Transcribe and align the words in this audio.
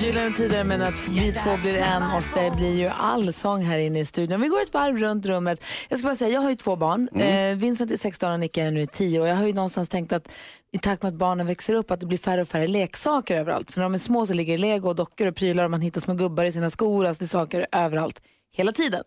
Gyllene 0.00 0.36
tider 0.36 0.64
men 0.64 0.82
att 0.82 1.08
vi 1.08 1.32
två 1.32 1.56
blir 1.62 1.76
en 1.76 2.02
och 2.02 2.22
det 2.34 2.56
blir 2.56 2.78
ju 2.78 2.88
allsång 2.88 3.64
här 3.64 3.78
inne 3.78 4.00
i 4.00 4.04
studion. 4.04 4.40
Vi 4.40 4.48
går 4.48 4.62
ett 4.62 4.74
varv 4.74 4.96
runt 4.96 5.26
rummet. 5.26 5.64
Jag 5.88 5.98
ska 5.98 6.08
bara 6.08 6.16
säga, 6.16 6.30
jag 6.30 6.40
har 6.40 6.50
ju 6.50 6.56
två 6.56 6.76
barn. 6.76 7.08
Eh, 7.08 7.56
Vincent 7.56 7.90
är 7.90 7.96
16 7.96 8.32
och 8.32 8.40
Nicka 8.40 8.64
är 8.64 8.70
nu 8.70 8.86
10 8.86 9.20
och 9.20 9.28
jag 9.28 9.36
har 9.36 9.46
ju 9.46 9.52
någonstans 9.52 9.88
tänkt 9.88 10.12
att 10.12 10.32
i 10.72 10.78
takt 10.78 11.02
med 11.02 11.08
att 11.08 11.18
barnen 11.18 11.46
växer 11.46 11.74
upp 11.74 11.90
att 11.90 12.00
det 12.00 12.06
blir 12.06 12.18
färre 12.18 12.40
och 12.40 12.48
färre 12.48 12.66
leksaker 12.66 13.36
överallt. 13.36 13.70
För 13.70 13.80
när 13.80 13.84
de 13.84 13.94
är 13.94 13.98
små 13.98 14.26
så 14.26 14.32
ligger 14.32 14.58
lego 14.58 14.88
och 14.88 14.96
dockor 14.96 15.26
och 15.26 15.36
prylar 15.36 15.64
och 15.64 15.70
man 15.70 15.80
hittar 15.80 16.00
små 16.00 16.14
gubbar 16.14 16.44
i 16.44 16.52
sina 16.52 16.70
skor. 16.70 17.06
Alltså 17.06 17.20
det 17.20 17.24
är 17.24 17.28
saker 17.28 17.66
överallt 17.72 18.22
hela 18.52 18.72
tiden. 18.72 19.04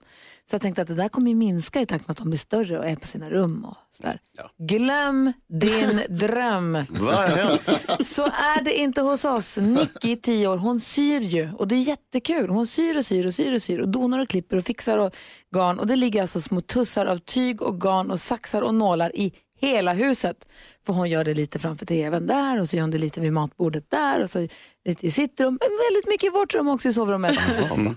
Så 0.49 0.53
jag 0.53 0.61
tänkte 0.61 0.81
att 0.81 0.87
det 0.87 0.95
där 0.95 1.09
kommer 1.09 1.29
ju 1.29 1.35
minska 1.35 1.81
i 1.81 1.85
takt 1.85 2.07
med 2.07 2.11
att 2.11 2.17
de 2.17 2.29
blir 2.29 2.39
större 2.39 2.79
och 2.79 2.85
är 2.85 2.95
på 2.95 3.07
sina 3.07 3.29
rum 3.29 3.65
och 3.65 3.77
sådär. 3.91 4.19
Glöm 4.57 5.33
din 5.47 6.01
dröm. 6.17 6.85
Vad 6.89 7.15
har 7.15 7.27
hänt? 7.27 7.79
Så 8.07 8.23
är 8.25 8.63
det 8.63 8.73
inte 8.79 9.01
hos 9.01 9.25
oss. 9.25 9.57
Nicky, 9.57 10.15
10 10.15 10.47
år, 10.47 10.57
hon 10.57 10.79
syr 10.79 11.19
ju 11.19 11.53
och 11.53 11.67
det 11.67 11.75
är 11.75 11.79
jättekul. 11.79 12.49
Hon 12.49 12.67
syr 12.67 12.97
och 12.97 13.05
syr 13.05 13.25
och 13.25 13.33
syr 13.33 13.53
och 13.53 13.61
syr 13.61 13.79
och 13.79 13.89
donar 13.89 14.19
och 14.19 14.29
klipper 14.29 14.57
och 14.57 14.63
fixar 14.63 14.97
och 14.97 15.15
garn. 15.55 15.79
Och 15.79 15.87
det 15.87 15.95
ligger 15.95 16.21
alltså 16.21 16.41
små 16.41 16.61
tussar 16.61 17.05
av 17.05 17.17
tyg 17.17 17.61
och 17.61 17.81
garn 17.81 18.11
och 18.11 18.19
saxar 18.19 18.61
och 18.61 18.75
nålar 18.75 19.15
i 19.15 19.33
hela 19.67 19.93
huset. 19.93 20.47
För 20.85 20.93
hon 20.93 21.09
gör 21.09 21.23
det 21.23 21.33
lite 21.33 21.59
framför 21.59 21.85
tvn 21.85 22.27
där 22.27 22.59
och 22.59 22.69
så 22.69 22.75
gör 22.77 22.81
hon 22.83 22.91
det 22.91 22.97
lite 22.97 23.19
vid 23.19 23.33
matbordet 23.33 23.89
där 23.89 24.21
och 24.23 24.29
så 24.29 24.47
lite 24.85 25.07
i 25.07 25.11
sitt 25.11 25.39
rum. 25.39 25.59
Men 25.61 25.69
väldigt 25.89 26.09
mycket 26.09 26.27
i 26.27 26.29
vårt 26.29 26.53
rum 26.55 26.67
också 26.67 26.89
i 26.89 26.93
sovrummet. 26.93 27.35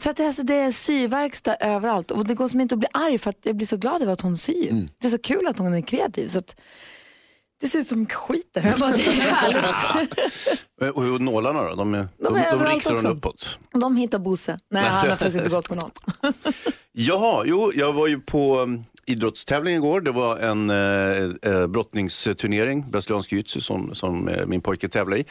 så 0.00 0.10
att 0.10 0.16
det, 0.16 0.26
alltså, 0.26 0.42
det 0.42 0.54
är 0.54 0.72
syverkstad 0.72 1.56
överallt 1.60 2.10
och 2.10 2.26
det 2.26 2.34
går 2.34 2.48
som 2.48 2.60
inte 2.60 2.74
att 2.74 2.78
bli 2.78 2.88
arg 2.92 3.18
för 3.18 3.30
att 3.30 3.38
jag 3.42 3.56
blir 3.56 3.66
så 3.66 3.76
glad 3.76 4.02
över 4.02 4.12
att 4.12 4.20
hon 4.20 4.38
syr. 4.38 4.88
Det 4.98 5.06
är 5.06 5.10
så 5.10 5.18
kul 5.18 5.46
att 5.46 5.58
hon 5.58 5.74
är 5.74 5.80
kreativ. 5.82 6.28
Så 6.28 6.38
att, 6.38 6.60
det 7.60 7.68
ser 7.68 7.78
ut 7.78 7.86
som 7.86 8.06
skit 8.06 8.50
där 8.54 8.60
hemma. 8.60 8.92
Det 8.96 9.06
är 9.06 9.12
härligt. 9.12 10.96
Och 10.96 11.20
nålarna 11.20 11.62
då? 11.62 11.74
De, 11.74 11.94
är, 11.94 11.98
De 11.98 12.08
de, 12.18 12.36
är 12.36 12.40
de, 12.40 12.46
överallt 12.46 12.74
riktar 12.74 12.94
också. 12.94 13.08
de 13.08 13.16
uppåt? 13.16 13.58
De 13.72 13.96
hittar 13.96 14.18
Bosse. 14.18 14.58
Nej, 14.70 14.84
han 14.84 15.08
har 15.08 15.16
faktiskt 15.16 15.36
inte 15.36 15.50
gått 15.50 15.68
på 15.68 15.74
något. 15.74 16.00
Jaha, 16.92 17.42
jo, 17.46 17.72
jag 17.74 17.92
var 17.92 18.06
ju 18.06 18.20
på 18.20 18.68
idrottstävling 19.06 19.74
igår. 19.74 20.00
Det 20.00 20.12
var 20.12 20.36
en 20.36 20.70
eh, 20.70 21.52
eh 21.52 21.66
brottningsturnering, 21.66 22.90
brasiliansk 22.90 23.32
jujutsu 23.32 23.60
som, 23.60 23.94
som 23.94 24.28
eh, 24.28 24.46
min 24.46 24.60
pojke 24.60 24.88
tävlar 24.88 25.16
i. 25.16 25.24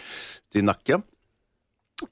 Det 0.53 0.59
är 0.59 0.63
Nacka. 0.63 1.01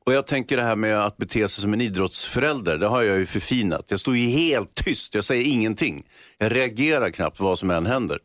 Och 0.06 0.14
jag 0.14 0.28
tänker 0.28 0.58
det 0.58 0.64
här 0.64 0.76
med 0.76 1.06
att 1.06 1.18
bete 1.18 1.50
sig 1.50 1.62
som 1.62 1.74
en 1.74 1.82
idrottsförälder, 1.82 2.78
det 2.78 2.88
har 2.88 3.04
jag 3.04 3.18
ju 3.18 3.26
förfinat. 3.26 3.86
Jag 3.88 4.00
står 4.00 4.18
ju 4.18 4.28
helt 4.28 4.76
tyst, 4.76 5.16
jag 5.16 5.26
säger 5.26 5.52
ingenting. 5.52 6.04
Jag 6.38 6.56
reagerar 6.56 7.10
knappt 7.10 7.40
vad 7.40 7.60
som 7.60 7.72
än 7.72 7.86
händer. 7.86 8.20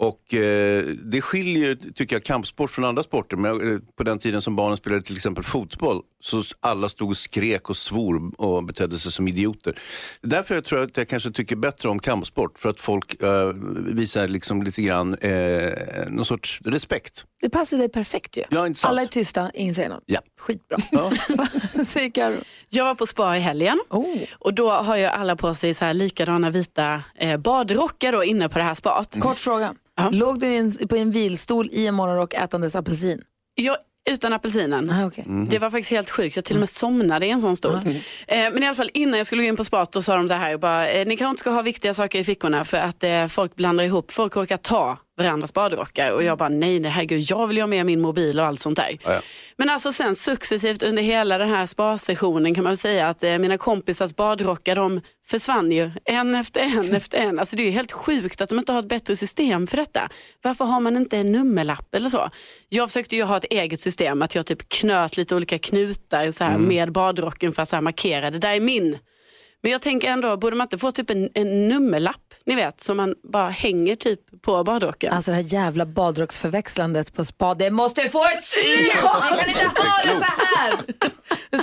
Och 0.00 0.34
eh, 0.34 0.84
det 0.84 1.20
skiljer, 1.20 1.78
tycker 1.94 2.16
jag, 2.16 2.24
kampsport 2.24 2.70
från 2.70 2.84
andra 2.84 3.02
sporter. 3.02 3.36
Men 3.36 3.72
eh, 3.72 3.78
på 3.96 4.02
den 4.02 4.18
tiden 4.18 4.42
som 4.42 4.56
barnen 4.56 4.76
spelade 4.76 5.02
till 5.02 5.16
exempel 5.16 5.44
fotboll, 5.44 6.02
så 6.20 6.42
alla 6.60 6.88
stod 6.88 7.08
och 7.08 7.16
skrek 7.16 7.70
och 7.70 7.76
svor 7.76 8.40
och 8.40 8.64
betedde 8.64 8.98
sig 8.98 9.12
som 9.12 9.28
idioter. 9.28 9.78
Därför 10.20 10.54
jag 10.54 10.64
tror 10.64 10.82
att 10.82 10.96
jag 10.96 11.08
kanske 11.08 11.30
tycker 11.30 11.56
bättre 11.56 11.88
om 11.88 11.98
kampsport, 11.98 12.58
för 12.58 12.68
att 12.68 12.80
folk 12.80 13.22
eh, 13.22 13.52
visar 13.76 14.28
liksom 14.28 14.62
lite 14.62 14.82
grann 14.82 15.14
eh, 15.14 15.72
någon 16.08 16.24
sorts 16.24 16.60
respekt. 16.64 17.24
Det 17.40 17.50
passar 17.50 17.78
dig 17.78 17.88
perfekt 17.88 18.36
ju. 18.36 18.44
Ja, 18.50 18.66
inte 18.66 18.80
sant? 18.80 18.90
Alla 18.90 19.02
är 19.02 19.06
tysta, 19.06 19.50
ingen 19.54 19.74
säger 19.74 19.88
något. 19.88 20.02
Ja. 20.06 20.20
Skitbra. 20.40 20.78
Vad 21.74 21.86
säger 21.86 22.10
Karo? 22.10 22.36
Jag 22.70 22.84
var 22.84 22.94
på 22.94 23.06
spa 23.06 23.36
i 23.36 23.40
helgen 23.40 23.78
Oh. 23.90 24.18
och 24.38 24.54
då 24.54 24.70
har 24.70 24.96
ju 24.96 25.04
alla 25.04 25.36
på 25.36 25.54
sig 25.54 25.74
så 25.74 25.84
här 25.84 25.94
likadana 25.94 26.50
vita 26.50 27.02
eh, 27.14 27.36
badrockar 27.36 28.12
då 28.12 28.24
inne 28.24 28.48
på 28.48 28.58
det 28.58 28.64
här 28.64 28.74
spat. 28.74 29.16
Kort 29.20 29.38
fråga. 29.38 29.74
Ja. 29.98 30.10
Låg 30.10 30.40
du 30.40 30.46
en, 30.46 30.72
på 30.88 30.96
en 30.96 31.10
vilstol 31.10 31.68
i 31.72 31.86
en 31.86 31.94
morgonrock 31.94 32.34
ätandes 32.34 32.76
apelsin? 32.76 33.22
Jag, 33.54 33.76
utan 34.10 34.32
apelsinen. 34.32 34.90
Ah, 34.90 35.06
okay. 35.06 35.24
Det 35.50 35.58
var 35.58 35.70
faktiskt 35.70 35.90
helt 35.90 36.10
sjukt, 36.10 36.36
jag 36.36 36.44
till 36.44 36.56
och 36.56 36.60
med 36.60 36.68
somnade 36.68 37.26
i 37.26 37.30
en 37.30 37.40
sån 37.40 37.56
stol. 37.56 37.74
Eh, 37.74 37.82
men 38.28 38.62
i 38.62 38.66
alla 38.66 38.74
fall 38.74 38.90
innan 38.94 39.16
jag 39.18 39.26
skulle 39.26 39.42
gå 39.42 39.48
in 39.48 39.56
på 39.56 39.64
spat 39.64 39.92
då 39.92 40.02
sa 40.02 40.16
de 40.16 40.26
det 40.26 40.34
här, 40.34 40.56
bara, 40.56 40.88
eh, 40.88 41.06
ni 41.06 41.16
kanske 41.16 41.30
inte 41.30 41.40
ska 41.40 41.50
ha 41.50 41.62
viktiga 41.62 41.94
saker 41.94 42.18
i 42.18 42.24
fickorna 42.24 42.64
för 42.64 42.78
att 42.78 43.04
eh, 43.04 43.26
folk 43.26 43.56
blandar 43.56 43.84
ihop, 43.84 44.10
folk 44.10 44.36
råkar 44.36 44.56
ta 44.56 44.98
varandras 45.18 45.54
badrockar 45.54 46.12
och 46.12 46.22
jag 46.22 46.38
bara 46.38 46.48
nej, 46.48 46.80
nej 46.80 46.90
herregud, 46.90 47.20
jag 47.30 47.46
vill 47.46 47.56
ju 47.56 47.62
ha 47.62 47.66
med 47.66 47.86
min 47.86 48.00
mobil 48.00 48.40
och 48.40 48.46
allt 48.46 48.60
sånt 48.60 48.76
där. 48.76 48.98
ja. 49.04 49.20
Men 49.56 49.70
alltså 49.70 49.92
sen 49.92 50.14
successivt 50.16 50.82
under 50.82 51.02
hela 51.02 51.38
den 51.38 51.48
här 51.48 51.66
spa-sessionen 51.66 52.54
kan 52.54 52.64
man 52.64 52.76
säga 52.76 53.08
att 53.08 53.22
eh, 53.22 53.38
mina 53.38 53.58
kompisars 53.58 54.16
badrockar 54.16 54.76
de 54.76 55.00
försvann 55.26 55.72
ju 55.72 55.90
en 56.04 56.34
efter 56.34 56.60
en 56.60 56.94
efter 56.94 57.18
en. 57.18 57.38
Alltså 57.38 57.56
det 57.56 57.62
är 57.62 57.64
ju 57.64 57.70
helt 57.70 57.92
sjukt 57.92 58.40
att 58.40 58.48
de 58.48 58.58
inte 58.58 58.72
har 58.72 58.78
ett 58.78 58.88
bättre 58.88 59.16
system 59.16 59.66
för 59.66 59.76
detta. 59.76 60.08
Varför 60.42 60.64
har 60.64 60.80
man 60.80 60.96
inte 60.96 61.18
en 61.18 61.32
nummerlapp 61.32 61.94
eller 61.94 62.08
så? 62.08 62.30
Jag 62.68 62.88
försökte 62.88 63.16
ju 63.16 63.22
ha 63.22 63.36
ett 63.36 63.44
eget 63.50 63.80
system, 63.80 64.22
att 64.22 64.34
jag 64.34 64.46
typ 64.46 64.68
knöt 64.68 65.16
lite 65.16 65.36
olika 65.36 65.58
knutar 65.58 66.30
så 66.30 66.44
här, 66.44 66.58
med 66.58 66.92
badrocken 66.92 67.52
för 67.52 67.62
att 67.62 67.68
så 67.68 67.76
här, 67.76 67.80
markera, 67.80 68.30
det 68.30 68.38
där 68.38 68.52
är 68.52 68.60
min. 68.60 68.98
Men 69.62 69.72
jag 69.72 69.82
tänker 69.82 70.08
ändå, 70.08 70.36
borde 70.36 70.56
man 70.56 70.64
inte 70.64 70.78
få 70.78 70.90
typ 70.92 71.10
en, 71.10 71.28
en 71.34 71.68
nummerlapp, 71.68 72.34
ni 72.46 72.54
vet, 72.54 72.80
som 72.80 72.96
man 72.96 73.14
bara 73.32 73.48
hänger 73.48 73.94
typ 73.96 74.20
på 74.42 74.64
badrocken? 74.64 75.12
Alltså 75.12 75.30
det 75.30 75.34
här 75.36 75.44
jävla 75.54 75.86
badrocksförväxlandet 75.86 77.14
på 77.14 77.24
spa, 77.24 77.54
det 77.54 77.70
måste 77.70 78.08
få 78.08 78.24
ett 78.36 78.42
slut! 78.44 78.64
Vi 78.78 78.90
kan 78.90 79.48
inte 79.48 79.80
ha 79.80 80.02
det 80.04 80.18
så 80.18 80.24
här! 80.46 80.72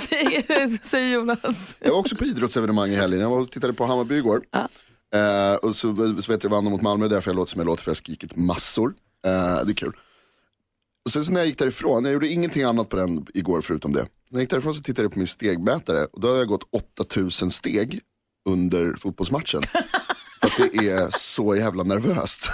Säger- 0.00 0.84
Säger 0.86 1.14
Jonas. 1.14 1.76
Jag 1.80 1.90
var 1.90 1.98
också 1.98 2.16
på 2.16 2.24
idrottsevenemang 2.24 2.90
i 2.90 2.94
helgen. 2.94 3.20
Jag 3.20 3.30
var 3.30 3.40
och 3.40 3.50
tittade 3.50 3.72
på 3.72 3.86
Hammarby 3.86 4.16
igår. 4.16 4.42
Eh, 5.14 5.54
och 5.54 5.74
så, 5.74 5.96
så 6.22 6.32
vet 6.32 6.42
jag 6.42 6.50
vann 6.50 6.64
de 6.64 6.70
mot 6.70 6.82
Malmö, 6.82 7.08
därför 7.08 7.30
jag 7.30 7.36
låter 7.36 7.50
som 7.50 7.58
jag 7.60 7.66
låter 7.66 7.82
för 7.82 7.88
jag 7.90 7.94
har 7.94 7.96
skrikit 7.96 8.36
massor. 8.36 8.94
Eh, 9.26 9.64
det 9.66 9.72
är 9.72 9.74
kul. 9.74 9.92
Och 11.06 11.12
sen 11.12 11.24
så 11.24 11.32
när 11.32 11.40
jag 11.40 11.46
gick 11.46 11.58
därifrån, 11.58 12.04
jag 12.04 12.12
gjorde 12.12 12.28
ingenting 12.28 12.62
annat 12.62 12.88
på 12.88 12.96
den 12.96 13.26
igår 13.34 13.60
förutom 13.60 13.92
det. 13.92 14.00
När 14.00 14.08
jag 14.30 14.40
gick 14.40 14.50
därifrån 14.50 14.74
så 14.74 14.82
tittade 14.82 15.04
jag 15.04 15.12
på 15.12 15.18
min 15.18 15.28
stegmätare 15.28 16.04
och 16.04 16.20
då 16.20 16.28
har 16.28 16.36
jag 16.36 16.48
gått 16.48 16.68
8000 17.00 17.50
steg 17.50 18.00
under 18.48 18.94
fotbollsmatchen. 18.94 19.62
för 20.40 20.46
att 20.46 20.72
det 20.72 20.88
är 20.88 21.08
så 21.10 21.56
jävla 21.56 21.82
nervöst. 21.82 22.50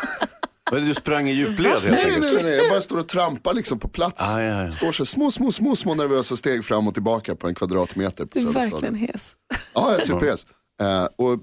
Men 0.72 0.86
Du 0.86 0.94
sprang 0.94 1.28
i 1.28 1.32
djupled 1.32 1.72
helt 1.72 1.84
nej, 1.84 1.92
nej, 1.92 2.14
enkelt? 2.14 2.32
nej, 2.34 2.42
nej, 2.42 2.54
jag 2.56 2.70
bara 2.70 2.80
står 2.80 2.98
och 2.98 3.08
trampar 3.08 3.54
liksom 3.54 3.78
på 3.78 3.88
plats. 3.88 4.34
Ah, 4.34 4.42
ja, 4.42 4.64
ja. 4.64 4.72
Står 4.72 4.92
så 4.92 5.06
små, 5.06 5.30
små, 5.30 5.52
små, 5.52 5.76
små 5.76 5.94
nervösa 5.94 6.36
steg 6.36 6.64
fram 6.64 6.88
och 6.88 6.94
tillbaka 6.94 7.34
på 7.36 7.48
en 7.48 7.54
kvadratmeter. 7.54 8.24
På 8.24 8.38
Du 8.38 8.48
är 8.48 8.52
verkligen 8.52 8.94
hes. 8.94 9.36
Ja, 9.74 9.90
jag 9.90 10.00
är 10.00 10.04
superhes. 10.04 10.46
Eh, 10.81 11.05
och 11.16 11.41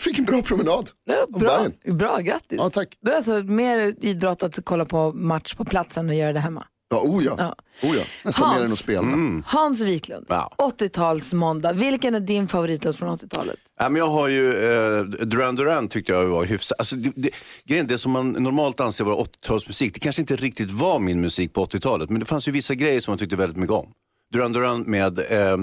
fick 0.00 0.18
en 0.18 0.24
bra 0.24 0.42
promenad. 0.42 0.90
Ja, 1.04 1.38
bra, 1.38 1.66
bra, 1.84 2.18
grattis. 2.18 2.58
Ja, 2.58 2.70
tack. 2.70 2.96
Du 3.00 3.10
är 3.10 3.16
alltså 3.16 3.32
mer 3.32 3.94
idrott 4.00 4.42
att 4.42 4.58
kolla 4.64 4.84
på 4.84 5.12
match 5.12 5.54
på 5.54 5.64
platsen 5.64 6.08
och 6.08 6.14
göra 6.14 6.32
det 6.32 6.40
hemma. 6.40 6.66
Ja, 6.90 7.00
oh 7.00 7.24
ja. 7.24 7.34
Ja. 7.38 7.54
Oh 7.88 7.96
ja. 7.96 8.02
Nästan 8.24 8.48
Hans. 8.48 8.58
mer 8.58 8.66
än 8.66 8.72
att 8.72 8.78
spela. 8.78 9.42
Hans 9.46 9.80
Wiklund, 9.80 10.26
Ja. 10.28 10.50
80-talsmåndag. 10.58 11.72
Vilken 11.72 12.14
är 12.14 12.20
din 12.20 12.48
favoritlåt 12.48 12.96
från 12.96 13.18
80-talet? 13.18 13.56
Ja, 13.80 13.88
men 13.88 13.98
jag 13.98 14.08
har 14.08 14.28
ju, 14.28 14.48
eh, 14.74 15.02
Duran 15.04 15.54
Duran 15.56 15.88
tyckte 15.88 16.12
jag 16.12 16.26
var 16.26 16.44
hyfsat. 16.44 16.78
Alltså, 16.78 16.96
det, 16.96 17.12
det, 17.16 17.30
grejen, 17.64 17.86
det 17.86 17.98
som 17.98 18.12
man 18.12 18.30
normalt 18.30 18.80
anser 18.80 19.04
vara 19.04 19.16
80-talsmusik, 19.16 19.90
det 19.94 20.00
kanske 20.00 20.22
inte 20.22 20.36
riktigt 20.36 20.70
var 20.70 20.98
min 20.98 21.20
musik 21.20 21.52
på 21.52 21.66
80-talet, 21.66 22.10
men 22.10 22.20
det 22.20 22.26
fanns 22.26 22.48
ju 22.48 22.52
vissa 22.52 22.74
grejer 22.74 23.00
som 23.00 23.12
man 23.12 23.18
tyckte 23.18 23.36
väldigt 23.36 23.56
mycket 23.58 23.72
om. 23.74 23.88
Duran 24.32 24.52
Duran 24.52 24.82
med 24.82 25.18
eh, 25.18 25.56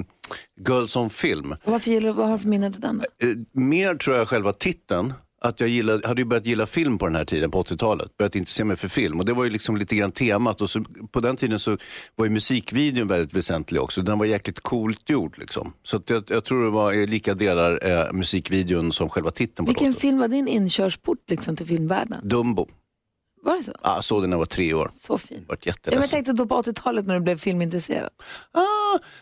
Girls 0.67 0.95
on 0.95 1.09
Film. 1.09 1.51
Och 1.63 1.71
varför 1.71 1.91
gillar, 1.91 2.13
vad 2.13 2.27
har 2.27 2.33
du 2.37 2.41
för 2.41 2.49
minne 2.49 2.71
till 2.71 2.81
den? 2.81 3.01
Eh, 3.23 3.29
mer 3.53 3.95
tror 3.95 4.17
jag 4.17 4.27
själva 4.27 4.53
titeln, 4.53 5.13
att 5.43 5.59
jag 5.59 5.69
gillade, 5.69 6.07
hade 6.07 6.21
ju 6.21 6.25
börjat 6.25 6.45
gilla 6.45 6.65
film 6.65 6.97
på 6.97 7.05
den 7.07 7.15
här 7.15 7.25
tiden, 7.25 7.51
på 7.51 7.63
80-talet. 7.63 8.17
Börjat 8.17 8.35
intressera 8.35 8.65
mig 8.65 8.75
för 8.77 8.87
film 8.87 9.19
och 9.19 9.25
det 9.25 9.33
var 9.33 9.43
ju 9.43 9.49
liksom 9.49 9.77
lite 9.77 9.95
grann 9.95 10.11
temat. 10.11 10.61
Och 10.61 10.69
så, 10.69 10.83
på 11.11 11.19
den 11.19 11.35
tiden 11.35 11.59
så 11.59 11.77
var 12.15 12.25
ju 12.25 12.31
musikvideon 12.31 13.07
väldigt 13.07 13.33
väsentlig 13.35 13.81
också. 13.81 14.01
Den 14.01 14.19
var 14.19 14.25
jäkligt 14.25 14.59
coolt 14.59 15.09
gjord 15.09 15.37
liksom. 15.37 15.73
Så 15.83 15.97
att 15.97 16.09
jag, 16.09 16.23
jag 16.27 16.43
tror 16.43 16.63
det 16.63 16.69
var 16.69 16.93
eh, 16.93 17.07
lika 17.07 17.33
delar 17.33 17.87
eh, 18.07 18.13
musikvideon 18.13 18.91
som 18.91 19.09
själva 19.09 19.31
titeln 19.31 19.65
på 19.65 19.69
Vilken 19.69 19.87
låten. 19.87 20.01
film 20.01 20.19
var 20.19 20.27
din 20.27 20.47
inkörsport 20.47 21.29
liksom, 21.29 21.55
till 21.55 21.67
filmvärlden? 21.67 22.19
Dumbo. 22.23 22.67
Var 23.43 23.57
det 23.57 23.63
så? 23.63 23.71
Ja, 23.83 24.01
såg 24.01 24.23
den 24.23 24.29
när 24.29 24.35
jag 24.35 24.39
var 24.39 24.45
tre 24.45 24.73
år. 24.73 24.91
Så 25.01 25.17
fint. 25.17 25.49
Vart 25.49 25.65
Ja, 25.65 25.73
men 25.85 25.93
jag 25.93 26.09
tänkte 26.09 26.33
då 26.33 26.45
på 26.45 26.61
80-talet 26.61 27.07
när 27.07 27.13
du 27.15 27.21
blev 27.21 27.38
filmintresserad. 27.38 28.09
Ah, 28.51 28.61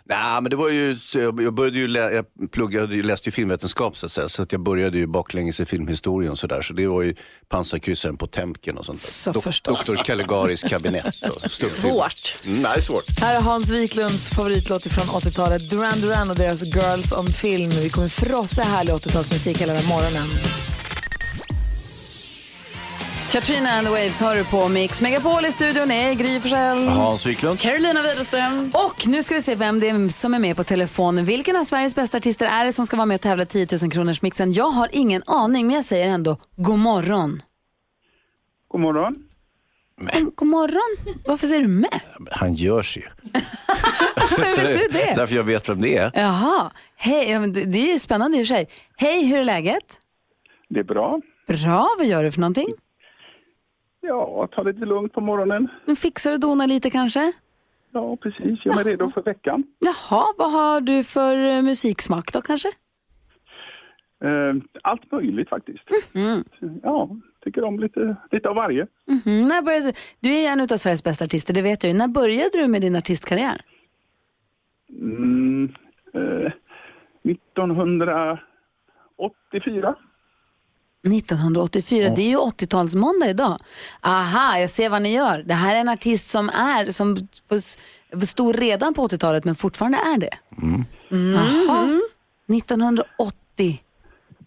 nej, 0.03 0.41
men 0.41 0.49
det 0.49 0.55
var 0.55 0.69
ju, 0.69 0.95
så 0.95 1.19
jag, 1.19 1.53
började 1.53 1.79
ju, 1.79 1.87
lä, 1.87 2.11
jag 2.11 2.51
pluggade, 2.51 2.95
jag 2.95 3.05
läste 3.05 3.27
ju 3.29 3.31
filmvetenskap 3.31 3.97
så 3.97 4.05
att 4.05 4.11
säga, 4.11 4.29
så 4.29 4.43
att 4.43 4.51
jag 4.51 4.61
började 4.61 4.97
ju 4.97 5.07
baklänges 5.07 5.59
i 5.59 5.65
filmhistorien 5.65 6.31
och 6.31 6.39
sådär. 6.39 6.61
Så 6.61 6.73
det 6.73 6.87
var 6.87 7.01
ju 7.01 7.15
pansarkryssaren 7.49 8.17
på 8.17 8.27
Temken 8.27 8.77
och 8.77 8.85
sånt 8.85 8.97
där. 9.01 9.33
Så 9.33 9.41
förstås. 9.41 9.85
Dr. 9.85 9.95
Caligaris 9.95 10.63
kabinett. 10.63 11.15
Svårt. 11.51 12.35
Mm, 12.45 12.61
nej, 12.61 12.81
svårt. 12.81 13.19
Här 13.19 13.35
är 13.35 13.41
Hans 13.41 13.71
Wiklunds 13.71 14.29
favoritlåt 14.29 14.87
från 14.87 15.07
80-talet, 15.07 15.69
Duran 15.69 15.99
Duran 16.01 16.29
och 16.29 16.35
deras 16.35 16.63
Girls 16.63 17.11
on 17.11 17.27
Film. 17.27 17.69
Vi 17.69 17.89
kommer 17.89 18.09
frossa 18.09 18.61
härlig 18.61 18.93
80-talsmusik 18.93 19.57
hela 19.57 19.73
den 19.73 19.81
här 19.81 19.89
morgonen. 19.89 20.27
Katrina 23.31 23.69
and 23.69 23.87
the 23.87 23.91
Waves 23.91 24.21
hör 24.21 24.35
du 24.35 24.45
på 24.45 24.67
Mix 24.67 25.01
Megapol 25.01 25.45
i 25.45 25.51
studion 25.51 25.91
är 25.91 26.13
Gry 26.13 26.39
Forssell. 26.39 26.87
Hans 26.87 27.25
Wiklund. 27.25 27.59
Carolina 27.59 28.01
Widerström. 28.01 28.71
Och 28.73 29.07
nu 29.07 29.23
ska 29.23 29.35
vi 29.35 29.41
se 29.41 29.55
vem 29.55 29.79
det 29.79 29.89
är 29.89 30.09
som 30.09 30.33
är 30.33 30.39
med 30.39 30.55
på 30.55 30.63
telefonen. 30.63 31.25
Vilken 31.25 31.55
av 31.55 31.63
Sveriges 31.63 31.95
bästa 31.95 32.17
artister 32.17 32.45
är 32.45 32.65
det 32.65 32.73
som 32.73 32.85
ska 32.85 32.97
vara 32.97 33.05
med 33.05 33.15
och 33.15 33.21
tävla 33.21 33.45
10 33.45 33.67
000 33.81 33.91
kronors 33.91 34.21
mixen? 34.21 34.53
Jag 34.53 34.69
har 34.69 34.89
ingen 34.91 35.23
aning, 35.25 35.67
men 35.67 35.75
jag 35.75 35.85
säger 35.85 36.07
ändå 36.07 36.37
god 36.55 36.79
morgon. 36.79 37.41
God 38.67 38.81
morgon. 38.81 39.15
God, 39.99 40.35
god 40.35 40.47
morgon? 40.47 41.15
Varför 41.25 41.47
säger 41.47 41.61
du 41.61 41.67
med? 41.67 41.99
Han 42.31 42.53
görs 42.53 42.97
ju. 42.97 43.03
Hur 44.37 44.55
vet 44.63 44.77
du 44.77 44.87
det? 44.99 45.13
Därför 45.15 45.35
jag 45.35 45.43
vet 45.43 45.69
vem 45.69 45.81
det 45.81 45.97
är. 45.97 46.11
Jaha, 46.13 46.71
hej, 46.95 47.31
ja, 47.31 47.39
men 47.39 47.53
det 47.53 47.79
är 47.79 47.93
ju 47.93 47.99
spännande 47.99 48.37
i 48.37 48.43
och 48.43 48.47
för 48.47 48.55
sig. 48.55 48.67
Hej, 48.97 49.25
hur 49.25 49.39
är 49.39 49.43
läget? 49.43 49.99
Det 50.69 50.79
är 50.79 50.83
bra. 50.83 51.21
Bra, 51.47 51.89
vad 51.97 52.07
gör 52.07 52.23
du 52.23 52.31
för 52.31 52.39
någonting? 52.39 52.67
Ja, 54.09 54.47
ta 54.51 54.63
lite 54.63 54.85
lugnt 54.85 55.13
på 55.13 55.21
morgonen. 55.21 55.67
Nu 55.85 55.95
fixar 55.95 56.29
du 56.31 56.35
och 56.35 56.39
donar 56.39 56.67
lite 56.67 56.89
kanske? 56.89 57.33
Ja, 57.91 58.17
precis. 58.17 58.59
Jag 58.63 58.79
är 58.79 58.83
redo 58.83 59.11
för 59.11 59.21
veckan. 59.21 59.63
Jaha, 59.79 60.25
vad 60.37 60.51
har 60.51 60.81
du 60.81 61.03
för 61.03 61.35
eh, 61.35 61.61
musiksmak 61.61 62.33
då 62.33 62.41
kanske? 62.41 62.67
Eh, 64.23 64.53
allt 64.83 65.11
möjligt 65.11 65.49
faktiskt. 65.49 65.83
Ja, 66.83 67.09
tycker 67.43 67.63
om 67.63 67.79
lite, 67.79 68.15
lite 68.31 68.49
av 68.49 68.55
varje. 68.55 68.87
Mhm, 69.07 69.47
när 69.47 69.61
började 69.61 69.93
du? 70.19 70.29
är 70.29 70.51
en 70.51 70.61
av 70.61 70.67
Sveriges 70.77 71.03
bästa 71.03 71.25
artister, 71.25 71.53
det 71.53 71.61
vet 71.61 71.83
jag 71.83 71.91
ju. 71.91 71.97
När 71.97 72.07
började 72.07 72.49
du 72.53 72.67
med 72.67 72.81
din 72.81 72.95
artistkarriär? 72.95 73.61
Mm, 74.89 75.73
eh, 76.13 76.51
1984. 77.23 79.95
1984, 81.07 82.09
det 82.15 82.21
är 82.21 82.29
ju 82.29 82.37
80-talsmåndag 82.37 83.29
idag. 83.29 83.57
Aha, 84.01 84.57
jag 84.57 84.69
ser 84.69 84.89
vad 84.89 85.01
ni 85.01 85.13
gör. 85.13 85.43
Det 85.43 85.53
här 85.53 85.75
är 85.75 85.79
en 85.79 85.89
artist 85.89 86.29
som 86.29 86.49
är, 86.49 86.91
som 86.91 87.27
stod 88.25 88.59
redan 88.59 88.93
på 88.93 89.07
80-talet 89.07 89.45
men 89.45 89.55
fortfarande 89.55 89.97
är 89.97 90.17
det. 90.17 90.37
Jaha, 91.09 91.99
1980. 92.57 93.83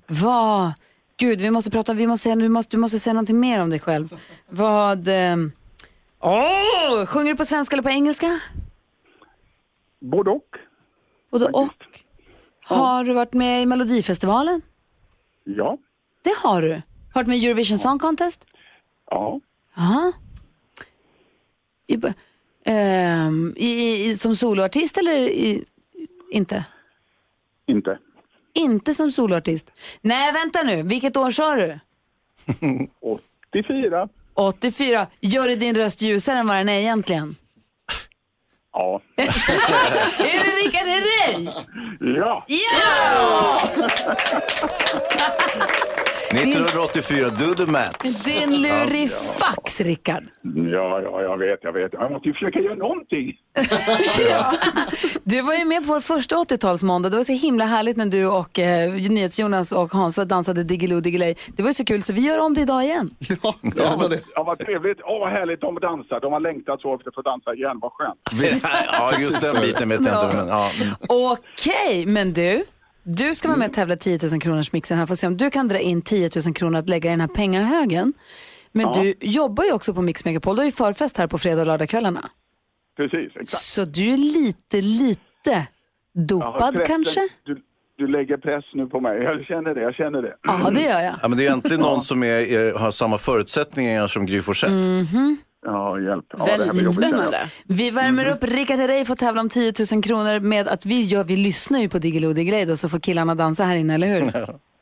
Vad, 0.07 0.73
gud 1.17 1.41
vi 1.41 1.51
måste 1.51 1.71
prata, 1.71 1.93
vi 1.95 2.07
måste, 2.07 2.35
vi 2.35 2.49
måste, 2.49 2.77
du 2.77 2.81
måste 2.81 2.99
säga 2.99 3.15
någonting 3.15 3.41
mer 3.41 3.63
om 3.63 3.71
dig 3.71 3.81
själv. 3.81 4.19
Vad, 4.49 5.09
eh, 5.09 5.37
åh, 6.21 7.07
sjunger 7.07 7.31
du 7.31 7.37
på 7.37 7.45
svenska 7.45 7.75
eller 7.75 7.83
på 7.83 7.91
engelska? 7.91 8.41
Både 10.01 10.31
och. 10.31 10.49
Både 11.31 11.45
och. 11.45 11.75
Har 12.65 13.05
du 13.05 13.13
varit 13.13 13.33
med 13.33 13.63
i 13.63 13.67
Melodifestivalen? 13.67 14.63
Ja. 15.45 15.79
Det 16.23 16.35
har 16.37 16.63
du. 16.63 16.83
Har 17.15 17.25
du 17.25 17.31
med 17.31 17.45
Eurovision 17.45 17.79
Song 17.79 17.99
Contest? 17.99 18.45
Ja. 19.11 19.41
Ja. 19.75 20.13
I, 21.87 22.01
ehm, 22.65 23.55
i, 23.57 24.05
i, 24.05 24.17
som 24.17 24.37
soloartist 24.37 24.97
eller 24.97 25.19
i, 25.19 25.65
inte? 26.31 26.65
Inte. 27.67 27.99
Inte 28.55 28.95
som 28.95 29.13
soloartist. 29.13 29.71
Nej, 30.01 30.33
vänta 30.33 30.63
nu. 30.63 30.83
Vilket 30.83 31.17
år 31.17 31.31
sa 31.31 31.57
du? 31.57 31.79
84. 33.51 34.09
84. 34.35 35.07
Gör 35.21 35.49
det 35.49 35.57
din 35.57 35.75
röst 35.75 36.03
ljusare 36.03 36.39
än 36.39 36.47
vad 36.47 36.57
den 36.57 36.69
är 36.69 36.79
egentligen? 36.79 37.35
Ja. 38.73 39.01
är 39.17 39.27
det 40.19 40.67
Rickard 40.67 40.87
Herrey? 40.87 41.49
Ja. 42.17 42.47
Ja! 42.49 43.61
1984, 46.35 47.31
do 47.31 47.55
the 47.55 47.67
maths. 47.67 48.25
Din 48.25 48.63
lurifax, 48.63 49.81
Rickard. 49.81 50.25
Ja, 50.73 51.01
ja, 51.03 51.23
jag 51.23 51.39
vet, 51.39 51.59
jag 51.63 51.73
vet. 51.73 51.93
Jag 51.93 52.13
måste 52.13 52.29
ju 52.29 52.35
försöka 52.35 52.59
göra 52.59 52.75
någonting. 52.75 53.33
Du 55.25 55.43
var 55.43 55.55
ju 55.55 55.65
med 55.65 55.87
på 55.87 55.93
vår 55.93 56.01
första 56.01 56.37
80-talsmåndag. 56.37 57.11
Det 57.11 57.17
var 57.17 57.25
så 57.25 57.33
himla 57.33 57.65
härligt 57.65 57.97
när 57.97 58.07
du 58.07 58.27
och 58.27 58.59
eh, 58.59 58.93
NyhetsJonas 58.93 59.73
och 59.73 59.93
Hansa 59.93 60.25
dansade 60.25 60.65
Diggiloo 60.65 61.01
Diggiley. 61.01 61.35
Det 61.57 61.63
var 61.63 61.71
ju 61.71 61.75
så 61.75 61.85
kul 61.85 62.03
så 62.03 62.13
vi 62.13 62.21
gör 62.21 62.41
om 62.41 62.55
det 62.55 62.61
idag 62.61 62.85
igen. 62.85 63.11
Ja, 63.43 63.55
gärna 63.77 64.09
det. 64.09 64.21
Ja, 64.35 64.43
vad 64.43 64.59
trevligt. 64.59 64.99
Åh, 65.05 65.21
vad 65.21 65.31
härligt. 65.31 65.61
De 65.61 65.75
dansar. 65.75 66.21
De 66.21 66.33
har 66.33 66.41
längtat 66.41 66.81
så 66.81 66.95
efter 66.95 67.09
att 67.09 67.15
få 67.15 67.23
dansa 67.23 67.55
igen. 67.55 67.79
Vad 67.83 67.93
skönt. 67.93 68.21
Visst. 68.33 68.67
Ja, 68.93 69.13
just 69.19 69.41
den 69.41 69.57
är 69.57 69.61
det. 69.61 69.67
biten 69.67 69.89
vet 69.89 70.07
jag 70.07 70.25
inte. 70.25 70.37
Men, 70.37 70.49
ja. 70.49 70.69
Okej, 71.09 72.07
men 72.07 72.33
du. 72.33 72.65
Du 73.05 73.35
ska 73.35 73.49
vara 73.49 73.59
med 73.59 73.69
och 73.69 73.75
tävla 73.75 73.97
10 73.97 74.19
000 74.33 74.41
kronors 74.41 74.73
mixen 74.73 74.99
här. 74.99 75.07
Får 75.07 75.15
se 75.15 75.27
om 75.27 75.37
du 75.37 75.51
kan 75.51 75.69
dra 75.69 75.79
in 75.79 76.03
10 76.03 76.31
000 76.47 76.55
kronor 76.55 76.79
att 76.79 76.89
lägga 76.89 77.09
i 77.11 77.13
den 77.13 77.21
här 77.21 77.29
pengahögen. 77.29 78.13
Men 78.73 78.93
du 78.93 79.15
jobbar 79.21 79.65
ju 79.65 79.73
också 79.73 79.95
på 79.95 80.03
Mix 80.03 80.25
Megapol. 80.25 80.57
Du 80.57 80.61
har 80.61 80.67
ju 80.67 80.73
förfest 80.73 81.17
här 81.17 81.27
på 81.27 81.39
fredag 81.39 81.61
och 81.61 81.67
lördagskvällarna. 81.67 82.31
Precis, 82.97 83.33
exakt. 83.37 83.49
Så 83.63 83.85
du 83.85 84.13
är 84.13 84.17
lite, 84.17 84.81
lite 84.81 85.21
Ja, 86.13 86.23
dopad 86.23 86.75
pressen- 86.75 86.87
kanske? 86.87 87.29
Du, 87.45 87.59
du 87.99 88.07
lägger 88.09 88.37
press 88.37 88.65
nu 88.75 88.87
på 88.87 89.01
mig. 89.01 89.23
Jag 89.23 89.45
känner 89.47 89.75
det, 89.75 89.81
jag 89.81 89.95
känner 89.95 90.23
det. 90.23 90.35
Ja, 90.43 90.71
det 90.75 90.81
gör 90.81 91.01
jag. 91.01 91.15
Ja, 91.23 91.29
men 91.29 91.39
det 91.39 91.45
är 91.45 91.47
egentligen 91.49 91.81
någon 91.81 92.03
som 92.03 92.23
är, 92.23 92.27
är, 92.27 92.75
har 92.79 92.91
samma 92.91 93.19
förutsättningar 93.19 94.07
som 94.07 94.27
Gry 94.27 94.41
Forssell. 94.41 94.73
Mm. 94.73 95.37
Ja, 95.67 96.01
hjälp. 96.01 96.25
Ja, 96.39 96.45
Väldigt 96.45 96.67
jobbigt. 96.67 96.95
spännande. 96.95 97.39
Vi 97.65 97.91
värmer 97.91 98.31
upp 98.31 98.45
Rickard 98.45 98.79
Herrey 98.79 99.05
får 99.05 99.15
tävla 99.15 99.41
om 99.41 99.49
10 99.49 99.73
000 99.93 100.03
kronor 100.03 100.41
med 100.41 100.69
att 100.69 100.87
vi, 100.87 101.03
gör, 101.03 101.25
vi 101.25 101.37
lyssnar 101.37 101.79
ju 101.81 101.89
på 101.89 101.99
Diggiloo 101.99 102.33
Diggiley 102.33 102.65
då 102.65 102.77
så 102.77 102.89
får 102.89 102.99
killarna 102.99 103.35
dansa 103.35 103.65
här 103.65 103.77
inne, 103.77 103.95
eller 103.95 104.07
hur? 104.07 104.33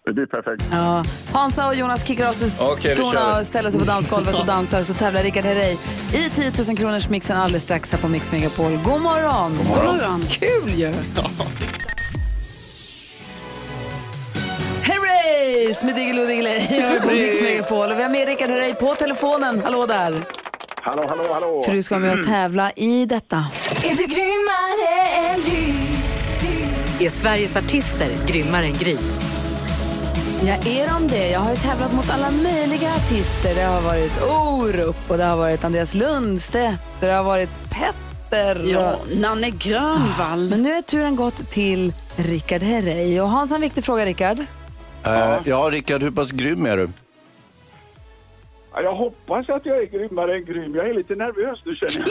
Det 0.05 0.13
blir 0.13 0.27
perfekt. 0.27 0.65
Ja. 0.73 1.05
Hansa 1.33 1.67
och 1.69 1.75
Jonas 1.75 2.07
kickar 2.07 2.29
av 2.29 2.33
sig 2.33 2.51
skorna 2.51 3.39
och 3.41 3.47
ställer 3.47 3.71
sig 3.71 3.81
på 3.81 3.87
dansgolvet 3.87 4.41
och 4.41 4.47
dansar 4.55 4.83
så 4.83 4.95
tävlar 4.95 5.23
Rickard 5.23 5.45
Herrey 5.45 5.77
i 6.15 6.31
10 6.35 6.53
000 6.69 6.77
kronors 6.77 7.09
mixen 7.09 7.37
alldeles 7.37 7.63
strax 7.63 7.93
här 7.93 7.99
på 7.99 8.09
Mix 8.09 8.33
Megapol. 8.33 8.73
God 8.85 9.01
morgon! 9.01 9.57
God 9.57 9.67
morgon. 9.67 10.23
Kul 10.23 10.71
ju! 10.75 10.93
Herreys 14.83 15.85
med 15.85 15.95
Diggiloo 15.95 16.27
Diggiley 16.27 16.61
på 17.01 17.07
Mix 17.07 17.41
Megapol. 17.43 17.91
Och 17.91 17.99
vi 17.99 18.03
har 18.03 18.11
med 18.11 18.29
Rickard 18.29 18.51
Herrey 18.51 18.75
på 18.75 18.95
telefonen. 18.95 19.61
Hallå 19.65 19.87
där! 19.87 20.15
Hallå, 20.83 21.05
hallå, 21.09 21.23
hallå. 21.33 21.63
För 21.67 21.73
du 21.73 21.83
ska 21.83 21.99
vara 21.99 22.11
med 22.11 22.19
och 22.19 22.27
tävla 22.27 22.73
i 22.73 23.07
detta. 23.07 23.45
Är 27.01 27.11
Sveriges 27.11 27.57
artister 27.57 28.09
grymmare 28.27 28.65
än 28.65 28.73
Gry? 28.73 28.97
Ja, 30.45 30.55
är 30.55 30.89
de 30.89 31.09
det? 31.09 31.31
Jag 31.31 31.41
har 31.41 31.51
ju 31.51 31.57
tävlat 31.57 31.93
mot 31.93 32.11
alla 32.11 32.31
möjliga 32.31 32.89
artister. 32.95 33.55
Det 33.55 33.63
har 33.63 33.81
varit 33.81 34.23
Orup 34.23 35.11
och 35.11 35.17
det 35.19 35.25
har 35.25 35.37
varit 35.37 35.65
Andreas 35.65 35.95
Lundstedt 35.95 36.83
och 37.01 37.07
det 37.07 37.13
har 37.13 37.25
varit 37.25 37.51
Petter. 37.71 38.65
Ja, 38.73 38.97
Nanne 39.15 39.51
Grönvall. 39.51 40.49
Men 40.51 40.63
nu 40.63 40.73
är 40.73 40.83
turen 40.83 41.17
gått 41.17 41.51
till 41.51 41.93
Rickard 42.17 42.63
Herrey. 42.63 43.21
Och 43.21 43.31
Hans 43.31 43.51
har 43.51 43.55
en 43.57 43.61
viktig 43.61 43.85
fråga, 43.85 44.07
Rickard. 44.07 44.39
Eh, 45.05 45.35
ja, 45.45 45.69
Rickard, 45.73 46.03
hur 46.03 46.11
pass 46.11 46.31
grym 46.31 46.67
är 46.67 46.77
du? 46.77 46.89
Ja, 48.73 48.83
Jag 48.83 48.95
hoppas 48.95 49.49
att 49.49 49.67
jag 49.67 49.79
är 49.83 49.87
grymmare 49.87 50.35
än 50.37 50.45
grym. 50.45 50.75
Jag 50.75 50.89
är 50.91 50.95
lite 50.95 51.15
nervös 51.15 51.59
nu 51.65 51.75
känner 51.75 52.09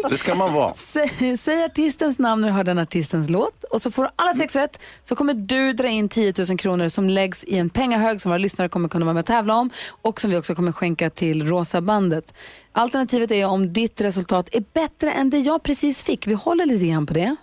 jag. 0.00 0.10
Det 0.10 0.16
ska 0.16 0.34
man 0.34 0.54
vara. 0.54 0.74
Säg, 0.74 1.36
säg 1.36 1.64
artistens 1.64 2.18
namn 2.18 2.40
när 2.42 2.48
du 2.48 2.54
hör 2.54 2.64
den 2.64 2.78
artistens 2.78 3.30
låt 3.30 3.64
och 3.64 3.82
så 3.82 3.90
får 3.90 4.02
du 4.02 4.08
alla 4.16 4.34
sex 4.34 4.56
rätt 4.56 4.82
så 5.02 5.16
kommer 5.16 5.34
du 5.34 5.72
dra 5.72 5.88
in 5.88 6.08
10 6.08 6.32
000 6.48 6.58
kronor 6.58 6.88
som 6.88 7.08
läggs 7.08 7.44
i 7.44 7.58
en 7.58 7.70
pengahög 7.70 8.20
som 8.20 8.30
våra 8.30 8.38
lyssnare 8.38 8.68
kommer 8.68 8.88
kunna 8.88 9.04
vara 9.04 9.14
med 9.14 9.20
och 9.20 9.26
tävla 9.26 9.54
om 9.56 9.70
och 10.02 10.20
som 10.20 10.30
vi 10.30 10.36
också 10.36 10.54
kommer 10.54 10.72
skänka 10.72 11.10
till 11.10 11.46
Rosa 11.48 11.80
bandet. 11.80 12.34
Alternativet 12.72 13.30
är 13.30 13.46
om 13.46 13.72
ditt 13.72 14.00
resultat 14.00 14.48
är 14.52 14.64
bättre 14.72 15.10
än 15.12 15.30
det 15.30 15.38
jag 15.38 15.62
precis 15.62 16.02
fick. 16.02 16.26
Vi 16.26 16.34
håller 16.34 16.66
lite 16.66 16.86
grann 16.86 17.06
på 17.06 17.14
det. 17.14 17.36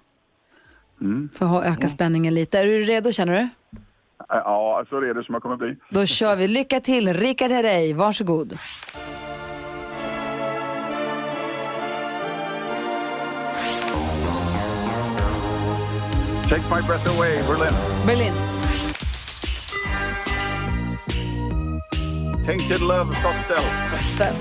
För 1.33 1.59
att 1.59 1.65
öka 1.65 1.89
spänningen 1.89 2.33
lite. 2.33 2.59
Är 2.59 2.65
du 2.65 2.81
redo 2.81 3.11
känner 3.11 3.39
du? 3.39 3.49
Ja, 4.29 4.85
så 4.89 4.97
är 4.97 5.13
det 5.13 5.23
som 5.23 5.33
jag 5.35 5.41
kommer 5.41 5.57
bli. 5.57 5.75
Då 5.89 6.05
kör 6.05 6.35
vi. 6.35 6.47
Lycka 6.47 6.79
till! 6.79 7.13
Rickard 7.13 7.51
Herrey, 7.51 7.93
varsågod. 7.93 8.57
Take 16.49 16.63
my 16.69 16.81
breath 16.87 17.07
away, 17.15 17.41
Berlin. 17.47 17.73
Berlin. 18.05 18.33
Tainted 22.45 22.81
Love, 22.81 23.13
Soft 23.21 23.47
Cell. 24.17 24.33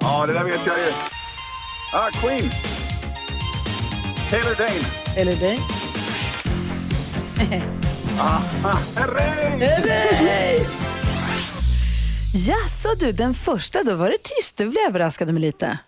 Ja, 0.00 0.26
det 0.26 0.32
där 0.32 0.44
vet 0.44 0.66
jag 0.66 0.78
ju. 0.78 0.92
Ah, 1.94 2.10
Queen. 2.10 2.50
Taylor 4.30 4.54
Dane. 4.54 4.84
Eller 5.16 5.36
dig? 5.36 5.58
Ah, 8.20 8.40
hurray! 8.96 10.66
Jaså 12.34 12.88
du, 13.00 13.12
den 13.12 13.34
första, 13.34 13.82
då 13.82 13.94
var 13.96 14.08
det 14.08 14.16
tyst. 14.22 14.56
Det 14.56 14.66
blev 14.66 14.82
överraskade 14.88 15.32
mig 15.32 15.42
lite. 15.42 15.78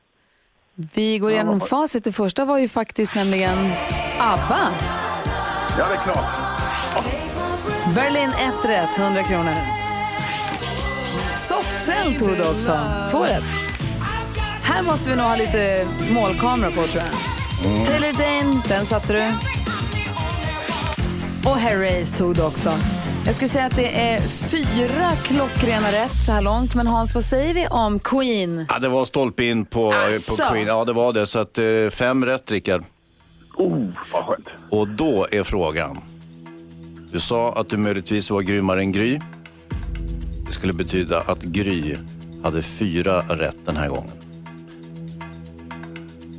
Vi 0.75 1.19
går 1.19 1.33
igenom 1.33 1.61
facit. 1.61 2.05
Det 2.05 2.13
första 2.13 2.45
var 2.45 2.59
ju 2.59 2.69
faktiskt 2.69 3.15
nämligen 3.15 3.73
ABBA. 4.19 4.69
Ja, 5.79 5.87
det 5.89 5.95
är 5.95 6.03
klart. 6.05 6.25
Berlin 7.95 8.31
1 8.31 8.65
rätt, 8.65 8.99
100 8.99 9.23
kronor. 9.23 9.55
Soft 11.37 11.81
Cell 11.81 12.15
tog 12.19 12.29
du 12.29 12.45
också, 12.45 12.81
2 13.11 13.25
rätt. 13.25 13.45
Här 14.63 14.83
måste 14.83 15.11
vi 15.11 15.17
nog 15.17 15.27
ha 15.27 15.37
lite 15.37 15.87
målkamera 16.11 16.71
på 16.71 16.87
tror 16.87 17.05
jag. 17.05 17.87
Taylor 17.87 18.13
Dane, 18.13 18.63
den 18.69 18.87
satte 18.87 19.13
du. 19.13 19.33
Och 21.45 21.57
Herreys 21.57 22.13
tog 22.13 22.35
du 22.35 22.43
också. 22.43 22.73
Jag 23.27 23.35
skulle 23.35 23.49
säga 23.49 23.67
att 23.67 23.77
det 23.77 24.13
är 24.15 24.21
fyra 24.21 25.11
klockrena 25.25 25.93
rätt 25.93 26.25
så 26.27 26.33
här 26.33 26.43
långt. 26.43 26.75
Men 26.75 26.87
Hans, 26.87 27.15
vad 27.15 27.25
säger 27.25 27.55
vi 27.55 27.67
om 27.67 27.99
Queen? 27.99 28.67
Ja, 28.69 28.79
det 28.79 28.89
var 28.89 29.05
stolpe 29.05 29.45
in 29.45 29.65
på, 29.65 29.93
Asså. 29.93 30.37
på 30.37 30.53
Queen. 30.53 30.67
Ja, 30.67 30.85
det 30.85 30.93
var 30.93 31.13
det. 31.13 31.27
Så 31.27 31.39
att, 31.39 31.59
eh, 31.59 31.65
fem 31.91 32.25
rätt, 32.25 32.51
Rickard. 32.51 32.85
Oh, 33.57 33.87
vad 34.13 34.25
skönt. 34.25 34.49
Och 34.71 34.89
då 34.89 35.27
är 35.31 35.43
frågan. 35.43 35.99
Du 37.13 37.21
sa 37.21 37.53
att 37.53 37.69
du 37.69 37.77
möjligtvis 37.77 38.31
var 38.31 38.41
grymmare 38.41 38.81
än 38.81 38.93
Gry. 38.93 39.21
Det 40.47 40.53
skulle 40.53 40.73
betyda 40.73 41.21
att 41.21 41.43
Gry 41.43 41.97
hade 42.45 42.63
fyra 42.63 43.21
rätt 43.21 43.57
den 43.67 43.77
här 43.77 43.89
gången. 43.89 44.11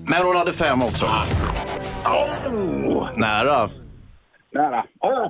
Men 0.06 0.26
hon 0.26 0.36
hade 0.36 0.54
fem 0.54 0.82
också. 0.82 1.06
Oh, 2.06 3.10
Nära. 3.18 3.70
Nära. 4.54 4.84
Oh. 5.00 5.28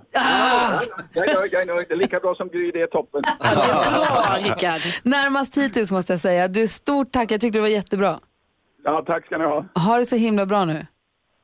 Jag 1.13 1.30
är 1.30 1.36
nöjd, 1.36 1.54
jag 1.54 1.62
är 1.62 1.66
nöjd. 1.66 1.86
Det 1.88 1.94
är 1.94 1.98
lika 1.98 2.20
bra 2.20 2.36
som 2.36 2.48
Gry, 2.48 2.72
det 2.72 2.82
är 2.82 2.88
toppen. 2.88 3.22
Bra, 3.40 4.38
Rickard. 4.44 4.82
Närmast 5.04 5.58
hittills 5.58 5.92
måste 5.92 6.13
jag 6.13 6.20
säga. 6.20 6.48
Du, 6.48 6.68
stort 6.68 7.12
tack. 7.12 7.32
Jag 7.32 7.42
tyckte 7.42 7.58
det 7.58 7.62
var 7.62 7.68
jättebra. 7.68 8.20
Ja, 8.84 9.04
tack 9.08 9.25
ska 9.25 9.38
ni 9.38 9.44
ha. 9.44 9.66
Ha 9.75 9.98
det 9.98 10.06
så 10.06 10.16
himla 10.16 10.46
bra 10.46 10.66
nu. 10.66 10.86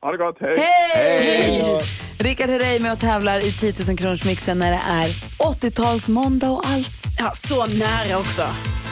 Ha 0.02 0.12
det 0.12 0.18
gott, 0.18 0.36
hej. 0.40 0.56
Hej! 0.58 1.82
Rickard 2.20 2.50
Herrey 2.50 2.80
med 2.80 2.92
och 2.92 2.98
tävlar 2.98 3.38
i 3.44 3.52
10 3.52 3.72
000 3.88 3.98
kronors 3.98 4.24
mixen 4.24 4.58
när 4.58 4.70
det 4.70 4.80
är 4.88 5.08
80-talsmåndag 5.52 6.48
och 6.48 6.62
allt. 6.66 6.90
Ja, 7.18 7.30
så 7.34 7.66
nära 7.66 8.18
också. 8.18 8.42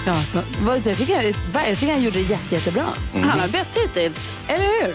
Ja, 0.07 0.23
så, 0.23 0.40
vad- 0.61 0.87
jag, 0.87 0.97
tycker, 0.97 1.14
jag, 1.23 1.25
jag 1.69 1.78
tycker 1.78 1.93
han 1.93 2.02
gjorde 2.02 2.19
det 2.19 2.31
jätte, 2.31 2.55
jättebra. 2.55 2.85
Han 3.25 3.40
är 3.40 3.49
bäst 3.49 3.76
hittills. 3.76 4.33
Eller 4.49 4.64
hur? 4.87 4.95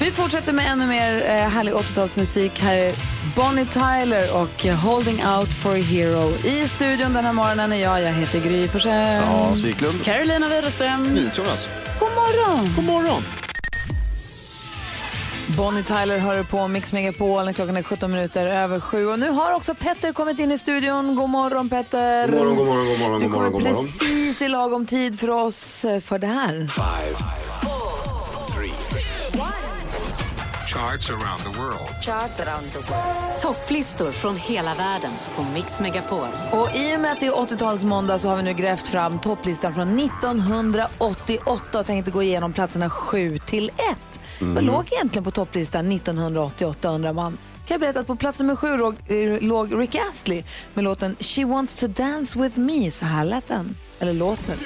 Vi 0.00 0.10
fortsätter 0.12 0.52
med 0.52 0.66
ännu 0.72 0.86
mer 0.86 1.22
eh, 1.24 1.30
härlig 1.48 1.72
80-talsmusik. 1.74 2.60
Här 2.62 2.76
är 2.76 2.92
Bonnie 3.36 3.66
Tyler 3.66 4.34
och 4.42 4.64
Holding 4.64 5.26
Out 5.26 5.48
for 5.54 5.70
a 5.72 5.82
Hero. 5.82 6.30
I 6.44 6.68
studion 6.68 7.12
den 7.12 7.24
här 7.24 7.32
morgonen 7.32 7.72
är 7.72 7.76
jag, 7.76 8.02
jag 8.02 8.12
heter 8.12 8.40
Gry 8.40 8.68
Forssell. 8.68 9.22
Hans 9.24 9.60
Wiklund. 9.64 10.04
Carolina 10.04 10.48
Widerström. 10.48 11.16
Jonas. 11.34 11.70
God 12.00 12.08
morgon! 12.14 12.74
God 12.76 12.84
morgon. 12.84 13.22
Bonnie 15.56 15.82
Tyler 15.82 16.18
hör 16.18 16.42
på 16.42 16.68
Mix 16.68 16.92
Megapol 16.92 17.52
klockan 17.54 17.76
är 17.76 17.82
17 17.82 18.10
minuter 18.10 18.46
över 18.46 18.80
sju. 18.80 19.06
Och 19.06 19.18
nu 19.18 19.30
har 19.30 19.52
också 19.52 19.74
Petter 19.74 20.12
kommit 20.12 20.38
in 20.38 20.52
i 20.52 20.58
studion. 20.58 21.16
God 21.16 21.30
morgon 21.30 21.68
Petter! 21.68 22.28
God 22.28 22.36
morgon, 22.38 22.56
god 22.56 22.66
morgon, 22.66 22.86
god 22.88 22.98
morgon, 23.00 23.20
Du 23.20 23.26
god 23.26 23.34
kommer 23.34 23.50
morgon, 23.50 23.52
god 23.52 23.62
morgon. 23.62 23.84
precis 23.86 24.42
i 24.42 24.48
lagom 24.48 24.86
tid 24.86 25.20
för 25.20 25.30
oss 25.30 25.84
eh, 25.84 26.00
för 26.00 26.18
det 26.18 26.26
här. 26.26 26.66
Charts 30.66 31.10
around 32.40 32.70
the 32.72 32.80
world. 32.80 33.40
Topplistor 33.40 34.12
från 34.12 34.36
hela 34.36 34.74
världen 34.74 35.10
på 35.36 35.42
Mix 35.42 35.80
Megapol. 35.80 36.28
Och 36.52 36.76
i 36.76 36.96
och 36.96 37.00
med 37.00 37.12
att 37.12 37.20
det 37.20 37.26
är 37.26 37.32
80-talsmåndag 37.32 38.18
så 38.18 38.28
har 38.28 38.36
vi 38.36 38.42
nu 38.42 38.54
grävt 38.54 38.88
fram 38.88 39.18
topplistan 39.18 39.74
från 39.74 39.98
1988 39.98 41.78
och 41.78 41.86
tänkte 41.86 42.10
gå 42.10 42.22
igenom 42.22 42.52
platserna 42.52 42.90
7 42.90 43.38
till 43.38 43.68
1. 43.68 44.20
Vad 44.40 44.64
låg 44.64 44.92
egentligen 44.92 45.24
på 45.24 45.30
topplistan 45.30 45.92
1988 45.92 46.88
undrar 46.88 47.12
man. 47.12 47.38
Kan 47.66 47.74
jag 47.74 47.80
berätta 47.80 48.00
att 48.00 48.06
på 48.06 48.16
plats 48.16 48.38
nummer 48.38 48.56
7 48.56 48.76
låg, 48.76 48.94
eh, 49.08 49.40
låg 49.40 49.80
Rick 49.80 49.94
Astley 50.10 50.44
med 50.74 50.84
låten 50.84 51.16
She 51.20 51.44
wants 51.44 51.74
to 51.74 51.86
dance 51.86 52.38
with 52.38 52.58
me. 52.58 52.90
Så 52.90 53.04
här 53.04 53.24
lät 53.24 53.48
den. 53.48 53.76
Eller 53.98 54.12
låten. 54.12 54.56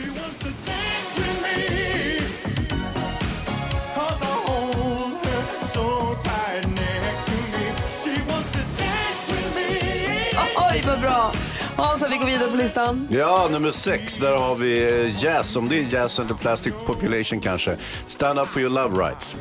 Hans, 11.81 12.03
vi 12.11 12.17
går 12.17 12.27
vidare 12.27 12.49
på 12.51 12.57
listan. 12.57 13.09
Ja, 13.11 13.49
nummer 13.53 13.71
sex. 13.71 14.17
Där 14.17 14.37
har 14.37 14.55
vi 14.55 14.83
eh, 14.83 15.25
Jazz. 15.25 15.57
Om 15.57 15.69
det 15.69 15.79
är 15.79 15.95
Jazz 15.95 16.19
and 16.19 16.29
the 16.29 16.35
Plastic 16.35 16.75
Population 16.87 17.41
kanske. 17.41 17.77
Stand 18.07 18.39
up 18.39 18.49
for 18.49 18.63
your 18.63 18.71
love 18.71 19.09
rights. 19.09 19.37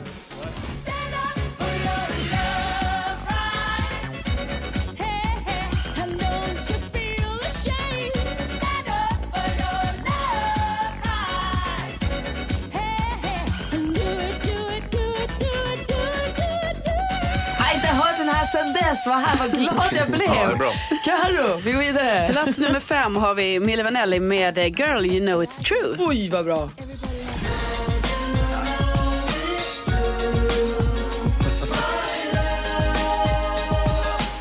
Hört 17.99 18.17
den 18.17 18.29
här 18.29 18.45
sen 18.45 18.73
dess. 18.73 19.07
Vad 19.07 19.19
här, 19.19 19.37
vad 19.37 19.51
glad 19.51 19.87
jag 19.91 20.07
blev. 20.07 20.57
Ja. 20.59 20.73
Karo, 21.05 21.57
vi 21.63 21.71
går 21.71 21.79
vidare. 21.79 22.27
Plats 22.31 22.57
nummer 22.57 22.79
fem 22.79 23.15
har 23.15 23.33
vi 23.33 23.59
Mille 23.59 23.83
Vanelli 23.83 24.19
med 24.19 24.57
eh, 24.57 24.65
Girl 24.65 25.05
You 25.05 25.19
know 25.19 25.43
it's 25.43 25.63
true. 25.63 25.95
Oj, 25.99 26.29
vad 26.29 26.45
bra. 26.45 26.69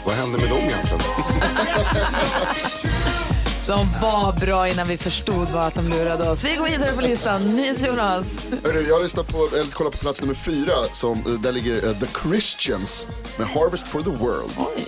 Vad 0.04 0.14
hände 0.16 0.38
med 0.38 0.48
dem 0.48 0.58
egentligen? 0.58 1.00
De 3.68 3.86
var 4.02 4.40
bra 4.46 4.68
innan 4.68 4.88
vi 4.88 4.98
förstod 4.98 5.48
vad 5.48 5.64
att 5.64 5.74
de 5.74 5.88
lurade 5.88 6.30
oss. 6.30 6.44
Vi 6.44 6.54
går 6.56 6.64
vidare 6.64 6.92
på 6.92 7.00
listan. 7.00 7.42
NyhetsJonas. 7.42 8.26
Jag 8.62 8.94
har 8.94 9.02
lyssnat 9.02 9.28
på, 9.28 9.48
eller 9.56 9.70
kollat 9.72 9.92
på 9.92 9.98
plats 9.98 10.20
nummer 10.20 10.34
fyra, 10.34 10.72
som, 10.92 11.18
eh, 11.18 11.32
där 11.32 11.52
ligger 11.52 11.86
eh, 11.86 11.98
The 11.98 12.06
Christians 12.22 13.06
med 13.36 13.46
Harvest 13.46 13.88
for 13.88 14.02
the 14.02 14.10
World. 14.10 14.50
Oj. 14.58 14.86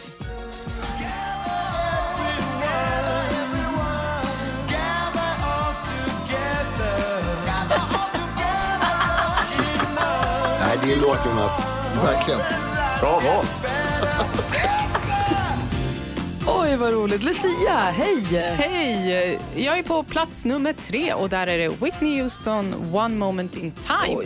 Nej, 10.61 10.79
det 10.83 10.93
är 10.93 10.97
en 10.97 11.01
låt 11.01 11.27
Jonas. 11.27 11.59
Verkligen. 12.05 12.41
Bra 13.01 13.21
val. 13.21 13.47
Oj, 16.71 16.77
vad 16.77 16.93
roligt. 16.93 17.23
Lucia, 17.23 17.75
hej! 17.75 18.25
Hej! 18.57 19.39
Jag 19.55 19.79
är 19.79 19.83
på 19.83 20.03
plats 20.03 20.45
nummer 20.45 20.73
tre 20.73 21.13
och 21.13 21.29
där 21.29 21.47
är 21.47 21.59
det 21.59 21.69
Whitney 21.69 22.23
Houston, 22.23 22.95
One 22.95 23.15
moment 23.15 23.57
in 23.57 23.73
time. 23.73 24.25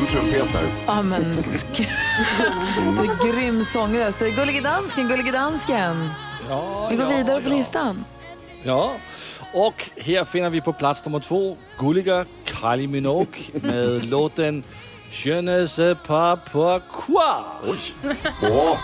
Grym 0.00 0.08
trumpet 0.08 0.52
där. 0.52 0.68
Ja, 0.86 1.02
men... 1.02 1.34
Så 2.96 3.26
grym 3.26 3.64
sångröst. 3.64 4.18
Gullige 4.18 4.60
dansken, 4.60 5.08
gullige 5.08 5.32
dansken. 5.32 6.10
Vi 6.90 6.96
går 6.96 7.06
vidare 7.06 7.42
på 7.42 7.48
listan. 7.48 8.04
Ja, 8.62 8.92
och 9.54 9.90
här 9.96 10.24
finner 10.24 10.50
vi 10.50 10.60
på 10.60 10.72
plats 10.72 11.04
nummer 11.04 11.18
två 11.18 11.56
gulliga 11.78 12.24
Kylie 12.44 12.88
Minogue 12.88 13.40
med 13.52 14.04
låten 14.10 14.62
Je 15.24 15.42
ne 15.42 15.68
sais 15.68 15.98
pas 16.06 16.38
pourquoi. 16.52 17.44
Åh, 18.42 18.70
Och 18.70 18.78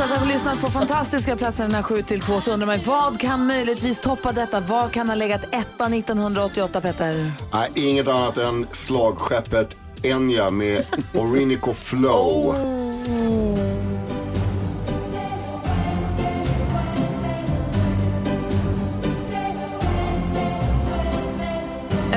efter 0.00 0.14
att 0.14 0.20
ha 0.20 0.28
lyssnat 0.28 0.60
på 0.60 0.66
fantastiska 0.66 1.36
platserna 1.36 1.82
7 1.82 2.02
till 2.02 2.20
2 2.20 2.40
så 2.40 2.52
undrar 2.52 2.66
man 2.66 2.78
vad 2.86 3.20
kan 3.20 3.46
möjligtvis 3.46 4.00
toppa 4.00 4.32
detta? 4.32 4.60
Vad 4.60 4.92
kan 4.92 5.08
ha 5.08 5.14
legat 5.14 5.44
etta 5.44 5.86
1988, 5.86 6.80
Petter? 6.80 7.32
Nej, 7.52 7.70
inget 7.74 8.08
annat 8.08 8.38
än 8.38 8.66
slagskeppet 8.72 9.76
Enya 10.02 10.50
med 10.50 10.86
Orinico 11.14 11.74
Flow. 11.74 12.54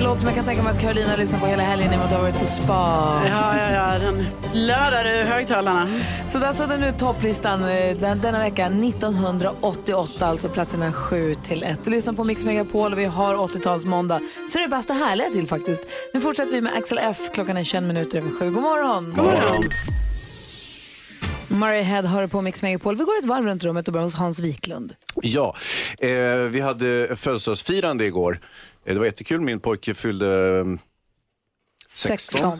En 0.04 0.10
låt 0.10 0.20
som 0.20 0.28
jag 0.28 0.36
kan 0.36 0.46
tänka 0.46 0.64
mig 0.64 0.72
att 0.72 0.82
Carolina 0.82 1.16
lyssnar 1.16 1.40
på 1.40 1.46
hela 1.46 1.64
helgen 1.64 1.94
i 1.94 1.96
och 1.96 1.98
med 1.98 2.04
att 2.04 2.10
du 2.10 2.16
har 2.16 2.24
varit 2.24 2.40
på 2.40 2.46
spa. 2.46 3.22
Ja, 3.28 3.58
ja, 3.58 3.72
ja, 3.72 4.00
den 4.00 4.26
flödar 4.52 5.06
ur 5.06 5.24
högtalarna. 5.24 6.00
Så 6.28 6.40
där 6.40 6.54
såg 6.54 6.70
den 6.70 6.84
ut 6.84 7.00
topplistan 7.00 7.64
eh, 7.64 7.98
den, 7.98 8.22
denna 8.22 8.40
vecka 8.40 8.66
1988, 8.66 10.26
alltså 10.26 10.50
platserna 10.50 10.94
7 10.94 11.36
till 11.36 11.64
1. 11.64 11.80
Du 11.84 11.92
lyssnar 11.92 12.14
på 12.14 12.24
Mix 12.24 12.46
Megapol 12.46 12.94
och 12.94 13.00
vi 13.00 13.06
har 13.06 13.36
80-talsmåndag. 13.36 14.20
Så 14.50 14.58
det 14.58 14.64
är 14.64 14.68
bästa 14.68 14.94
härliga 14.94 15.30
till 15.30 15.48
faktiskt. 15.48 15.82
Nu 16.14 16.22
fortsätter 16.22 16.52
vi 16.52 16.62
med 16.62 16.74
Axel 16.78 16.98
F. 16.98 17.18
Klockan 17.34 17.58
är 17.58 17.64
21 17.64 17.84
minuter 17.84 18.18
över 18.18 18.30
7. 18.40 18.52
God 18.52 18.64
morgon! 18.64 19.14
God 19.16 19.26
morgon. 19.26 19.64
Murray 21.48 21.82
Head 21.82 22.02
har 22.02 22.28
på 22.28 22.42
Mix 22.42 22.64
Megapol. 22.64 22.96
Vi 22.96 23.04
går 23.04 23.20
ett 23.20 23.26
varv 23.26 23.46
runt 23.46 23.64
rummet 23.64 23.88
och 23.88 23.94
börjar 23.94 24.06
hos 24.06 24.16
Hans 24.16 24.40
Wiklund. 24.40 24.94
Ja, 25.22 25.56
eh, 26.00 26.10
vi 26.50 26.60
hade 26.62 27.16
födelsedagsfirande 27.16 28.06
igår. 28.06 28.40
Eh, 28.86 28.94
det 28.94 29.00
var 29.00 29.06
jättekul. 29.06 29.42
Min 29.42 29.60
pojke 29.60 29.94
fyllde 29.94 30.58
eh, 30.60 30.66
16. 31.88 32.60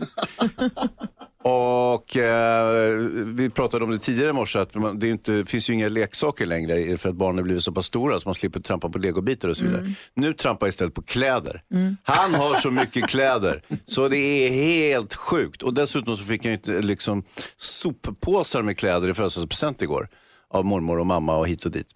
Och 1.46 2.16
eh, 2.16 2.94
vi 3.24 3.50
pratade 3.50 3.84
om 3.84 3.90
det 3.90 3.98
tidigare 3.98 4.30
i 4.30 4.32
morse, 4.32 4.58
att 4.58 4.74
man, 4.74 4.98
det 4.98 5.08
inte, 5.08 5.44
finns 5.46 5.70
ju 5.70 5.74
inga 5.74 5.88
leksaker 5.88 6.46
längre 6.46 6.96
för 6.96 7.08
att 7.08 7.14
barnen 7.14 7.38
har 7.38 7.42
blivit 7.42 7.62
så 7.62 7.72
pass 7.72 7.86
stora 7.86 8.20
så 8.20 8.28
man 8.28 8.34
slipper 8.34 8.60
trampa 8.60 8.88
på 8.88 8.98
legobitar 8.98 9.48
och 9.48 9.56
så 9.56 9.64
vidare. 9.64 9.80
Mm. 9.80 9.94
Nu 10.14 10.32
trampar 10.32 10.66
jag 10.66 10.68
istället 10.68 10.94
på 10.94 11.02
kläder. 11.02 11.62
Mm. 11.70 11.96
Han 12.02 12.34
har 12.34 12.54
så 12.54 12.70
mycket 12.80 13.08
kläder 13.08 13.62
så 13.86 14.08
det 14.08 14.16
är 14.16 14.50
helt 14.50 15.14
sjukt. 15.14 15.62
Och 15.62 15.74
dessutom 15.74 16.16
så 16.16 16.24
fick 16.24 16.44
jag 16.44 16.54
inte 16.54 16.82
liksom 16.82 17.24
soppåsar 17.56 18.62
med 18.62 18.78
kläder 18.78 19.08
i 19.08 19.14
födelsedagspresent 19.14 19.82
igår 19.82 20.08
av 20.50 20.64
mormor 20.64 20.98
och 20.98 21.06
mamma 21.06 21.36
och 21.36 21.48
hit 21.48 21.64
och 21.64 21.70
dit. 21.70 21.88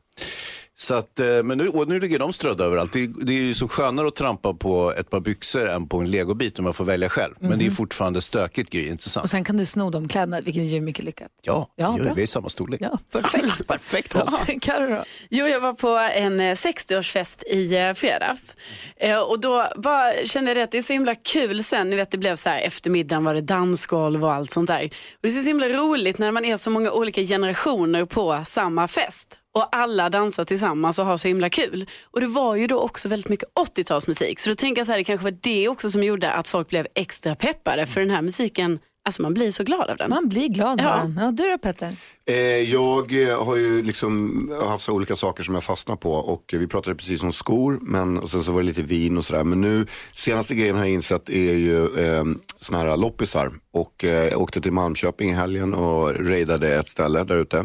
Så 0.80 0.94
att, 0.94 1.20
eh, 1.20 1.42
men 1.42 1.58
nu, 1.58 1.68
och 1.68 1.88
nu 1.88 2.00
ligger 2.00 2.18
de 2.18 2.32
strödda 2.32 2.64
överallt. 2.64 2.92
Det, 2.92 3.06
det 3.06 3.32
är 3.32 3.40
ju 3.42 3.54
så 3.54 3.68
skönare 3.68 4.08
att 4.08 4.14
trampa 4.16 4.54
på 4.54 4.92
ett 4.98 5.10
par 5.10 5.20
byxor 5.20 5.68
än 5.68 5.88
på 5.88 5.98
en 5.98 6.10
legobit 6.10 6.58
om 6.58 6.64
man 6.64 6.74
får 6.74 6.84
välja 6.84 7.08
själv. 7.08 7.34
Men 7.40 7.50
det 7.50 7.64
är 7.64 7.66
Mhm. 7.66 7.74
fortfarande 7.74 8.20
stökigt 8.20 8.70
Gry, 8.70 8.88
inte 8.88 9.08
sant? 9.08 9.24
Och 9.24 9.30
sen 9.30 9.44
kan 9.44 9.56
du 9.56 9.66
sno 9.66 9.90
de 9.90 10.08
kläderna, 10.08 10.40
vilket 10.40 10.62
är 10.72 10.80
mycket 10.80 11.04
lyckat. 11.04 11.28
Ja, 11.42 11.68
Ja, 11.76 11.94
ja 11.98 12.04
bra. 12.04 12.14
vi 12.14 12.20
är 12.22 12.24
i 12.24 12.26
samma 12.26 12.48
storlek. 12.48 12.80
Ja, 12.82 12.98
perfekt. 13.12 13.66
Perfekt 13.66 14.14
Ja. 14.14 14.26
Carro 14.60 14.90
då? 14.94 15.04
Jo, 15.30 15.46
jag 15.46 15.60
var 15.60 15.72
på 15.72 15.88
en 15.96 16.40
eh, 16.40 16.54
60-årsfest 16.54 17.42
i 17.46 17.76
eh, 17.76 17.92
fredags. 17.94 18.56
Eh, 18.96 19.18
och 19.18 19.40
då 19.40 19.66
var, 19.76 20.26
kände 20.26 20.50
jag 20.52 20.60
att 20.60 20.70
det 20.70 20.78
är 20.78 20.82
så 20.82 20.92
himla 20.92 21.14
kul 21.14 21.64
sen, 21.64 21.90
ni 21.90 21.96
vet 21.96 22.10
det 22.10 22.18
blev 22.18 22.36
så 22.36 22.48
här 22.48 22.60
eftermiddagen 22.60 23.24
var 23.24 23.34
det 23.34 23.40
dansgolv 23.40 24.24
och 24.24 24.32
allt 24.32 24.50
sånt 24.50 24.66
där. 24.68 24.84
Och 24.84 24.90
det 25.20 25.28
är 25.28 25.32
så 25.42 25.48
himla 25.48 25.68
roligt 25.68 26.18
när 26.18 26.32
man 26.32 26.44
är 26.44 26.56
så 26.56 26.70
många 26.70 26.90
olika 26.92 27.22
generationer 27.22 28.04
på 28.04 28.42
samma 28.46 28.88
fest. 28.88 29.38
Och 29.58 29.76
alla 29.76 30.10
dansar 30.10 30.44
tillsammans 30.44 30.98
och 30.98 31.06
har 31.06 31.16
så 31.16 31.28
himla 31.28 31.48
kul. 31.50 31.86
Och 32.10 32.20
det 32.20 32.26
var 32.26 32.56
ju 32.56 32.66
då 32.66 32.78
också 32.80 33.08
väldigt 33.08 33.28
mycket 33.28 33.48
80-talsmusik. 33.76 34.34
Så 34.38 34.50
då 34.50 34.54
tänker 34.54 34.80
jag 34.80 34.86
så 34.86 34.92
här, 34.92 34.98
det 34.98 35.04
kanske 35.04 35.24
var 35.24 35.38
det 35.40 35.68
också 35.68 35.90
som 35.90 36.02
gjorde 36.02 36.32
att 36.32 36.48
folk 36.48 36.68
blev 36.68 36.86
extra 36.94 37.34
peppade 37.34 37.86
för 37.86 38.00
den 38.00 38.10
här 38.10 38.22
musiken. 38.22 38.78
Alltså 39.04 39.22
man 39.22 39.34
blir 39.34 39.50
så 39.50 39.64
glad 39.64 39.90
av 39.90 39.96
den. 39.96 40.10
Man 40.10 40.28
blir 40.28 40.48
glad 40.48 40.80
Ja. 40.80 40.92
av 40.92 41.00
den. 41.00 41.18
Ja, 41.24 41.30
du 41.30 41.50
då 41.50 41.58
Petter? 41.58 41.96
Eh, 42.26 42.36
jag 42.72 43.22
eh, 43.30 43.44
har 43.44 43.56
ju 43.56 43.82
liksom 43.82 44.52
haft 44.66 44.84
så 44.84 44.92
olika 44.92 45.16
saker 45.16 45.42
som 45.42 45.54
jag 45.54 45.64
fastnar 45.64 45.96
på 45.96 46.12
och 46.12 46.44
vi 46.52 46.66
pratade 46.66 46.96
precis 46.96 47.22
om 47.22 47.32
skor 47.32 47.78
men 47.82 48.18
och 48.18 48.30
sen 48.30 48.42
så 48.42 48.52
var 48.52 48.60
det 48.60 48.66
lite 48.66 48.82
vin 48.82 49.18
och 49.18 49.24
sådär. 49.24 49.44
Men 49.44 49.60
nu 49.60 49.86
senaste 50.14 50.54
grejen 50.54 50.76
har 50.76 50.84
jag 50.84 50.92
insett 50.94 51.28
är 51.28 51.54
ju 51.54 51.84
eh, 52.04 52.24
såna 52.60 52.78
här 52.78 52.96
loppisar 52.96 53.50
och 53.72 54.04
eh, 54.04 54.10
jag 54.28 54.40
åkte 54.40 54.60
till 54.60 54.72
Malmköping 54.72 55.30
i 55.30 55.34
helgen 55.34 55.74
och 55.74 56.26
raidade 56.28 56.74
ett 56.74 56.88
ställe 56.88 57.24
där 57.24 57.36
ute. 57.36 57.64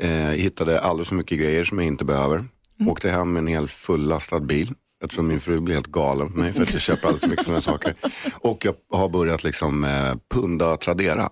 Eh, 0.00 0.10
hittade 0.30 0.80
alldeles 0.80 1.08
för 1.08 1.14
mycket 1.14 1.38
grejer 1.38 1.64
som 1.64 1.78
jag 1.78 1.86
inte 1.86 2.04
behöver. 2.04 2.44
Åkte 2.88 3.10
hem 3.10 3.32
med 3.32 3.40
en 3.40 3.46
helt 3.46 3.70
fullastad 3.70 4.40
bil. 4.40 4.72
Jag 5.00 5.10
tror 5.10 5.22
min 5.24 5.40
fru 5.40 5.60
blir 5.60 5.74
helt 5.74 5.86
galen 5.86 6.32
på 6.32 6.38
mig 6.38 6.52
för 6.52 6.62
att 6.62 6.72
jag 6.72 6.80
köper 6.80 7.02
alldeles 7.06 7.20
för 7.20 7.28
mycket 7.28 7.44
sådana 7.46 7.60
saker. 7.60 7.94
Och 8.40 8.64
jag 8.64 8.74
har 8.98 9.08
börjat 9.08 9.44
liksom 9.44 9.84
eh, 9.84 10.14
punda 10.34 10.76
Tradera. 10.76 11.30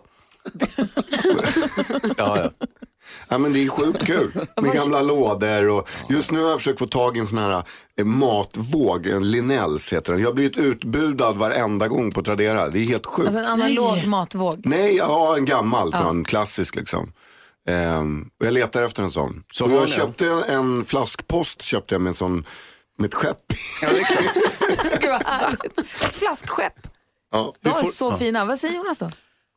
ja, 2.16 2.40
ja. 2.42 2.50
Ja, 3.28 3.38
men 3.38 3.52
det 3.52 3.64
är 3.64 3.68
sjukt 3.68 4.06
kul 4.06 4.32
med 4.62 4.72
gamla 4.72 5.02
lådor 5.02 5.68
och 5.68 5.88
just 6.08 6.30
nu 6.32 6.42
har 6.42 6.48
jag 6.50 6.58
försökt 6.58 6.78
få 6.78 6.86
tag 6.86 7.16
i 7.16 7.20
en 7.20 7.26
sån 7.26 7.38
här 7.38 7.62
eh, 7.98 8.04
matvåg, 8.04 9.06
en 9.06 9.30
Linnells 9.30 9.92
heter 9.92 10.12
den. 10.12 10.20
Jag 10.22 10.28
har 10.28 10.34
blivit 10.34 10.56
utbudad 10.56 11.36
varenda 11.36 11.88
gång 11.88 12.10
på 12.12 12.22
Tradera, 12.22 12.68
det 12.68 12.78
är 12.78 12.84
helt 12.84 13.06
sjukt. 13.06 13.26
Alltså 13.26 13.38
en 13.40 13.46
analog 13.46 14.06
matvåg. 14.06 14.60
Nej, 14.64 14.96
jag 14.96 15.06
har 15.06 15.36
en 15.36 15.44
gammal 15.44 15.88
Ja. 15.92 15.98
sån, 15.98 16.24
klassisk 16.24 16.74
liksom. 16.76 17.12
Ehm, 17.68 18.30
och 18.40 18.46
jag 18.46 18.54
letar 18.54 18.82
efter 18.82 19.02
en 19.02 19.10
sån. 19.10 19.44
Så 19.52 19.64
och 19.64 19.70
jag 19.70 19.80
ni 19.80 19.88
köpte 19.88 20.26
en, 20.28 20.42
en 20.42 20.84
flaskpost 20.84 21.62
köpte 21.62 21.94
jag 21.94 22.02
med 22.02 22.10
en 22.10 22.14
sån, 22.14 22.46
med 22.98 23.06
ett 23.08 23.14
skepp. 23.14 23.42
Gud 25.00 25.10
vad 25.10 25.22
härligt. 25.22 25.78
Ett 25.78 26.16
flaskskepp. 26.16 26.86
ja, 27.30 27.54
De 27.60 27.68
är 27.70 27.84
så 27.84 28.16
fina. 28.16 28.44
Vad 28.44 28.58
säger 28.58 28.74
Jonas 28.74 28.98
då? 28.98 29.10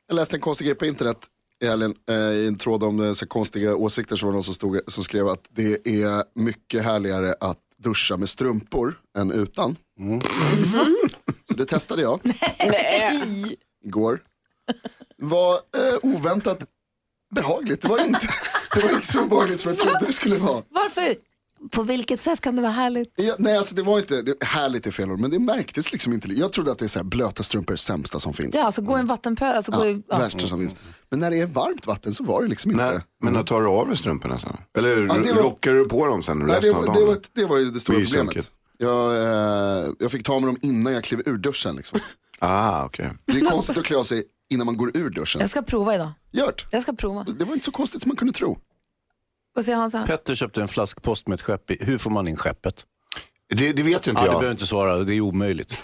Jag 0.08 0.15
läste 0.15 0.36
en 0.36 0.41
konstig 0.41 0.67
grej 0.67 0.76
på 0.76 0.86
internet 0.86 1.17
i 1.62 1.67
helgen, 1.67 1.95
eh, 2.10 2.15
i 2.15 2.47
en 2.47 2.58
tråd 2.58 2.84
om 2.84 3.00
eh, 3.00 3.13
så 3.13 3.28
konstiga 3.28 3.76
åsikter 3.76 4.15
så 4.15 4.26
var 4.26 4.34
det 4.34 4.36
någon 4.36 4.43
som, 4.43 4.54
stod, 4.54 4.80
som 4.88 5.04
skrev 5.04 5.28
att 5.28 5.43
det 5.50 5.88
är 5.88 6.39
mycket 6.39 6.84
härligare 6.84 7.36
att 7.39 7.60
duscha 7.78 8.17
med 8.17 8.30
strumpor 8.30 9.00
än 9.17 9.32
utan. 9.32 9.76
Så 11.50 11.54
det 11.54 11.65
testade 11.65 12.02
jag 12.02 12.19
Nej. 12.60 13.58
igår. 13.84 14.19
var 15.17 15.54
eh, 15.54 15.97
oväntat 16.02 16.65
behagligt. 17.32 17.82
Det 17.82 17.88
var, 17.88 18.00
inte, 18.00 18.28
det 18.76 18.84
var 18.84 18.89
inte 18.89 19.08
så 19.08 19.24
obehagligt 19.24 19.60
som 19.60 19.70
jag 19.72 19.80
trodde 19.80 20.06
det 20.06 20.13
skulle 20.13 20.36
vara. 20.38 20.63
Varför? 20.70 21.15
På 21.72 21.84
vilket 21.84 22.22
sätt 22.22 22.41
kan 22.41 22.56
det 22.56 22.62
vara 22.62 22.72
härligt? 22.72 23.13
Ja, 23.15 23.36
nej, 23.39 23.58
alltså 23.58 23.76
det 23.76 23.84
var 23.84 24.00
inte, 24.00 24.22
det, 24.22 24.44
härligt 24.44 24.88
är 24.88 24.91
fel 24.91 25.12
ord, 25.12 25.20
men 25.20 25.32
det 25.32 25.39
märktes 25.39 25.91
liksom 25.91 26.13
inte. 26.13 26.28
Jag 26.34 26.52
trodde 26.52 26.72
att 26.72 26.80
det 26.80 26.86
är 26.86 26.89
så 26.89 27.00
här, 27.00 27.04
blöta 27.04 27.44
strumpor 27.44 27.72
är 27.72 27.76
det 27.76 27.82
sämsta 27.82 28.20
som 28.20 28.34
finns. 28.34 28.56
Ja, 28.56 28.63
alltså 28.65 28.82
gå 28.82 28.98
i 28.98 29.00
en 29.00 29.08
vattenpöl. 29.08 29.56
Alltså 29.56 29.72
gå 29.72 29.86
i, 29.86 30.04
ja. 30.08 30.17
Värsta 30.17 30.39
som 30.48 30.60
finns. 30.60 30.76
Men 31.10 31.20
när 31.20 31.32
det 31.32 31.39
är 31.39 31.46
varmt 31.46 31.88
vatten 31.88 32.13
så 32.13 32.24
var 32.24 32.41
det 32.41 32.48
liksom 32.48 32.72
inte. 32.72 33.04
Men 33.24 33.34
när 33.34 33.44
tar 33.44 33.62
du 33.62 33.67
av 33.67 33.88
dig 33.88 33.98
strumporna 33.98 34.39
sen? 34.39 34.58
Eller 34.78 34.89
Ja, 35.08 35.13
det 35.24 35.34
var- 35.34 35.41
rockar 35.44 35.74
du 35.74 35.86
på 35.86 36.06
dem 36.06 36.24
sen 36.24 36.39
Nej, 36.39 36.48
det, 36.48 36.54
resten 36.56 36.76
av 36.76 36.82
var- 36.86 36.88
dagen? 36.88 37.00
det, 37.00 37.06
var, 37.06 37.17
det 37.34 37.46
var 37.46 37.58
ju 37.58 37.70
det 37.72 37.80
stora 37.80 37.98
Det 37.98 38.04
ju 38.04 38.08
problemet. 38.17 38.52
Jag, 38.78 39.15
eh, 39.15 39.89
jag 40.00 40.12
fick 40.12 40.24
ta 40.26 40.39
med 40.39 40.50
dem 40.50 40.58
innan 40.62 40.94
jag 40.94 41.04
klev 41.04 41.22
ur 41.26 41.38
duschen. 41.38 41.76
Liksom. 41.76 42.00
Ah, 42.44 42.86
okay. 42.86 43.10
Det 43.26 43.39
är 43.39 43.50
konstigt 43.50 43.78
att 43.78 43.84
klä 43.86 43.98
av 43.98 44.04
sig 44.04 44.24
innan 44.52 44.66
man 44.66 44.78
går 44.78 44.92
ur 44.98 45.10
duschen. 45.10 45.42
Jag 45.42 45.50
ska 45.50 45.62
prova 45.62 45.96
idag. 45.96 46.12
Gjort. 46.32 46.66
Jag 46.72 46.82
ska 46.82 46.94
prova. 46.94 47.24
Det 47.38 47.46
var 47.46 47.54
inte 47.54 47.66
så 47.66 47.72
konstigt 47.72 48.02
som 48.02 48.10
man 48.10 48.16
kunde 48.16 48.34
tro. 48.34 48.58
Vad 49.56 49.66
säger 49.66 49.78
Hansa? 49.78 50.04
Petter 50.08 50.36
köpte 50.36 50.62
en 50.62 50.68
flaskpost 50.68 51.28
med 51.28 51.36
ett 51.36 51.42
skepp 51.42 51.72
i. 51.72 51.78
Hur 51.82 51.98
får 51.98 52.12
man 52.12 52.28
in 52.28 52.36
skeppet? 52.36 52.86
Det, 53.56 53.74
det 53.74 53.84
vet 53.84 54.08
ju 54.08 54.12
inte 54.12 54.22
ja, 54.22 54.26
jag. 54.26 54.36
Du 54.36 54.40
behöver 54.40 54.52
inte 54.52 54.66
svara, 54.66 54.98
det 54.98 55.14
är 55.14 55.22
omöjligt. 55.22 55.78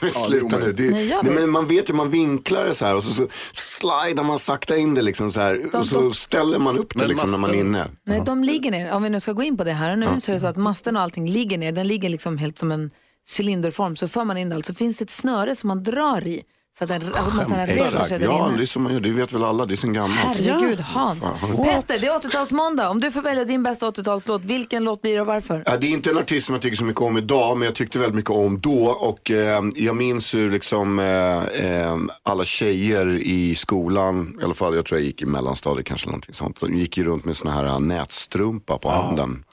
Men 0.00 0.10
Sluta 0.10 0.58
nu. 0.58 0.72
Det, 0.72 0.90
Nej, 0.90 1.08
jag 1.08 1.24
nej, 1.24 1.34
men 1.34 1.50
man 1.50 1.66
vet 1.68 1.90
ju, 1.90 1.92
man 1.94 2.10
vinklar 2.10 2.64
det 2.64 2.74
så 2.74 2.86
här 2.86 2.96
och 2.96 3.04
så, 3.04 3.10
så 3.10 3.26
slidar 3.52 4.24
man 4.24 4.38
sakta 4.38 4.76
in 4.76 4.94
det 4.94 5.02
liksom 5.02 5.32
så 5.32 5.40
här. 5.40 5.68
De- 5.72 5.78
och 5.78 5.86
så 5.86 6.00
de- 6.00 6.12
ställer 6.14 6.58
man 6.58 6.78
upp 6.78 6.98
det 6.98 7.06
liksom 7.06 7.30
när 7.30 7.38
man 7.38 7.50
är 7.50 7.54
masten- 7.54 7.60
inne. 7.60 7.86
Nej, 8.04 8.22
de 8.26 8.44
ligger 8.44 8.70
ner. 8.70 8.92
Om 8.92 9.02
vi 9.02 9.10
nu 9.10 9.20
ska 9.20 9.32
gå 9.32 9.42
in 9.42 9.56
på 9.56 9.64
det 9.64 9.72
här 9.72 9.92
och 9.92 9.98
nu 9.98 10.20
så 10.20 10.30
är 10.30 10.34
det 10.34 10.40
så 10.40 10.46
att 10.46 10.56
masten 10.56 10.96
och 10.96 11.02
allting 11.02 11.28
ligger 11.28 11.58
ner. 11.58 11.72
Den 11.72 11.86
ligger 11.88 12.08
liksom 12.08 12.38
helt 12.38 12.58
som 12.58 12.72
en 12.72 12.90
cylinderform. 13.38 13.96
Så 13.96 14.08
för 14.08 14.24
man 14.24 14.36
in 14.36 14.48
det, 14.48 14.56
alltså 14.56 14.74
finns 14.74 14.96
det 14.96 15.04
ett 15.04 15.10
snöre 15.10 15.56
som 15.56 15.68
man 15.68 15.82
drar 15.82 16.26
i. 16.26 16.42
Så 16.78 16.84
att 16.84 16.90
den, 16.90 17.02
att 17.14 17.68
reser 17.68 18.04
sig 18.04 18.18
där 18.18 18.26
Ja, 18.26 18.48
inne. 18.48 18.56
det 18.56 18.62
är 18.62 18.66
som 18.66 18.82
man 18.82 18.92
gör. 18.92 19.00
Det 19.00 19.10
vet 19.10 19.32
väl 19.32 19.44
alla. 19.44 19.66
Det 19.66 19.74
är 19.74 19.76
sen 19.76 19.92
gammalt. 19.92 20.18
Herregud, 20.18 20.80
Hans. 20.80 21.32
Fan. 21.40 21.56
Petter, 21.64 21.98
det 22.00 22.06
är 22.06 22.18
80-talsmåndag. 22.18 22.88
Om 22.88 23.00
du 23.00 23.10
får 23.10 23.22
välja 23.22 23.44
din 23.44 23.62
bästa 23.62 23.90
80-talslåt, 23.90 24.42
vilken 24.44 24.84
låt 24.84 25.02
blir 25.02 25.14
det 25.14 25.20
och 25.20 25.26
varför? 25.26 25.62
Ja, 25.66 25.76
det 25.76 25.86
är 25.86 25.90
inte 25.90 26.10
en 26.10 26.18
artist 26.18 26.46
som 26.46 26.54
jag 26.54 26.62
tycker 26.62 26.76
så 26.76 26.84
mycket 26.84 27.02
om 27.02 27.18
idag, 27.18 27.56
men 27.58 27.66
jag 27.66 27.74
tyckte 27.74 27.98
väldigt 27.98 28.14
mycket 28.16 28.30
om 28.30 28.60
då. 28.60 28.86
Och 28.86 29.30
eh, 29.30 29.60
jag 29.74 29.96
minns 29.96 30.34
hur 30.34 30.50
liksom 30.50 30.98
eh, 30.98 31.44
eh, 31.44 31.96
alla 32.22 32.44
tjejer 32.44 33.06
i 33.16 33.54
skolan, 33.54 34.38
i 34.40 34.44
alla 34.44 34.54
fall 34.54 34.74
jag 34.74 34.86
tror 34.86 35.00
jag 35.00 35.06
gick 35.06 35.22
i 35.22 35.26
mellanstadiet 35.26 35.86
kanske 35.86 36.06
någonting 36.08 36.34
sånt, 36.34 36.60
de 36.60 36.76
gick 36.78 36.96
ju 36.98 37.04
runt 37.04 37.24
med 37.24 37.36
såna 37.36 37.52
här 37.52 37.78
nätstrumpa 37.78 38.78
på 38.78 38.90
handen. 38.90 39.44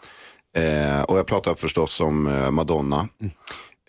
Eh, 0.58 1.02
och 1.02 1.18
jag 1.18 1.26
pratar 1.26 1.54
förstås 1.56 2.00
om 2.00 2.28
eh, 2.28 2.52
Madonna. 2.52 3.08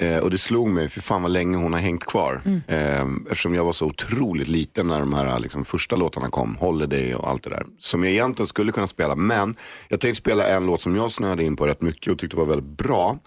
Eh, 0.03 0.19
och 0.19 0.31
det 0.31 0.39
slog 0.39 0.69
mig, 0.69 0.89
för 0.89 1.01
fan 1.01 1.23
vad 1.23 1.31
länge 1.31 1.57
hon 1.57 1.73
har 1.73 1.81
hängt 1.81 2.05
kvar. 2.05 2.41
Eh, 2.67 3.07
eftersom 3.31 3.55
jag 3.55 3.65
var 3.65 3.73
så 3.73 3.87
otroligt 3.87 4.49
liten 4.49 4.89
när 4.89 5.01
de 5.01 5.13
här 5.13 5.39
liksom, 5.39 5.65
första 5.65 5.97
låtarna 5.97 6.29
kom, 6.29 6.57
Holiday 6.57 7.15
och 7.15 7.29
allt 7.29 7.43
det 7.45 7.51
där. 7.51 7.67
Som 7.79 8.05
jag 8.05 8.13
egentligen 8.13 8.47
skulle 8.47 8.73
kunna 8.73 8.87
spela. 8.87 9.17
Men 9.17 9.55
jag 9.89 10.01
tänkte 10.01 10.19
spela 10.21 10.47
en 10.47 10.67
låt 10.67 10.83
som 10.83 10.97
jag 10.97 11.11
snöade 11.11 11.45
in 11.45 11.57
på 11.57 11.67
rätt 11.67 11.81
mycket 11.81 12.13
och 12.13 12.19
tyckte 12.19 12.37
var 12.37 12.45
väldigt 12.45 12.77
bra. 12.79 13.19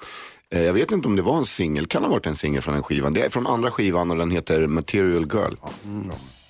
Eh, 0.53 0.61
jag 0.61 0.73
vet 0.73 0.91
inte 0.91 1.07
om 1.07 1.15
det 1.15 1.21
var 1.21 1.37
en 1.37 1.45
singel, 1.45 1.85
kan 1.85 2.03
ha 2.03 2.09
varit 2.09 2.25
en 2.25 2.35
singel 2.35 2.61
från 2.61 2.73
den 2.73 2.83
skivan. 2.83 3.13
Det 3.13 3.25
är 3.25 3.29
från 3.29 3.47
andra 3.47 3.71
skivan 3.71 4.11
och 4.11 4.17
den 4.17 4.31
heter 4.31 4.67
Material 4.67 5.27
Girl. 5.33 5.53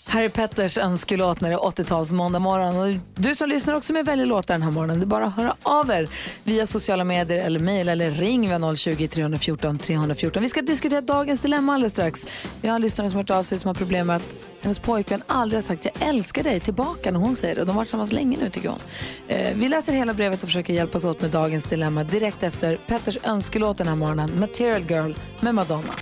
Harry 0.08 0.30
Petters 0.30 0.78
önskelåt 0.78 1.42
när 1.42 1.50
det 1.50 1.56
är 1.56 1.60
80-tals 1.60 2.12
måndag 2.12 2.40
morgon. 2.40 2.76
Och 2.78 3.00
du 3.16 3.36
som 3.36 3.50
lyssnar 3.50 3.74
också 3.74 3.94
med 3.94 4.06
väljer 4.06 4.26
låtar 4.26 4.54
den 4.54 4.62
här 4.62 4.72
morgonen. 4.72 5.00
Det 5.00 5.04
är 5.04 5.08
bara 5.08 5.26
att 5.26 5.36
höra 5.36 5.56
av 5.64 5.90
er 5.92 6.10
via 6.44 6.68
sociala 6.68 7.04
medier 7.04 7.46
eller 7.46 7.60
mejl 7.60 7.90
eller 7.90 8.12
ring 8.12 8.50
via 8.50 8.76
020 8.76 9.08
314 9.08 9.78
314. 9.80 10.44
Vi 10.44 10.50
ska 10.50 10.62
diskutera 10.62 11.02
dagens 11.02 11.42
dilemma 11.42 11.74
alldeles 11.74 11.94
strax. 11.94 12.26
Vi 12.62 12.68
har 12.68 12.76
en 12.76 12.82
lyssnare 12.82 13.10
som 13.10 13.16
har 13.16 13.24
hört 13.24 13.30
av 13.30 13.44
sig 13.44 13.60
som 13.60 13.68
har 13.68 13.76
problem 13.76 14.08
med 14.08 14.16
att 14.16 14.36
hennes 14.62 14.80
pojkvän 14.80 15.24
aldrig 15.28 15.58
har 15.58 15.62
sagt 15.62 15.86
jag 15.86 16.10
älskar 16.10 16.44
dig 16.44 16.60
tillbaka 16.60 17.12
när 17.12 17.20
hon 17.20 17.36
säger 17.36 17.56
det. 17.56 17.62
Och 17.62 17.68
de 17.68 17.72
har 17.72 17.78
varit 17.78 17.88
tillsammans 17.88 18.12
länge 18.12 18.38
nu 18.38 18.50
tycker 18.50 18.70
hon. 18.70 18.80
Eh, 19.28 19.56
vi 19.56 19.70
läser 19.70 19.94
hela 19.94 20.14
brevet 20.14 20.44
och 20.44 20.50
försöker 20.50 20.74
hjälpas 20.74 21.06
åt 21.06 21.22
med 21.22 21.32
dagens 21.32 21.64
dilemma 21.64 22.04
direkt 22.04 22.44
efter 22.44 22.78
Petters 22.88 23.18
önskelåt 23.24 23.78
den 23.78 23.88
här 23.88 23.96
morgonen. 23.96 24.40
Material 24.40 24.82
Girl 24.90 25.14
med 25.40 25.56
Madonna. 25.56 25.94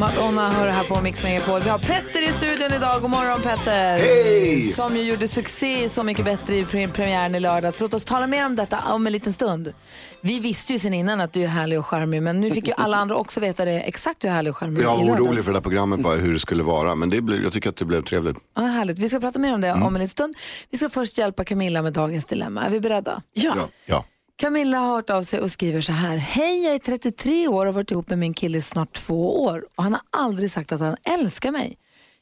Madonna 0.00 0.48
hör 0.50 0.68
här 0.68 0.84
på 0.84 1.00
Mix 1.00 1.22
Megapol. 1.22 1.60
Vi 1.60 1.68
har 1.68 1.78
Petter 1.78 2.28
i 2.28 2.32
studion 2.32 2.72
idag. 2.76 3.00
God 3.02 3.10
morgon 3.10 3.40
Petter! 3.42 3.98
Hej! 3.98 4.62
Som 4.62 4.96
ju 4.96 5.02
gjorde 5.02 5.28
succé 5.28 5.88
Så 5.88 6.02
mycket 6.02 6.24
bättre 6.24 6.56
i 6.56 6.64
pre- 6.64 6.92
premiären 6.92 7.34
i 7.34 7.40
lördags. 7.40 7.80
Låt 7.80 7.94
oss 7.94 8.04
tala 8.04 8.26
mer 8.26 8.46
om 8.46 8.56
detta 8.56 8.80
om 8.92 9.06
en 9.06 9.12
liten 9.12 9.32
stund. 9.32 9.72
Vi 10.20 10.40
visste 10.40 10.72
ju 10.72 10.78
sen 10.78 10.94
innan 10.94 11.20
att 11.20 11.32
du 11.32 11.42
är 11.42 11.46
härlig 11.46 11.78
och 11.78 11.86
charmig 11.86 12.22
men 12.22 12.40
nu 12.40 12.50
fick 12.50 12.66
ju 12.68 12.72
alla 12.76 12.96
andra 12.96 13.16
också 13.16 13.40
veta 13.40 13.64
det 13.64 13.80
exakt 13.80 14.24
hur 14.24 14.28
härlig 14.28 14.50
och 14.50 14.56
charmig 14.56 14.82
Jag 14.82 14.94
i 14.94 14.98
var 14.98 15.04
lördags. 15.06 15.20
orolig 15.20 15.44
för 15.44 15.52
det 15.52 15.56
här 15.58 15.62
programmet, 15.62 16.00
bara 16.00 16.14
hur 16.16 16.32
det 16.32 16.38
skulle 16.38 16.62
vara. 16.62 16.94
Men 16.94 17.10
det 17.10 17.20
blev, 17.20 17.42
jag 17.42 17.52
tycker 17.52 17.70
att 17.70 17.76
det 17.76 17.84
blev 17.84 18.02
trevligt. 18.02 18.36
Ja, 18.56 18.62
härligt. 18.62 18.98
Vi 18.98 19.08
ska 19.08 19.20
prata 19.20 19.38
mer 19.38 19.54
om 19.54 19.60
det 19.60 19.72
om 19.72 19.82
en 19.86 19.92
liten 19.94 20.08
stund. 20.08 20.34
Vi 20.70 20.78
ska 20.78 20.88
först 20.88 21.18
hjälpa 21.18 21.44
Camilla 21.44 21.82
med 21.82 21.92
dagens 21.92 22.24
dilemma. 22.24 22.62
Är 22.66 22.70
vi 22.70 22.80
beredda? 22.80 23.22
Ja. 23.32 23.54
ja. 23.86 24.04
Camilla 24.40 24.78
har 24.78 24.94
hört 24.94 25.10
av 25.10 25.22
sig 25.22 25.40
och 25.40 25.50
skriver 25.50 25.80
så 25.80 25.92
här. 25.92 26.16
Hej, 26.16 26.64
jag 26.64 26.74
är 26.74 26.78
33 26.78 27.48
år 27.48 27.66
och 27.66 27.66
har 27.66 27.72
varit 27.72 27.90
ihop 27.90 28.08
med 28.08 28.18
min 28.18 28.34
kille 28.34 28.58
i 28.58 28.62
snart 28.62 28.92
två 28.92 29.42
år 29.42 29.66
och 29.76 29.82
han 29.82 29.92
har 29.92 30.02
aldrig 30.10 30.50
sagt 30.50 30.72
att 30.72 30.80
han 30.80 30.96
älskar 31.04 31.52
mig. 31.52 31.78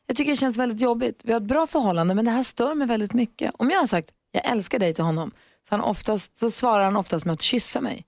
Jag 0.07 0.17
tycker 0.17 0.31
det 0.31 0.37
känns 0.37 0.57
väldigt 0.57 0.81
jobbigt. 0.81 1.21
Vi 1.25 1.33
har 1.33 1.41
ett 1.41 1.47
bra 1.47 1.67
förhållande 1.67 2.15
men 2.15 2.25
det 2.25 2.31
här 2.31 2.43
stör 2.43 2.75
mig 2.75 2.87
väldigt 2.87 3.13
mycket. 3.13 3.53
Om 3.59 3.71
jag 3.71 3.79
har 3.79 3.87
sagt 3.87 4.11
jag 4.33 4.51
älskar 4.51 4.79
dig 4.79 4.95
till 4.95 5.05
honom 5.05 5.31
så, 5.69 5.75
han 5.75 5.81
oftast, 5.81 6.39
så 6.39 6.51
svarar 6.51 6.85
han 6.85 6.97
oftast 6.97 7.25
med 7.27 7.33
att 7.33 7.43
kyssa 7.43 7.81
mig. 7.81 8.07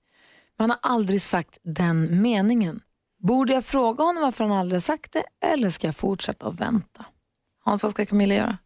Men 0.58 0.70
han 0.70 0.78
har 0.82 0.90
aldrig 0.94 1.22
sagt 1.22 1.58
den 1.62 2.22
meningen. 2.22 2.80
Borde 3.18 3.52
jag 3.52 3.64
fråga 3.64 4.04
honom 4.04 4.22
varför 4.22 4.44
han 4.44 4.58
aldrig 4.58 4.76
har 4.76 4.80
sagt 4.80 5.12
det 5.12 5.24
eller 5.46 5.70
ska 5.70 5.86
jag 5.86 5.96
fortsätta 5.96 6.46
att 6.46 6.60
vänta? 6.60 7.04
Hans, 7.64 7.82
vad 7.82 7.92
ska 7.92 8.06
Camilla 8.06 8.34
göra? 8.34 8.58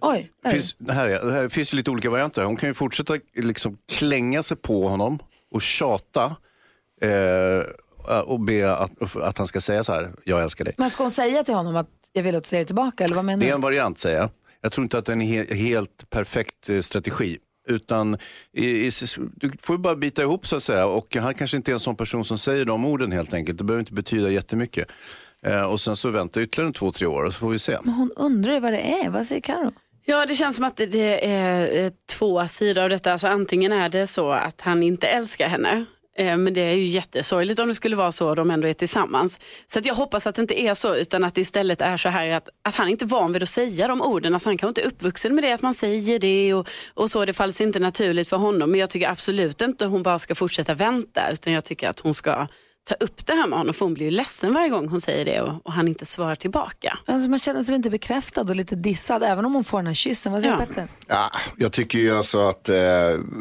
Oj, 0.00 0.30
Det 0.42 0.50
finns, 0.50 0.74
det 0.78 0.92
här, 0.92 1.06
är- 1.08 1.24
det 1.26 1.32
här 1.32 1.48
finns 1.48 1.72
ju 1.74 1.76
lite 1.76 1.90
olika 1.90 2.10
varianter. 2.10 2.44
Hon 2.44 2.56
kan 2.56 2.68
ju 2.68 2.74
fortsätta 2.74 3.18
liksom 3.34 3.78
klänga 3.92 4.42
sig 4.42 4.56
på 4.56 4.88
honom 4.88 5.18
och 5.50 5.62
tjata 5.62 6.36
eh, 7.00 8.20
och 8.24 8.40
be 8.40 8.76
att, 8.76 9.16
att 9.16 9.38
han 9.38 9.46
ska 9.46 9.60
säga 9.60 9.84
så 9.84 9.92
här, 9.92 10.12
jag 10.24 10.42
älskar 10.42 10.64
dig. 10.64 10.74
Men 10.78 10.90
ska 10.90 11.02
hon 11.02 11.12
säga 11.12 11.44
till 11.44 11.54
honom 11.54 11.76
att 11.76 11.88
jag 12.12 12.22
vill 12.22 12.36
att 12.36 12.44
du 12.44 12.48
säger 12.48 12.64
tillbaka 12.64 13.04
eller 13.04 13.14
vad 13.14 13.24
menar 13.24 13.40
Det 13.40 13.46
är 13.46 13.48
du? 13.50 13.54
en 13.54 13.60
variant 13.60 13.98
säger 13.98 14.16
jag. 14.18 14.28
Jag 14.60 14.72
tror 14.72 14.82
inte 14.82 14.98
att 14.98 15.04
det 15.04 15.12
är 15.12 15.14
en 15.14 15.20
he 15.20 15.54
helt 15.54 16.10
perfekt 16.10 16.68
eh, 16.68 16.80
strategi. 16.80 17.38
Utan 17.68 18.18
i, 18.52 18.66
i, 18.86 18.90
du 19.36 19.52
får 19.62 19.76
ju 19.76 19.78
bara 19.82 19.96
bita 19.96 20.22
ihop 20.22 20.46
så 20.46 20.56
att 20.56 20.62
säga. 20.62 20.86
Och 20.86 21.16
han 21.16 21.34
kanske 21.34 21.56
inte 21.56 21.70
är 21.70 21.72
en 21.72 21.80
sån 21.80 21.96
person 21.96 22.24
som 22.24 22.38
säger 22.38 22.64
de 22.64 22.84
orden 22.84 23.12
helt 23.12 23.34
enkelt. 23.34 23.58
Det 23.58 23.64
behöver 23.64 23.80
inte 23.82 23.92
betyda 23.92 24.30
jättemycket. 24.30 24.88
Eh, 25.46 25.62
och 25.62 25.80
sen 25.80 25.96
så 25.96 26.10
väntar 26.10 26.40
ytterligare 26.40 26.72
två, 26.72 26.92
tre 26.92 27.06
år 27.06 27.22
och 27.24 27.32
så 27.32 27.38
får 27.38 27.50
vi 27.50 27.58
se. 27.58 27.78
Men 27.82 27.94
hon 27.94 28.10
undrar 28.16 28.52
ju 28.52 28.60
vad 28.60 28.72
det 28.72 28.80
är. 29.04 29.10
Vad 29.10 29.26
säger 29.26 29.40
Karo? 29.40 29.72
Ja, 30.06 30.26
det 30.26 30.34
känns 30.34 30.56
som 30.56 30.64
att 30.64 30.76
det- 30.76 31.26
är 31.26 31.84
eh, 31.84 31.90
två 32.12 32.46
sidor 32.48 32.82
av 32.82 32.88
detta. 32.90 33.12
Alltså, 33.12 33.26
antingen 33.26 33.72
är 33.72 33.88
det 33.88 34.06
så 34.06 34.30
att 34.32 34.60
han 34.60 34.82
inte 34.82 35.06
älskar 35.06 35.48
henne. 35.48 35.84
eh, 36.18 36.36
Men 36.36 36.54
det 36.54 36.60
är 36.60 36.74
ju 36.74 36.84
jättesorgligt 36.84 37.60
om 37.60 37.68
det 37.68 37.74
skulle 37.74 37.96
vara 37.96 38.12
så 38.12 38.34
de 38.34 38.50
ändå 38.50 38.68
är 38.68 38.72
tillsammans. 38.72 39.38
Så 39.66 39.78
att 39.78 39.86
jag 39.86 39.94
hoppas 39.94 40.26
att 40.26 40.34
det 40.34 40.40
inte 40.42 40.60
är 40.62 40.74
så 40.74 40.94
utan 40.96 41.24
att 41.24 41.34
det 41.34 41.40
istället 41.40 41.80
är 41.80 41.96
så 41.96 42.08
här 42.08 42.30
att, 42.30 42.48
att 42.62 42.74
han 42.74 42.88
inte 42.88 43.04
är 43.04 43.06
van 43.06 43.32
vid 43.32 43.42
att 43.42 43.48
säga 43.48 43.88
de 43.88 44.02
orden. 44.02 44.34
Alltså 44.34 44.48
han 44.48 44.58
kanske 44.58 44.68
inte 44.68 44.82
är 44.82 44.86
uppvuxen 44.86 45.34
med 45.34 45.44
det, 45.44 45.52
att 45.52 45.62
man 45.62 45.74
säger 45.74 46.18
det 46.18 46.54
och, 46.54 46.68
och 46.94 47.10
så. 47.10 47.24
Det 47.24 47.32
faller 47.32 47.62
inte 47.62 47.78
naturligt 47.78 48.28
för 48.28 48.36
honom. 48.36 48.70
Men 48.70 48.80
jag 48.80 48.90
tycker 48.90 49.08
absolut 49.08 49.60
inte 49.60 49.86
hon 49.86 50.02
bara 50.02 50.18
ska 50.18 50.34
fortsätta 50.34 50.74
vänta 50.74 51.30
utan 51.32 51.52
jag 51.52 51.64
tycker 51.64 51.88
att 51.88 52.00
hon 52.00 52.14
ska 52.14 52.46
ta 52.88 52.94
upp 52.94 53.26
det 53.26 53.32
här 53.32 53.46
med 53.46 53.58
honom 53.58 53.74
för 53.74 53.84
hon 53.84 53.94
blir 53.94 54.04
ju 54.04 54.10
ledsen 54.10 54.54
varje 54.54 54.68
gång 54.68 54.88
hon 54.88 55.00
säger 55.00 55.24
det 55.24 55.40
och, 55.40 55.66
och 55.66 55.72
han 55.72 55.88
inte 55.88 56.06
svarar 56.06 56.34
tillbaka. 56.34 56.98
Alltså 57.06 57.30
man 57.30 57.38
känner 57.38 57.62
sig 57.62 57.74
inte 57.74 57.90
bekräftad 57.90 58.40
och 58.40 58.56
lite 58.56 58.74
dissad 58.74 59.22
även 59.22 59.44
om 59.44 59.54
hon 59.54 59.64
får 59.64 59.78
den 59.78 59.86
här 59.86 59.94
kyssen. 59.94 60.32
Vad 60.32 60.42
säger 60.42 60.54
Ja. 60.54 60.66
Petter? 60.66 60.88
Ja, 61.06 61.30
jag 61.56 61.72
tycker 61.72 61.98
ju 61.98 62.16
alltså 62.16 62.38
att 62.48 62.68
eh, 62.68 62.76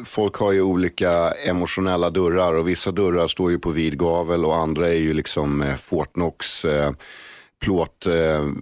folk 0.05 0.35
har 0.35 0.51
ju 0.51 0.61
olika 0.61 1.31
emotionella 1.31 2.09
dörrar 2.09 2.53
och 2.53 2.67
vissa 2.67 2.91
dörrar 2.91 3.27
står 3.27 3.51
ju 3.51 3.59
på 3.59 3.69
vid 3.69 3.97
gavel 3.99 4.45
och 4.45 4.55
andra 4.55 4.87
är 4.87 4.99
ju 4.99 5.13
liksom 5.13 5.61
eh, 5.61 5.75
Fortnox 5.75 6.65
eh, 6.65 6.91
plåt 7.61 8.05
eh, 8.05 8.13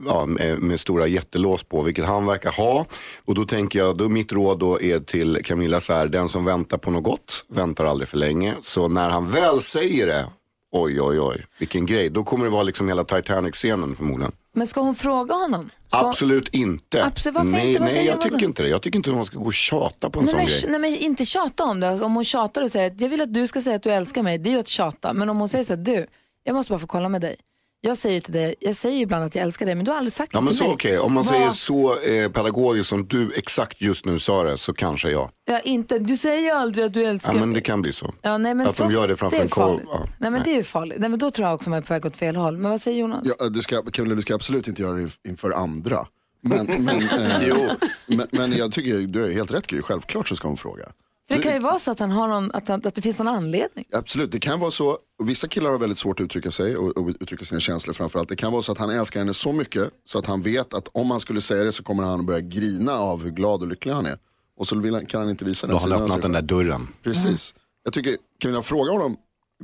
ja, 0.05 0.25
med, 0.25 0.59
med 0.59 0.79
stora 0.79 1.07
jättelås 1.07 1.63
på, 1.63 1.81
vilket 1.81 2.05
han 2.05 2.25
verkar 2.25 2.51
ha. 2.51 2.85
Och 3.25 3.35
då 3.35 3.43
tänker 3.45 3.79
jag, 3.79 3.97
då 3.97 4.09
mitt 4.09 4.31
råd 4.31 4.59
då 4.59 4.81
är 4.81 4.99
till 4.99 5.39
Camilla 5.43 5.79
så 5.79 5.93
här, 5.93 6.07
den 6.07 6.29
som 6.29 6.45
väntar 6.45 6.77
på 6.77 6.91
något 6.91 7.03
gott 7.03 7.45
väntar 7.47 7.85
aldrig 7.85 8.09
för 8.09 8.17
länge. 8.17 8.53
Så 8.61 8.87
när 8.87 9.09
han 9.09 9.31
väl 9.31 9.61
säger 9.61 10.07
det, 10.07 10.25
oj 10.71 11.01
oj 11.01 11.19
oj, 11.19 11.45
vilken 11.59 11.85
grej, 11.85 12.09
då 12.09 12.23
kommer 12.23 12.45
det 12.45 12.51
vara 12.51 12.63
liksom 12.63 12.87
hela 12.87 13.03
Titanic-scenen 13.03 13.95
förmodligen. 13.95 14.31
Men 14.53 14.67
ska 14.67 14.81
hon 14.81 14.95
fråga 14.95 15.35
honom? 15.35 15.69
Ska 15.87 15.97
hon- 15.99 16.09
Absolut 16.09 16.49
inte. 16.49 17.05
Absolut, 17.05 17.35
varför 17.35 17.49
nej, 17.49 17.67
inte? 17.67 17.79
Vad 17.79 17.87
nej 17.87 17.95
säger 17.97 18.11
jag 18.11 18.21
tycker 18.21 18.43
inte 18.45 18.63
det. 18.63 18.69
Jag 18.69 18.81
tycker 18.81 18.97
inte 18.97 19.09
att 19.09 19.15
man 19.15 19.25
ska 19.25 19.37
gå 19.37 19.45
och 19.45 19.53
tjata 19.53 20.09
på 20.09 20.19
en 20.19 20.25
Nej 20.25 20.31
sån 20.31 20.37
men, 20.37 20.45
grej. 20.47 20.63
nej 20.67 20.79
men 20.79 20.95
inte 20.99 21.25
tjata 21.25 21.63
om 21.63 21.79
det. 21.79 21.89
Alltså, 21.89 22.05
om 22.05 22.15
hon 22.15 22.25
tjatar 22.25 22.61
och 22.61 22.71
säger 22.71 22.91
att 22.91 23.01
jag 23.01 23.09
vill 23.09 23.21
att 23.21 23.33
du 23.33 23.47
ska 23.47 23.61
säga 23.61 23.75
att 23.75 23.83
du 23.83 23.89
älskar 23.91 24.23
mig, 24.23 24.37
det 24.37 24.49
är 24.49 24.51
ju 24.51 24.59
att 24.59 24.67
tjata. 24.67 25.13
Men 25.13 25.29
om 25.29 25.37
hon 25.37 25.49
säger 25.49 25.63
så 25.63 25.73
här, 25.75 25.81
du, 25.81 26.07
jag 26.43 26.53
måste 26.55 26.71
bara 26.71 26.79
få 26.79 26.87
kolla 26.87 27.09
med 27.09 27.21
dig. 27.21 27.35
Jag 27.83 27.97
säger 27.97 28.21
till 28.21 28.33
dig, 28.33 28.55
jag 28.59 28.75
säger 28.75 29.01
ibland 29.01 29.23
att 29.25 29.35
jag 29.35 29.43
älskar 29.43 29.65
dig 29.65 29.75
men 29.75 29.85
du 29.85 29.91
har 29.91 29.97
aldrig 29.97 30.13
sagt 30.13 30.33
Ja 30.33 30.39
det 30.39 30.43
men 30.43 30.47
till 30.53 30.57
så 30.57 30.63
mig. 30.63 30.73
okej, 30.73 30.99
om 30.99 31.13
man 31.13 31.23
Vad- 31.23 31.33
säger 31.33 31.49
så 31.49 31.99
eh, 31.99 32.31
pedagogiskt 32.31 32.89
som 32.89 33.07
du 33.07 33.31
exakt 33.35 33.81
just 33.81 34.05
nu 34.05 34.19
sa 34.19 34.43
det 34.43 34.57
så 34.57 34.73
kanske 34.73 35.09
jag. 35.11 35.29
Ja, 35.45 35.59
inte, 35.59 35.99
du 35.99 36.17
säger 36.17 36.41
ju 36.41 36.49
aldrig 36.49 36.85
att 36.85 36.93
du 36.93 37.05
älskar 37.05 37.33
Ja 37.33 37.39
men 37.39 37.49
mig. 37.49 37.55
det 37.55 37.61
kan 37.61 37.81
bli 37.81 37.93
så. 37.93 38.13
Ja, 38.21 38.37
nej, 38.37 38.55
men 38.55 38.67
att 38.67 38.75
så, 38.77 38.83
de 38.83 38.93
gör 38.93 39.07
det 39.07 39.15
framför 39.15 39.37
är 39.37 39.41
en 39.41 39.49
farligt. 39.49 39.85
Ja, 39.91 40.05
nej 40.19 40.31
men 40.31 40.43
det 40.43 40.51
är 40.51 40.55
ju 40.55 40.63
farligt. 40.63 40.97
Nej, 40.99 41.09
men 41.09 41.19
då 41.19 41.31
tror 41.31 41.47
jag 41.47 41.55
också 41.55 41.69
man 41.69 41.77
är 41.77 41.81
på 41.83 41.93
väg 41.93 42.05
åt 42.05 42.15
fel 42.15 42.35
håll. 42.35 42.57
Men 42.57 42.71
vad 42.71 42.81
säger 42.81 42.99
Jonas? 42.99 43.27
Ja, 43.39 43.49
du 43.49 43.61
ska, 43.61 43.81
Camilla, 43.91 44.15
du 44.15 44.21
ska 44.21 44.35
absolut 44.35 44.67
inte 44.67 44.81
göra 44.81 44.93
det 44.97 45.09
inför 45.29 45.51
andra. 45.51 46.07
Men, 46.43 46.65
men, 46.79 46.89
eh, 46.89 47.71
men, 48.07 48.27
men 48.31 48.53
jag 48.53 48.71
tycker 48.71 48.99
du 48.99 49.25
är 49.25 49.33
helt 49.33 49.51
rätt 49.51 49.67
Gry, 49.67 49.81
självklart 49.81 50.27
så 50.27 50.35
ska 50.35 50.47
hon 50.47 50.57
fråga. 50.57 50.83
Det 51.31 51.43
kan 51.43 51.53
ju 51.53 51.59
vara 51.59 51.79
så 51.79 51.91
att, 51.91 51.99
han 51.99 52.11
har 52.11 52.27
någon, 52.27 52.51
att, 52.51 52.67
han, 52.67 52.81
att 52.85 52.95
det 52.95 53.01
finns 53.01 53.19
någon 53.19 53.27
anledning. 53.27 53.85
Absolut, 53.93 54.31
det 54.31 54.39
kan 54.39 54.59
vara 54.59 54.71
så. 54.71 54.97
Vissa 55.23 55.47
killar 55.47 55.69
har 55.69 55.77
väldigt 55.77 55.97
svårt 55.97 56.19
att 56.19 56.23
uttrycka 56.23 56.51
sig 56.51 56.77
och, 56.77 56.97
och 56.97 57.09
uttrycka 57.19 57.45
sina 57.45 57.59
känslor 57.59 57.93
framförallt. 57.93 58.29
Det 58.29 58.35
kan 58.35 58.51
vara 58.51 58.61
så 58.61 58.71
att 58.71 58.77
han 58.77 58.89
älskar 58.89 59.19
henne 59.19 59.33
så 59.33 59.51
mycket 59.51 59.89
så 60.03 60.19
att 60.19 60.25
han 60.25 60.41
vet 60.41 60.73
att 60.73 60.87
om 60.91 61.11
han 61.11 61.19
skulle 61.19 61.41
säga 61.41 61.63
det 61.63 61.71
så 61.71 61.83
kommer 61.83 62.03
han 62.03 62.19
att 62.19 62.25
börja 62.25 62.39
grina 62.39 62.93
av 62.93 63.23
hur 63.23 63.31
glad 63.31 63.61
och 63.61 63.67
lycklig 63.67 63.93
han 63.93 64.05
är. 64.05 64.17
Och 64.57 64.67
så 64.67 64.75
vill 64.75 64.93
han, 64.93 65.05
kan 65.05 65.21
han 65.21 65.29
inte 65.29 65.45
visa 65.45 65.67
Då 65.67 65.73
den 65.73 65.81
har 65.81 65.89
han 65.89 66.01
öppnat 66.01 66.21
den 66.21 66.31
där 66.31 66.41
dörren. 66.41 66.87
Precis. 67.03 67.53
Jag 67.83 67.93
tycker, 67.93 68.17
kan 68.39 68.53
vi 68.53 68.61
fråga 68.61 68.91
honom, 68.91 69.17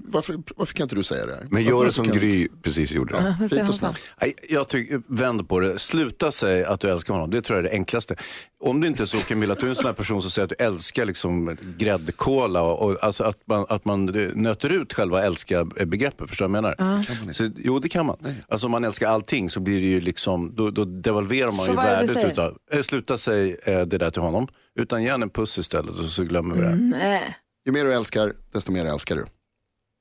varför, 0.05 0.35
varför 0.55 0.73
kan 0.73 0.83
inte 0.83 0.95
du 0.95 1.03
säga 1.03 1.25
det 1.25 1.33
här? 1.33 1.47
Men 1.49 1.63
gör 1.63 1.85
det 1.85 1.91
som 1.91 2.05
kan- 2.05 2.17
Gry 2.17 2.47
precis 2.63 2.91
gjorde. 2.91 3.35
Fint 3.49 3.69
och 3.69 3.75
snabbt. 3.75 3.99
Nej, 4.21 4.33
Jag 4.49 4.67
tycker, 4.67 5.01
vänd 5.07 5.49
på 5.49 5.59
det. 5.59 5.79
Sluta 5.79 6.31
säga 6.31 6.69
att 6.69 6.79
du 6.79 6.89
älskar 6.91 7.13
honom. 7.13 7.29
Det 7.31 7.41
tror 7.41 7.57
jag 7.59 7.65
är 7.65 7.69
det 7.69 7.75
enklaste. 7.75 8.15
Om 8.63 8.81
det 8.81 8.87
inte 8.87 9.03
är 9.03 9.05
så 9.05 9.17
Camilla, 9.17 9.53
att 9.53 9.59
du 9.59 9.65
är 9.65 9.69
en 9.69 9.75
sån 9.75 9.85
här 9.85 9.93
person 9.93 10.21
som 10.21 10.31
säger 10.31 10.43
att 10.43 10.53
du 10.57 10.65
älskar 10.65 11.05
liksom 11.05 11.57
gräddkola 11.77 12.61
och, 12.61 12.81
och 12.89 13.03
alltså 13.03 13.23
att 13.23 13.37
man, 13.47 13.65
att 13.69 13.85
man 13.85 14.05
nöter 14.35 14.69
ut 14.69 14.93
själva 14.93 15.23
älska-begreppet. 15.23 16.29
Förstår 16.29 16.47
du 16.47 16.51
vad 16.53 16.63
jag 16.63 16.77
menar? 16.79 17.33
Så, 17.33 17.49
jo, 17.57 17.79
det 17.79 17.89
kan 17.89 18.05
man. 18.05 18.17
Alltså 18.47 18.67
om 18.67 18.71
man 18.71 18.83
älskar 18.83 19.07
allting 19.07 19.49
så 19.49 19.59
blir 19.59 19.81
det 19.81 19.87
ju 19.87 20.01
liksom, 20.01 20.55
då, 20.55 20.71
då 20.71 20.85
devalverar 20.85 21.45
man 21.47 21.53
Så 21.65 21.71
ju 21.71 21.75
vad 21.75 21.85
är 21.85 21.89
det 21.89 21.95
du 22.01 22.13
värdet 22.13 22.13
säger? 22.13 22.31
utav. 22.31 22.57
Eh, 22.71 22.81
sluta 22.81 23.17
säga 23.17 23.55
eh, 23.65 23.81
det 23.85 23.97
där 23.97 24.09
till 24.09 24.21
honom. 24.21 24.47
Utan 24.79 25.03
ge 25.03 25.09
en 25.09 25.29
puss 25.29 25.57
istället 25.57 25.91
och 25.99 26.05
så 26.05 26.23
glömmer 26.23 26.55
vi 26.55 26.61
det. 26.61 26.75
Nej. 26.75 27.35
Ju 27.65 27.71
mer 27.71 27.85
du 27.85 27.93
älskar, 27.93 28.33
desto 28.53 28.71
mer 28.71 28.85
älskar 28.85 29.15
du. 29.15 29.25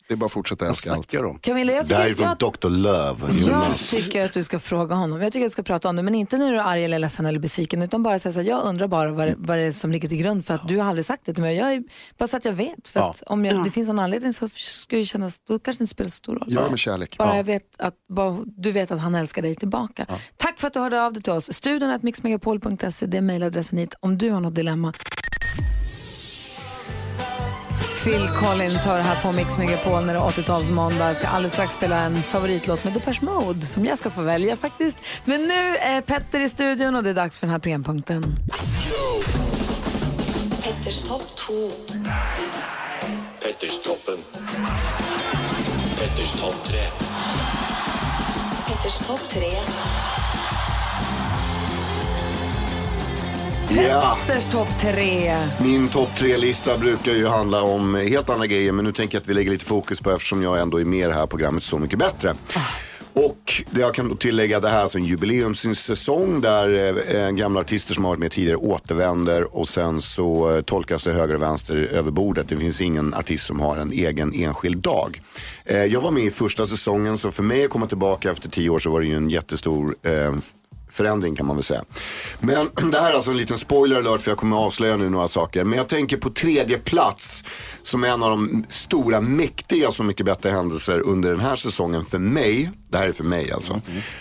Det 0.09 0.15
är 0.15 0.17
bara 0.17 0.27
att 0.27 0.33
fortsätta 0.33 0.67
älska 0.69 0.93
allt. 0.93 1.15
om? 1.15 1.39
Camilla, 1.39 1.73
jag 1.73 1.87
Det 1.87 1.95
här 1.95 2.03
är 2.05 2.09
tycker, 2.09 2.23
från 2.37 2.37
jag, 2.41 2.53
Dr. 2.53 2.69
Love, 2.69 3.17
jag 3.29 3.35
Jonas. 3.37 3.91
tycker 3.91 4.25
att 4.25 4.33
du 4.33 4.45
ska 4.45 4.59
fråga 4.59 4.95
honom. 4.95 5.23
Jag 5.23 5.33
tycker 5.33 5.45
att 5.47 5.51
du 5.51 5.53
ska 5.53 5.63
prata 5.63 5.89
om 5.89 5.97
det, 5.97 6.03
men 6.03 6.15
inte 6.15 6.37
när 6.37 6.53
du 6.53 6.59
är 6.59 6.63
arg 6.63 6.85
eller 6.85 6.99
ledsen 6.99 7.27
eller 7.27 7.39
besviken, 7.39 7.83
utan 7.83 8.03
bara 8.03 8.19
säga 8.19 8.33
så 8.33 8.41
här, 8.41 8.47
jag 8.49 8.65
undrar 8.65 8.89
bara 8.89 9.11
vad 9.13 9.27
det, 9.29 9.35
vad 9.39 9.59
det 9.59 9.63
är 9.63 9.73
som 9.73 9.93
ligger 9.93 10.09
till 10.09 10.19
grund 10.19 10.47
för 10.47 10.55
att 10.55 10.69
du 10.69 10.79
har 10.79 10.89
aldrig 10.89 11.05
sagt 11.05 11.23
det 11.27 11.35
till 11.35 11.43
mig. 11.43 11.57
Jag 11.57 11.73
är, 11.73 11.83
bara 12.19 12.27
så 12.27 12.37
att 12.37 12.45
jag 12.45 12.53
vet, 12.53 12.89
för 12.89 13.01
Ja. 13.01 13.11
att 13.11 13.23
om 13.27 13.45
jag, 13.45 13.55
Ja. 13.57 13.63
det 13.65 13.71
finns 13.71 13.89
en 13.89 13.99
anledning 13.99 14.33
så 14.33 14.49
ska 14.55 14.97
det 14.97 15.05
kännas, 15.05 15.39
då 15.49 15.59
kanske 15.59 15.81
det 15.81 15.83
inte 15.83 15.91
spelar 15.95 16.11
så 16.11 16.15
stor 16.15 16.35
roll. 16.37 16.53
Gör 16.53 16.65
det 16.65 16.71
med 16.71 16.79
kärlek. 16.79 17.19
Bara 17.19 17.37
jag 17.37 17.45
vet 17.45 17.63
att, 17.79 17.95
bara, 18.09 18.37
du 18.47 18.73
vet 18.73 18.91
att 18.91 19.01
han 19.01 19.15
älskar 19.15 19.43
dig 19.43 19.55
tillbaka. 19.55 20.07
Tack 20.37 20.61
för 20.61 20.67
att 20.67 20.73
du 20.75 20.81
hörde 20.81 21.03
av 21.03 21.13
dig 21.13 21.23
till 21.23 21.33
oss. 21.33 21.53
Studion 21.53 21.91
at 21.91 22.03
mixmegapol.se, 22.03 23.07
det 23.07 23.17
är 23.17 23.21
mejladressen 23.21 23.79
hit 23.79 23.95
om 24.01 24.19
du 24.19 24.31
har 24.31 24.41
något 24.41 24.55
dilemma. 24.55 24.93
Phil 28.07 28.29
Collins 28.29 28.85
hör 28.85 29.01
här 29.01 29.23
på 29.23 29.33
Mix 29.33 29.59
Megapol 29.59 30.05
när 30.05 30.15
det 30.15 30.21
är 30.21 30.25
80-talsmåndag. 30.25 31.07
Jag 31.07 31.17
ska 31.17 31.27
alldeles 31.27 31.53
strax 31.53 31.75
spela 31.75 31.97
en 31.97 32.17
favoritlåt 32.17 32.85
med 32.85 32.93
Depeche 32.93 33.23
Mode 33.23 33.67
som 33.67 33.85
jag 33.85 33.99
ska 33.99 34.11
få 34.11 34.23
välja 34.23 34.57
faktiskt. 34.57 34.97
Men 35.25 35.43
nu 35.43 35.77
är 35.77 36.01
Petter 36.01 36.41
i 36.41 36.49
studion 36.49 36.95
och 36.95 37.03
det 37.03 37.11
är 37.11 37.15
dags 37.15 37.39
för 37.39 37.47
den 37.47 37.53
här 37.53 37.59
programpunkten. 37.59 38.37
Petters 40.63 41.03
topp 41.03 41.37
2. 41.37 41.53
Petters 43.43 43.83
toppen. 43.83 44.19
Petters 45.99 46.33
topp 46.41 46.55
3. 46.65 46.87
Petters 48.67 48.99
topp 49.07 49.21
3. 49.29 49.43
Yeah. 53.71 54.01
Watters 54.01 54.49
topp 54.49 54.69
tre. 54.81 55.37
Min 55.63 55.89
topp 55.89 56.09
tre-lista 56.17 56.79
brukar 56.79 57.13
ju 57.13 57.27
handla 57.27 57.63
om 57.63 57.95
eh, 57.95 58.03
helt 58.03 58.31
andra 58.31 58.47
grejer 58.47 58.73
men 58.73 58.85
nu 58.85 58.93
tänker 58.93 59.17
jag 59.17 59.23
att 59.23 59.29
vi 59.29 59.35
lägger 59.35 59.51
lite 59.51 59.65
fokus 59.65 60.01
på 60.01 60.11
eftersom 60.11 60.43
jag 60.43 60.61
ändå 60.61 60.81
är 60.81 60.85
med 60.85 60.99
i 60.99 61.03
det 61.03 61.15
här 61.15 61.27
programmet 61.27 61.63
Så 61.63 61.79
mycket 61.79 61.99
bättre. 61.99 62.31
Ah. 62.31 62.61
Och 63.13 63.63
jag 63.71 63.95
kan 63.95 64.09
då 64.09 64.15
tillägga 64.15 64.61
det 64.61 64.69
här 64.69 64.79
är 64.79 64.83
alltså 64.83 64.99
en 64.99 65.05
jubileumssäsong 65.05 66.41
där 66.41 66.69
eh, 66.69 67.23
eh, 67.23 67.31
gamla 67.31 67.61
artister 67.61 67.95
som 67.95 68.05
har 68.05 68.11
varit 68.11 68.21
med 68.21 68.33
tidigare 68.33 68.57
återvänder 68.57 69.57
och 69.57 69.69
sen 69.69 70.01
så 70.01 70.63
tolkas 70.67 71.05
det 71.05 71.13
höger 71.13 71.35
och 71.35 71.43
vänster 71.43 71.77
över 71.77 72.11
bordet. 72.11 72.49
Det 72.49 72.57
finns 72.57 72.81
ingen 72.81 73.15
artist 73.15 73.47
som 73.47 73.61
har 73.61 73.77
en 73.77 73.93
egen 73.93 74.35
enskild 74.35 74.79
dag. 74.79 75.21
Jag 75.65 76.01
var 76.01 76.11
med 76.11 76.25
i 76.25 76.31
första 76.31 76.67
säsongen 76.67 77.19
så 77.19 77.31
för 77.31 77.43
mig 77.43 77.65
att 77.65 77.71
komma 77.71 77.87
tillbaka 77.87 78.31
efter 78.31 78.51
tio 78.51 78.71
år 78.71 78.79
så 78.79 78.91
var 78.91 79.01
det 79.01 79.07
ju 79.07 79.17
en 79.17 79.31
jättestor 79.31 79.95
förändring 80.89 81.37
kan 81.37 81.47
man 81.47 81.57
väl 81.57 81.65
säga. 81.65 81.85
Men 82.41 82.71
det 82.91 83.01
här 83.01 83.11
är 83.11 83.15
alltså 83.15 83.31
en 83.31 83.37
liten 83.37 83.59
spoiler 83.59 83.97
alert 83.97 84.21
för 84.21 84.31
jag 84.31 84.39
kommer 84.39 84.57
avslöja 84.57 84.97
nu 84.97 85.11
några 85.11 85.29
saker. 85.29 85.65
Men 85.65 85.79
jag 85.79 85.89
tänker 85.89 86.17
på 86.17 86.31
tredje 86.31 86.79
plats 86.79 87.45
som 87.83 88.05
är 88.05 88.09
en 88.09 88.23
av 88.23 88.31
de 88.31 88.65
stora 88.69 89.21
mäktiga 89.21 89.93
Så 89.93 90.03
mycket 90.03 90.27
bättre 90.27 90.51
händelser 90.51 91.01
under 91.01 91.31
den 91.31 91.41
här 91.41 91.57
säsongen 91.57 92.05
för 92.05 92.19
mig. 92.19 92.71
Det 92.89 92.99
här 92.99 93.09
är 93.09 93.13
för 93.13 93.25
mig 93.25 93.53
alltså. 93.53 93.81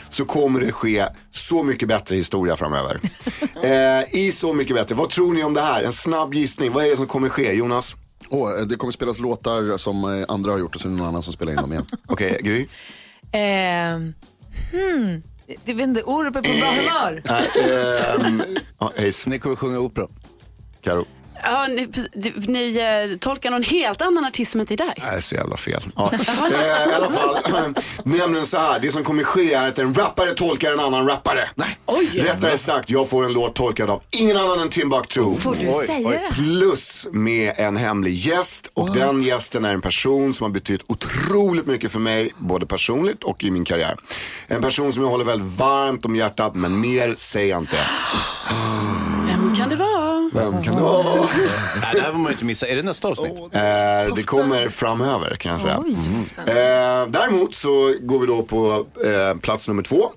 Så 0.10 0.26
kommer 0.26 0.60
det 0.60 0.72
ske 0.72 1.06
Så 1.32 1.64
mycket 1.64 1.88
bättre 1.88 2.16
historia 2.16 2.56
framöver. 2.56 3.00
eh, 3.64 4.16
I 4.16 4.32
Så 4.32 4.54
mycket 4.54 4.76
bättre, 4.76 4.96
vad 4.96 5.10
tror 5.10 5.34
ni 5.34 5.44
om 5.44 5.54
det 5.54 5.62
här? 5.62 5.84
En 5.84 5.94
snabb 5.94 6.34
gissning, 6.34 6.72
vad 6.72 6.86
är 6.86 6.90
det 6.90 6.98
som 6.98 7.08
kommer 7.08 7.30
ske? 7.30 7.54
Jonas? 7.54 7.96
Åh, 8.30 8.60
eh, 8.60 8.66
det 8.66 8.76
kommer 8.76 8.94
spelas 8.94 9.20
låtar 9.20 9.78
som 9.78 10.04
eh, 10.04 10.26
andra 10.28 10.52
har 10.52 10.60
gjort 10.60 10.76
och 10.76 10.82
så 10.82 10.88
är 10.88 10.92
det 10.92 10.98
någon 10.98 11.08
annan 11.08 11.24
som 11.24 11.34
spelar 11.34 11.52
in 11.52 11.58
dem 11.58 11.72
igen. 11.72 11.86
Okej, 12.08 12.40
Gry? 12.44 12.68
Eh, 13.32 13.98
hmm. 14.72 15.22
Det 15.66 15.74
vet 15.74 15.84
inte, 15.84 16.04
Orup 16.04 16.36
är 16.36 16.42
på 16.42 16.50
bra 16.60 16.72
humör. 16.72 17.24
ehm, 18.26 18.44
ja, 18.80 18.92
Hayes. 18.98 19.28
Ni 19.28 19.40
kommer 19.40 19.56
sjunga 19.56 19.80
opera. 19.80 20.08
Karo. 20.82 21.06
Ja, 21.44 21.68
ni, 21.68 21.88
ni 22.48 22.78
eh, 23.12 23.18
tolkar 23.18 23.52
någon 23.52 23.64
helt 23.64 24.02
annan 24.02 24.26
artist 24.26 24.52
som 24.52 24.62
inte 24.62 24.74
är 24.74 24.78
där. 24.78 24.94
Det 24.96 25.16
är 25.16 25.20
så 25.20 25.36
jävla 25.36 25.58
fel. 25.58 25.82
Ja. 25.96 26.12
Eh, 26.46 26.92
I 26.92 26.94
alla 26.94 27.12
fall, 27.12 27.74
nämligen 28.04 28.46
så 28.46 28.58
här. 28.58 28.80
Det 28.80 28.92
som 28.92 29.04
kommer 29.04 29.24
ske 29.24 29.54
är 29.54 29.68
att 29.68 29.80
en 29.80 29.94
rappare 29.94 30.32
tolkar 30.34 30.72
en 30.72 30.80
annan 30.80 31.08
rappare. 31.08 31.50
Nej. 31.56 31.78
Oj. 31.86 32.10
Rättare 32.24 32.58
sagt, 32.58 32.90
jag 32.90 33.10
får 33.10 33.26
en 33.26 33.34
låt 33.34 33.56
tolkad 33.56 33.90
av 33.90 34.02
ingen 34.12 34.38
annan 34.38 34.60
än 34.60 34.70
Timbuktu. 34.70 35.36
Får 35.36 35.56
du 35.56 35.86
säga 35.86 36.10
det? 36.10 36.30
Plus 36.36 37.08
med 37.12 37.54
en 37.58 37.78
hemlig 37.78 38.14
gäst. 38.14 38.70
Och 38.74 38.94
den 38.96 39.22
gästen 39.22 39.66
är 39.66 39.74
en 39.74 39.82
person 39.82 40.34
som 40.34 40.44
har 40.44 40.52
betytt 40.52 40.82
otroligt 40.88 41.66
mycket 41.66 41.92
för 41.92 42.00
mig, 42.00 42.32
både 42.38 42.66
personligt 42.66 43.24
och 43.24 43.44
i 43.44 43.52
min 43.52 43.66
karriär. 43.66 43.96
En 44.48 44.62
person 44.62 44.94
som 44.94 45.04
jag 45.04 45.10
håller 45.10 45.26
väldigt 45.26 45.58
varmt 45.60 46.06
om 46.06 46.16
hjärtat, 46.16 46.56
men 46.56 46.80
mer 46.80 47.16
säger 47.18 47.50
jag 47.50 47.62
inte. 47.62 47.78
Vem 49.28 49.56
kan 49.56 49.70
det 49.70 49.76
vara? 49.76 49.95
Vem 50.36 50.64
kan 50.64 50.76
det 50.76 50.82
vara? 50.82 51.04
Nej, 51.16 51.90
det 51.94 52.00
här 52.02 52.12
får 52.12 52.18
man 52.20 52.26
ju 52.26 52.32
inte 52.32 52.46
missa. 52.46 52.68
Är 52.68 52.76
det 52.76 52.82
nästa 52.84 53.08
avsnitt? 53.08 53.32
Eh, 53.52 54.16
det 54.16 54.24
kommer 54.26 54.70
framöver 54.70 55.36
kan 55.36 55.52
jag 55.52 55.62
säga. 55.62 55.80
Oj, 55.86 55.96
Mm. 56.08 56.24
spännande. 56.24 57.02
Eh, 57.02 57.08
däremot 57.08 57.56
så 57.56 57.94
går 58.02 58.20
vi 58.20 58.28
då 58.28 58.44
på 58.44 58.86
eh, 59.06 59.38
plats 59.38 59.68
nummer 59.68 59.84
två. 59.84 60.12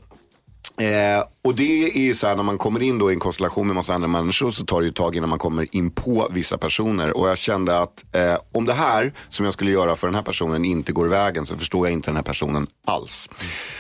Eh, 0.81 1.25
och 1.45 1.55
det 1.55 1.85
är 1.85 2.01
ju 2.01 2.15
så 2.15 2.27
här 2.27 2.37
när 2.37 2.43
man 2.43 2.59
kommer 2.59 2.83
in 2.83 2.99
då 2.99 3.11
i 3.11 3.15
en 3.15 3.21
konstellation 3.21 3.67
med 3.67 3.77
massa 3.77 3.95
andra 3.95 4.09
människor 4.09 4.51
så 4.51 4.65
tar 4.65 4.81
det 4.81 4.85
ju 4.85 4.89
ett 4.89 4.97
tag 4.97 5.17
innan 5.17 5.29
man 5.29 5.39
kommer 5.39 5.77
in 5.77 5.91
på 5.91 6.29
vissa 6.31 6.59
personer. 6.59 7.17
Och 7.17 7.29
jag 7.29 7.39
kände 7.39 7.79
att 7.79 8.05
eh, 8.15 8.39
om 8.55 8.67
det 8.67 8.73
här 8.73 9.13
som 9.29 9.45
jag 9.45 9.55
skulle 9.55 9.71
göra 9.71 9.97
för 9.97 10.07
den 10.07 10.15
här 10.15 10.23
personen 10.23 10.65
inte 10.65 10.93
går 10.93 11.07
i 11.07 11.11
vägen 11.11 11.47
så 11.47 11.59
förstår 11.59 11.87
jag 11.87 11.93
inte 11.93 12.09
den 12.11 12.17
här 12.17 12.23
personen 12.23 12.67
alls. 12.87 13.31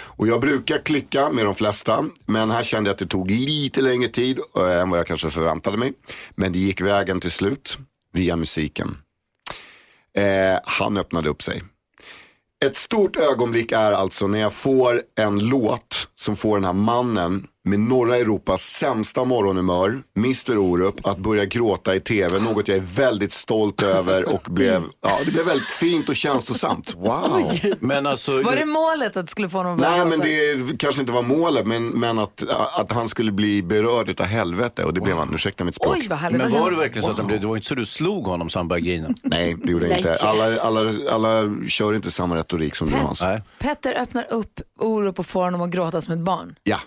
Och 0.04 0.28
jag 0.28 0.40
brukar 0.40 0.78
klicka 0.78 1.30
med 1.30 1.44
de 1.44 1.54
flesta 1.54 2.04
men 2.26 2.50
här 2.50 2.62
kände 2.62 2.88
jag 2.90 2.92
att 2.92 2.98
det 2.98 3.06
tog 3.06 3.30
lite 3.30 3.80
längre 3.80 4.08
tid 4.08 4.40
eh, 4.58 4.80
än 4.80 4.90
vad 4.90 4.98
jag 4.98 5.06
kanske 5.06 5.30
förväntade 5.30 5.76
mig. 5.76 5.92
Men 6.34 6.52
det 6.52 6.58
gick 6.58 6.80
vägen 6.80 7.20
till 7.20 7.30
slut 7.30 7.78
via 8.12 8.36
musiken. 8.36 8.96
Eh, 10.16 10.58
han 10.64 10.96
öppnade 10.96 11.28
upp 11.28 11.42
sig. 11.42 11.62
Ett 12.64 12.76
stort 12.76 13.16
ögonblick 13.16 13.72
är 13.72 13.92
alltså 13.92 14.26
när 14.26 14.38
jag 14.40 14.52
får 14.52 15.02
en 15.20 15.48
låt 15.48 16.08
som 16.16 16.36
får 16.36 16.56
den 16.56 16.64
här 16.64 16.72
mannen 16.72 17.46
med 17.64 17.80
norra 17.80 18.16
Europas 18.16 18.62
sämsta 18.62 19.24
morgonhumör, 19.24 20.02
Mr 20.16 20.58
Orup, 20.58 21.06
att 21.06 21.18
börja 21.18 21.44
gråta 21.44 21.94
i 21.94 22.00
tv. 22.00 22.38
Något 22.38 22.68
jag 22.68 22.76
är 22.76 22.82
väldigt 22.82 23.32
stolt 23.32 23.82
över 23.82 24.34
och 24.34 24.46
blev, 24.50 24.82
ja, 25.02 25.18
det 25.24 25.30
blev 25.30 25.46
väldigt 25.46 25.68
fint 25.68 26.08
och 26.08 26.16
känslosamt. 26.16 26.94
Wow. 26.96 27.58
Men 27.80 28.06
alltså, 28.06 28.42
Var 28.42 28.56
det 28.56 28.64
målet 28.64 29.16
att 29.16 29.26
du 29.26 29.30
skulle 29.30 29.48
få 29.48 29.62
någon 29.62 29.76
bra 29.76 29.90
Nej 29.90 29.98
men 29.98 30.10
låtar? 30.18 30.70
det 30.70 30.76
kanske 30.78 31.00
inte 31.00 31.12
var 31.12 31.22
målet 31.22 31.66
men, 31.66 31.88
men 31.88 32.18
att, 32.18 32.42
att 32.80 32.92
han 32.92 33.08
skulle 33.08 33.32
bli 33.32 33.62
berörd 33.62 34.08
utav 34.08 34.26
helvete 34.26 34.84
och 34.84 34.94
det 34.94 35.00
blev 35.00 35.16
han, 35.16 35.34
ursäkta 35.34 35.64
mitt 35.64 35.74
språk. 35.74 35.96
Oj, 35.98 36.06
vad 36.08 36.18
härligt. 36.18 36.38
men 36.38 36.52
Vad 36.52 36.60
var 36.60 36.70
det 36.70 36.76
verkligen 36.76 37.02
så 37.04 37.10
att 37.10 37.18
han 37.18 37.26
blev, 37.26 37.40
det 37.40 37.46
var 37.46 37.56
inte 37.56 37.68
så 37.68 37.74
du 37.74 37.86
slog 37.86 38.24
honom 38.24 38.50
så 38.50 38.58
han 38.58 38.68
började 38.68 38.86
grina? 38.86 39.08
Nej 39.22 39.56
det 39.64 39.72
gjorde 39.72 39.88
jag 39.88 39.98
inte. 39.98 40.14
Alla, 40.14 40.60
alla, 40.60 40.92
alla 41.10 41.56
kör 41.68 41.94
inte 41.94 42.10
samma 42.10 42.36
retorik 42.36 42.74
som 42.74 42.90
du 42.90 42.96
Hans. 42.96 43.22
Nej. 43.22 43.42
Petter 43.58 43.94
öppnar 44.02 44.26
upp 44.30 44.60
Orup 44.80 45.18
och 45.18 45.26
får 45.26 45.42
honom 45.44 45.60
att 45.62 45.70
gråta 45.70 46.00
som 46.00 46.14
ett 46.14 46.20
barn. 46.20 46.54
Ja. 46.62 46.78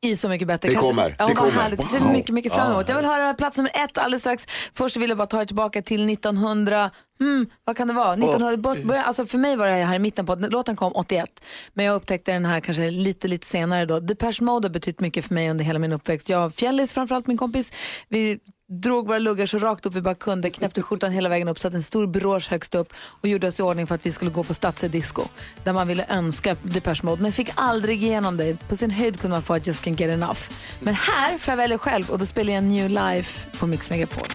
I 0.00 0.16
Så 0.16 0.28
mycket 0.28 0.48
bättre. 0.48 0.68
Det 0.68 0.74
Kanske- 0.74 0.90
kommer, 0.90 1.16
Ja, 1.18 1.26
det 1.26 1.34
kommer. 1.34 1.50
Härligt. 1.52 1.78
Det 1.80 1.86
ser 1.86 2.00
Wow. 2.00 2.12
mycket, 2.12 2.34
mycket 2.34 2.54
fram 2.54 2.72
emot. 2.72 2.88
Jag 2.88 2.96
vill 2.96 3.04
höra 3.04 3.34
plats 3.34 3.56
nummer 3.56 3.72
ett 3.84 3.98
alldeles 3.98 4.20
strax. 4.20 4.46
Först 4.74 4.96
vill 4.96 5.08
jag 5.08 5.18
bara 5.18 5.26
ta 5.26 5.40
er 5.40 5.44
tillbaka 5.44 5.82
till 5.82 6.04
1900, 6.06 6.90
hmm, 7.18 7.46
vad 7.64 7.76
kan 7.76 7.88
det 7.88 7.94
vara? 7.94 8.12
1900, 8.16 8.56
börja, 8.84 9.02
alltså 9.02 9.26
för 9.26 9.38
mig 9.38 9.56
var 9.56 9.66
det 9.66 9.72
här 9.74 9.94
i 9.94 9.98
mitten 9.98 10.26
på, 10.26 10.34
låten 10.34 10.76
kom 10.76 10.92
81. 10.94 11.44
Men 11.72 11.84
jag 11.86 11.94
upptäckte 11.94 12.32
den 12.32 12.44
här 12.44 12.60
kanske 12.60 12.90
lite, 12.90 13.28
lite 13.28 13.46
senare 13.46 13.84
då. 13.86 14.00
Depeche 14.00 14.42
Mode 14.44 14.68
har 14.68 14.72
betytt 14.72 15.00
mycket 15.00 15.24
för 15.26 15.34
mig 15.34 15.50
under 15.50 15.64
hela 15.64 15.78
min 15.78 15.92
uppväxt. 15.92 16.28
Jag 16.28 16.46
och 16.46 16.54
Fjällis, 16.54 16.92
framförallt 16.92 17.26
min 17.26 17.38
kompis, 17.38 17.72
vi 18.08 18.38
drog 18.80 19.06
våra 19.06 19.18
luggar 19.18 19.46
så 19.46 19.58
rakt 19.58 19.86
upp 19.86 19.94
vi 19.94 20.00
bara 20.00 20.14
kunde, 20.14 20.50
knäppte 20.50 20.82
skjortan 20.82 21.12
hela 21.12 21.28
vägen 21.28 21.48
upp, 21.48 21.58
satte 21.58 21.76
en 21.76 21.82
stor 21.82 22.06
brosch 22.06 22.50
högst 22.50 22.74
upp 22.74 22.92
och 23.20 23.28
gjorde 23.28 23.46
oss 23.46 23.60
i 23.60 23.62
ordning 23.62 23.86
för 23.86 23.94
att 23.94 24.06
vi 24.06 24.12
skulle 24.12 24.30
gå 24.30 24.44
på 24.44 24.54
Stadsö 24.54 24.88
disco. 24.88 25.22
Där 25.64 25.72
man 25.72 25.88
ville 25.88 26.06
önska 26.08 26.56
Depeche 26.62 27.00
Mode, 27.02 27.22
men 27.22 27.32
fick 27.32 27.50
aldrig 27.54 28.02
igenom 28.02 28.36
det. 28.36 28.68
På 28.68 28.76
sin 28.76 28.90
höjd 28.90 29.20
kunde 29.20 29.34
man 29.34 29.42
få 29.42 29.54
att 29.54 29.66
Just 29.66 29.84
Can't 29.84 30.00
Get 30.00 30.10
Enough. 30.10 30.40
Men 30.80 30.94
här 30.94 31.38
får 31.38 31.52
jag 31.52 31.56
välja 31.56 31.78
själv 31.78 32.10
och 32.10 32.18
då 32.18 32.26
spelar 32.26 32.52
jag 32.52 32.64
New 32.64 32.90
Life 32.90 33.58
på 33.58 33.66
Mix 33.66 33.90
Megapol. 33.90 34.26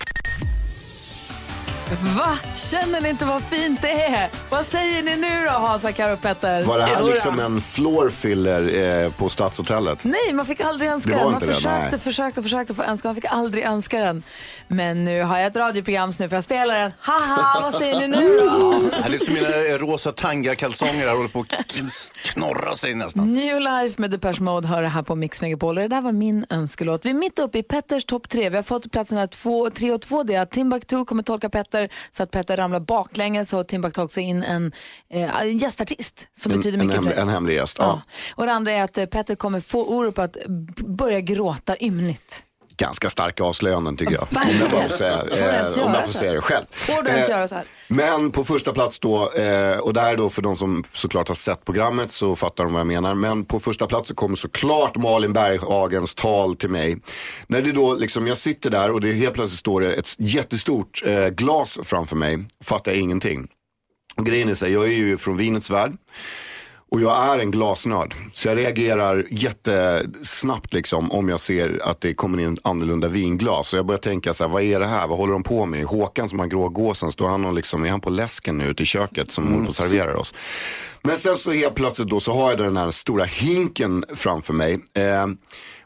Va? 1.89 2.37
Känner 2.55 3.01
ni 3.01 3.09
inte 3.09 3.25
vad 3.25 3.43
fint 3.43 3.81
det 3.81 3.91
är? 4.05 4.29
Vad 4.49 4.65
säger 4.65 5.03
ni 5.03 5.15
nu 5.15 5.45
då, 5.45 5.51
Hansa, 5.51 5.91
Karo 5.91 6.13
och 6.13 6.21
Petter? 6.21 6.63
Var 6.63 6.77
det 6.77 6.83
här 6.85 7.03
liksom 7.03 7.39
en 7.39 7.61
floor 7.61 8.09
filler 8.09 8.77
eh, 9.03 9.11
på 9.11 9.29
Stadshotellet? 9.29 10.03
Nej, 10.03 10.33
man 10.33 10.45
fick 10.45 10.61
aldrig 10.61 10.89
önska 10.89 11.11
den. 11.11 11.23
Man 11.25 11.33
inte 11.33 11.45
det, 11.45 11.53
försökte, 11.53 11.99
försökte, 11.99 12.43
försökte 12.43 12.73
få 12.73 12.83
önska, 12.83 13.07
man 13.07 13.15
fick 13.15 13.25
aldrig 13.25 13.63
önska 13.63 13.99
den. 13.99 14.23
Men 14.67 15.05
nu 15.05 15.21
har 15.23 15.37
jag 15.37 15.47
ett 15.47 15.55
radioprogram 15.55 16.13
så 16.13 16.23
nu 16.23 16.29
får 16.29 16.35
jag 16.35 16.43
spela 16.43 16.73
den. 16.73 16.91
Haha, 16.99 17.59
vad 17.61 17.73
säger 17.73 17.99
ni 17.99 18.07
nu 18.07 18.37
då? 18.39 18.73
Det 19.09 19.15
är 19.15 19.19
som 19.19 19.33
mina 19.33 19.47
eh, 19.47 19.77
rosa 19.77 20.11
tanga-kalsonger 20.11 21.07
här 21.07 21.15
håller 21.15 21.29
på 21.29 21.39
att 21.39 21.77
knorra 22.23 22.75
sig 22.75 22.95
nästan. 22.95 23.33
New 23.33 23.59
Life 23.61 24.01
med 24.01 24.11
Depeche 24.11 24.41
Mode 24.41 24.67
hör 24.67 24.81
det 24.81 24.87
här 24.89 25.01
på 25.01 25.15
Mix 25.15 25.41
Megapol. 25.41 25.77
Och 25.77 25.81
Det 25.83 25.87
där 25.87 26.01
var 26.01 26.11
min 26.11 26.45
önskelåt. 26.49 27.05
Vi 27.05 27.09
är 27.09 27.13
mitt 27.13 27.39
uppe 27.39 27.57
i 27.57 27.63
Petters 27.63 28.05
topp 28.05 28.29
tre. 28.29 28.49
Vi 28.49 28.55
har 28.55 28.63
fått 28.63 28.91
platserna 28.91 29.27
två, 29.27 29.69
tre 29.69 29.91
och 29.91 30.01
två. 30.01 30.23
Det 30.23 30.35
är 30.35 30.41
att 30.41 30.51
Timbuktu 30.51 31.05
kommer 31.05 31.23
tolka 31.23 31.49
Petter 31.49 31.78
så 32.11 32.23
att 32.23 32.31
Petter 32.31 32.57
ramlar 32.57 32.79
baklänges 32.79 33.53
och 33.53 33.67
Timbuktu 33.67 34.01
också 34.01 34.19
in 34.19 34.43
en, 34.43 34.71
eh, 35.09 35.41
en 35.41 35.57
gästartist 35.57 36.27
som 36.33 36.51
En, 36.51 36.57
betyder 36.57 36.77
en, 36.77 36.87
mycket 36.87 37.03
hem, 37.03 37.13
för 37.13 37.21
en 37.21 37.29
hemlig 37.29 37.55
gäst. 37.55 37.77
Ja. 37.79 38.01
Och 38.35 38.45
det 38.45 38.51
andra 38.51 38.71
är 38.71 38.83
att 38.83 38.97
eh, 38.97 39.05
Petter 39.05 39.35
kommer 39.35 39.59
få 39.59 39.85
Orup 39.85 40.19
att 40.19 40.37
börja 40.77 41.19
gråta 41.19 41.75
ymnigt. 41.79 42.43
Ganska 42.79 43.09
starka 43.09 43.43
avslöjanden 43.43 43.97
tycker 43.97 44.13
jag. 44.13 44.27
Om 44.31 44.59
jag 44.59 44.69
bara 44.69 44.81
får 44.81 44.89
säga, 44.89 45.13
eh, 45.13 45.85
om 45.85 45.93
jag 45.93 46.05
får 46.05 46.13
säga 46.13 46.33
det 46.33 46.41
själv. 46.41 46.65
Får 46.71 47.03
du 47.03 47.09
ens 47.09 47.29
Eh, 47.29 47.35
göra 47.35 47.47
så 47.47 47.55
här? 47.55 47.65
Men 47.87 48.31
på 48.31 48.43
första 48.43 48.73
plats 48.73 48.99
då, 48.99 49.31
eh, 49.31 49.77
och 49.77 49.93
det 49.93 50.01
här 50.01 50.13
är 50.13 50.17
då 50.17 50.29
för 50.29 50.41
de 50.41 50.57
som 50.57 50.83
såklart 50.93 51.27
har 51.27 51.35
sett 51.35 51.65
programmet 51.65 52.11
så 52.11 52.35
fattar 52.35 52.63
de 52.63 52.73
vad 52.73 52.79
jag 52.79 52.87
menar. 52.87 53.13
Men 53.13 53.45
på 53.45 53.59
första 53.59 53.87
plats 53.87 54.07
så 54.07 54.15
kommer 54.15 54.35
såklart 54.35 54.95
Malin 54.97 55.33
Berghagens 55.33 56.15
tal 56.15 56.55
till 56.55 56.69
mig. 56.69 56.97
När 57.47 57.61
det 57.61 57.71
då 57.71 57.93
liksom, 57.95 58.27
jag 58.27 58.37
sitter 58.37 58.69
där 58.69 58.91
och 58.91 59.01
det 59.01 59.11
helt 59.11 59.33
plötsligt 59.33 59.59
står 59.59 59.81
det 59.81 59.93
ett 59.93 60.15
jättestort 60.17 61.03
eh, 61.05 61.27
glas 61.27 61.79
framför 61.83 62.15
mig. 62.15 62.37
Fattar 62.63 62.91
jag 62.91 63.01
ingenting. 63.01 63.47
Och 64.17 64.25
grejen 64.25 64.49
är 64.49 64.55
så 64.55 64.65
här, 64.65 64.71
jag 64.71 64.83
är 64.85 64.89
ju 64.97 65.17
från 65.17 65.37
vinets 65.37 65.69
värld. 65.69 65.91
Och 66.91 67.01
jag 67.01 67.27
är 67.27 67.39
en 67.39 67.51
glasnörd. 67.51 68.15
Så 68.33 68.47
jag 68.47 68.57
reagerar 68.57 69.25
jättesnabbt 69.31 70.73
liksom 70.73 71.11
om 71.11 71.29
jag 71.29 71.39
ser 71.39 71.79
att 71.83 72.01
det 72.01 72.13
kommer 72.13 72.39
in 72.39 72.57
annorlunda 72.61 73.07
vinglas. 73.07 73.67
Så 73.67 73.75
jag 73.75 73.85
börjar 73.85 73.99
tänka 73.99 74.33
så 74.33 74.43
här, 74.43 74.51
vad 74.51 74.63
är 74.63 74.79
det 74.79 74.87
här? 74.87 75.07
Vad 75.07 75.17
håller 75.17 75.33
de 75.33 75.43
på 75.43 75.65
med? 75.65 75.85
Håkan 75.85 76.29
som 76.29 76.39
har 76.39 76.47
grå 76.47 76.69
gåsen, 76.69 77.11
står 77.11 77.27
han 77.27 77.45
och 77.45 77.53
liksom, 77.53 77.85
är 77.85 77.89
han 77.89 78.01
på 78.01 78.09
läsken 78.09 78.57
nu 78.57 78.65
ute 78.65 78.83
i 78.83 78.85
köket 78.85 79.31
som 79.31 79.47
håller 79.47 79.63
på 79.63 79.69
och 79.69 79.75
serverar 79.75 80.13
oss? 80.13 80.33
Men 81.01 81.17
sen 81.17 81.37
så 81.37 81.51
helt 81.51 81.75
plötsligt 81.75 82.09
då 82.09 82.19
så 82.19 82.33
har 82.33 82.49
jag 82.49 82.59
den 82.59 82.77
här 82.77 82.91
stora 82.91 83.25
hinken 83.25 84.05
framför 84.13 84.53
mig. 84.53 84.73
Eh, 84.73 85.27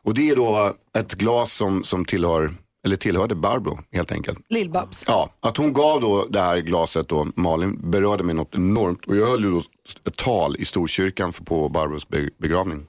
och 0.04 0.13
det 0.13 0.30
är 0.30 0.36
då 0.36 0.74
ett 0.98 1.13
glas 1.13 1.54
som, 1.54 1.84
som 1.84 2.06
tillhör 2.06 2.52
eller 2.86 2.96
tillhörde 2.96 3.36
Barbro 3.36 3.80
helt 3.91 4.12
enkelt. 4.12 4.39
Lill-Babs. 4.50 5.04
Ja, 5.08 5.30
att 5.39 5.58
hon 5.58 5.74
gav 5.74 6.02
då 6.02 6.26
det 6.30 6.41
här 6.41 6.58
glaset 6.58 7.08
då, 7.08 7.28
Malin, 7.36 7.91
berörde 7.91 8.24
mig 8.24 8.36
något 8.36 8.56
enormt. 8.56 9.06
Och 9.06 9.15
jag 9.15 9.26
höll 9.28 9.43
ju 9.43 9.52
då 9.52 9.62
ett 10.08 10.15
tal 10.17 10.56
i 10.60 10.65
Storkyrkan 10.65 11.34
för 11.34 11.43
på 11.43 11.69
Barbros 11.69 12.08
be- 12.08 12.30
begravning. 12.38 12.88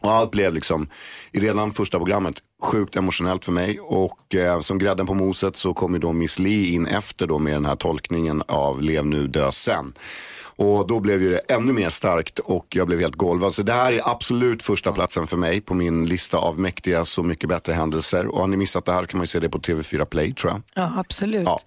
Och 0.00 0.10
allt 0.10 0.30
blev 0.30 0.54
liksom, 0.54 0.88
i 1.32 1.40
redan 1.40 1.72
första 1.72 1.98
programmet, 1.98 2.34
sjukt 2.62 2.96
emotionellt 2.96 3.44
för 3.44 3.52
mig. 3.52 3.80
Och 3.80 4.34
eh, 4.34 4.60
som 4.60 4.78
grädden 4.78 5.06
på 5.06 5.14
moset 5.14 5.56
så 5.56 5.74
kom 5.74 5.94
ju 5.94 5.98
då 6.00 6.12
Miss 6.12 6.38
Li 6.38 6.74
in 6.74 6.86
efter 6.86 7.26
då 7.26 7.38
med 7.38 7.52
den 7.52 7.64
här 7.66 7.76
tolkningen 7.76 8.42
av 8.48 8.82
Lev 8.82 9.06
nu, 9.06 9.26
dö 9.26 9.52
sen. 9.52 9.92
Och 10.58 10.86
då 10.86 11.00
blev 11.00 11.22
ju 11.22 11.30
det 11.30 11.38
ännu 11.38 11.72
mer 11.72 11.90
starkt 11.90 12.38
och 12.38 12.66
jag 12.70 12.86
blev 12.86 13.00
helt 13.00 13.14
golvad. 13.14 13.54
Så 13.54 13.62
det 13.62 13.72
här 13.72 13.92
är 13.92 14.10
absolut 14.10 14.62
första 14.62 14.92
platsen 14.92 15.26
för 15.26 15.36
mig 15.36 15.60
på 15.60 15.74
min 15.74 16.06
lista 16.06 16.38
av 16.38 16.58
mäktiga 16.58 17.04
Så 17.04 17.22
mycket 17.22 17.48
bättre 17.48 17.72
händelser. 17.72 18.26
Och 18.26 18.40
har 18.40 18.46
ni 18.46 18.56
missat 18.56 18.84
det 18.84 18.92
här 18.92 19.04
kan 19.04 19.18
man 19.18 19.22
ju 19.22 19.26
se 19.26 19.40
det 19.40 19.48
på 19.48 19.58
TV4 19.58 20.04
Play 20.04 20.32
tror 20.32 20.52
jag. 20.52 20.62
Ja, 20.74 20.92
absolut. 20.96 21.44
Ja. 21.44 21.60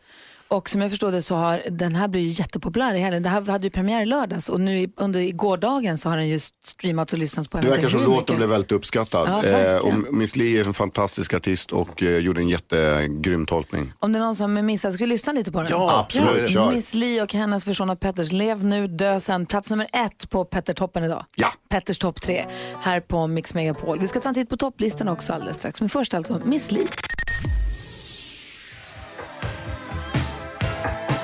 Och 0.51 0.69
som 0.69 0.81
jag 0.81 0.89
förstår 0.89 1.11
det 1.11 1.21
så 1.21 1.35
har 1.35 1.61
den 1.69 1.95
här 1.95 2.07
blivit 2.07 2.39
jättepopulär 2.39 2.93
i 2.93 2.99
helgen. 2.99 3.23
Det 3.23 3.29
här 3.29 3.41
hade 3.45 3.63
ju 3.63 3.69
premiär 3.71 4.01
i 4.01 4.05
lördags 4.05 4.49
och 4.49 4.59
nu 4.59 4.79
i- 4.81 4.89
under 4.97 5.31
gårdagen 5.31 5.97
så 5.97 6.09
har 6.09 6.17
den 6.17 6.27
just 6.27 6.53
streamats 6.65 7.13
och 7.13 7.19
lyssnats 7.19 7.49
på. 7.49 7.57
Det 7.57 7.69
verkar 7.69 7.89
som 7.89 8.03
låten 8.03 8.35
blev 8.35 8.49
väldigt 8.49 8.71
uppskattad. 8.71 9.27
Ja, 9.43 9.43
eh, 9.59 9.77
och 9.77 10.13
Miss 10.13 10.35
Li 10.35 10.59
är 10.59 10.65
en 10.67 10.73
fantastisk 10.73 11.33
artist 11.33 11.71
och 11.71 12.03
eh, 12.03 12.17
gjorde 12.17 12.41
en 12.41 12.49
jättegrym 12.49 13.45
tolkning. 13.45 13.93
Om 13.99 14.11
det 14.11 14.19
är 14.19 14.23
någon 14.23 14.35
som 14.35 14.65
missat, 14.65 14.93
ska 14.93 15.03
vi 15.03 15.09
lyssna 15.09 15.33
lite 15.33 15.51
på 15.51 15.57
den? 15.61 15.67
Ja, 15.69 15.99
absolut. 16.05 16.49
Kör. 16.51 16.71
Miss 16.71 16.93
Li 16.93 17.21
och 17.21 17.33
hennes 17.33 17.67
version 17.67 17.89
av 17.89 17.95
Petters 17.95 18.31
Lev 18.31 18.65
nu, 18.65 18.87
dö 18.87 19.19
sen. 19.19 19.45
Plats 19.45 19.69
nummer 19.69 19.87
ett 19.93 20.29
på 20.29 20.45
Petter-toppen 20.45 21.03
idag. 21.03 21.25
Ja. 21.35 21.53
Petters 21.69 21.97
topp 21.97 22.21
tre 22.21 22.45
här 22.81 22.99
på 22.99 23.27
Mix 23.27 23.53
Megapol. 23.53 23.99
Vi 23.99 24.07
ska 24.07 24.19
ta 24.19 24.29
en 24.29 24.35
titt 24.35 24.49
på 24.49 24.57
topplistan 24.57 25.07
också 25.07 25.33
alldeles 25.33 25.57
strax. 25.57 25.81
Men 25.81 25.89
först 25.89 26.13
alltså 26.13 26.41
Miss 26.45 26.71
Li. 26.71 26.87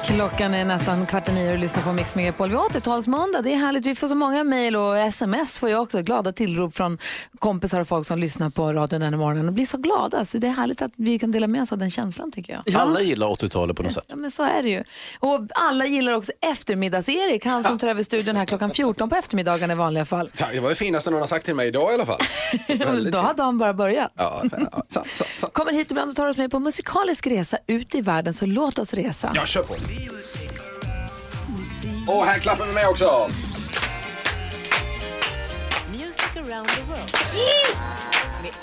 Klockan 0.08 0.54
är 0.54 0.65
nästan 0.65 1.06
kvart 1.06 1.30
i 1.30 1.32
nio 1.32 1.52
och 1.52 1.58
lyssnar 1.58 1.84
på 1.84 1.93
Mix 1.93 2.15
Megapol. 2.15 2.50
Vi 2.50 2.56
har 2.56 2.70
80-talsmåndag, 2.70 3.41
det 3.41 3.54
är 3.54 3.58
härligt. 3.58 3.86
Vi 3.86 3.96
får 3.96 4.08
så 4.08 4.15
många 4.15 4.43
mejl 4.43 4.76
och 4.76 4.98
sms 4.98 5.60
får 5.60 5.70
jag 5.70 5.82
också. 5.82 6.02
Glada 6.02 6.32
tillrop 6.32 6.76
från 6.76 6.98
kompisar 7.39 7.80
och 7.80 7.88
folk 7.88 8.08
som 8.08 8.20
lyssnar 8.20 8.50
på 8.50 8.74
radion 8.74 9.00
den 9.02 9.13
här 9.13 9.20
morgonen 9.20 9.48
och 9.48 9.54
blir 9.54 9.65
så 9.65 9.78
glada. 9.78 10.26
Så 10.26 10.38
det 10.38 10.48
är 10.48 10.52
härligt 10.52 10.82
att 10.82 10.91
vi 10.96 11.20
kan 11.20 11.32
dela 11.32 11.48
med 11.48 11.62
oss 11.62 11.72
av 11.72 11.78
den 11.78 11.89
känslan 11.89 12.32
tycker 12.32 12.62
jag. 12.65 12.76
Alla 12.76 13.02
gillar 13.02 13.28
80-talet 13.28 13.78
på 13.78 13.84
något 13.84 13.93
sätt. 13.93 14.06
Ja, 14.08 14.15
men 14.15 14.32
så 14.32 14.43
är 14.43 14.63
det 14.63 14.70
ju. 14.70 14.84
Och 15.20 15.48
alla 15.56 15.86
gillar 15.86 16.13
också 16.13 16.32
eftermiddags-Erik, 16.41 17.46
han 17.46 17.63
som 17.63 17.80
tar 17.80 17.88
över 17.88 18.04
studion 18.04 18.36
här 18.36 18.46
klockan 18.46 18.72
14 18.72 19.10
på 19.10 19.15
eftermiddagen 19.15 19.72
i 19.72 19.76
vanliga 19.76 20.06
fall. 20.06 20.32
Det 20.52 20.60
var 20.60 20.70
det 20.70 20.76
finaste 20.76 21.12
någon 21.12 21.20
har 21.20 21.28
sagt 21.28 21.46
till 21.46 21.56
mig 21.56 21.67
idag 21.67 21.91
i 21.91 21.93
alla 21.93 22.06
fall. 22.06 22.20
Då 23.12 23.17
har 23.17 23.34
dagen 23.34 23.58
bara 23.58 23.74
börjat. 23.74 24.12
Ja, 24.15 24.43
ja, 24.52 24.84
sant, 24.88 25.08
sant, 25.08 25.30
sant. 25.36 25.54
Kommer 25.54 25.72
hit 25.72 25.91
ibland 25.91 26.10
och 26.10 26.15
tar 26.15 26.28
oss 26.28 26.38
med 26.38 26.52
på 26.52 26.60
musikalisk 26.60 27.28
resa 27.28 27.58
ut 27.67 27.96
i 27.96 28.02
världen, 28.02 28.34
så 28.34 28.46
låt 28.46 28.80
oss 28.80 28.93
resa. 28.93 29.32
Jag 29.36 29.48
kör 29.48 29.63
på. 29.63 29.74
Och 32.07 32.25
här 32.25 32.39
klappar 32.39 32.65
vi 32.65 32.73
med 32.73 32.88
också. 32.88 33.29
Music 35.91 36.36
around 36.36 36.67
the 36.67 36.81
world. 36.81 37.12
Med 38.43 38.53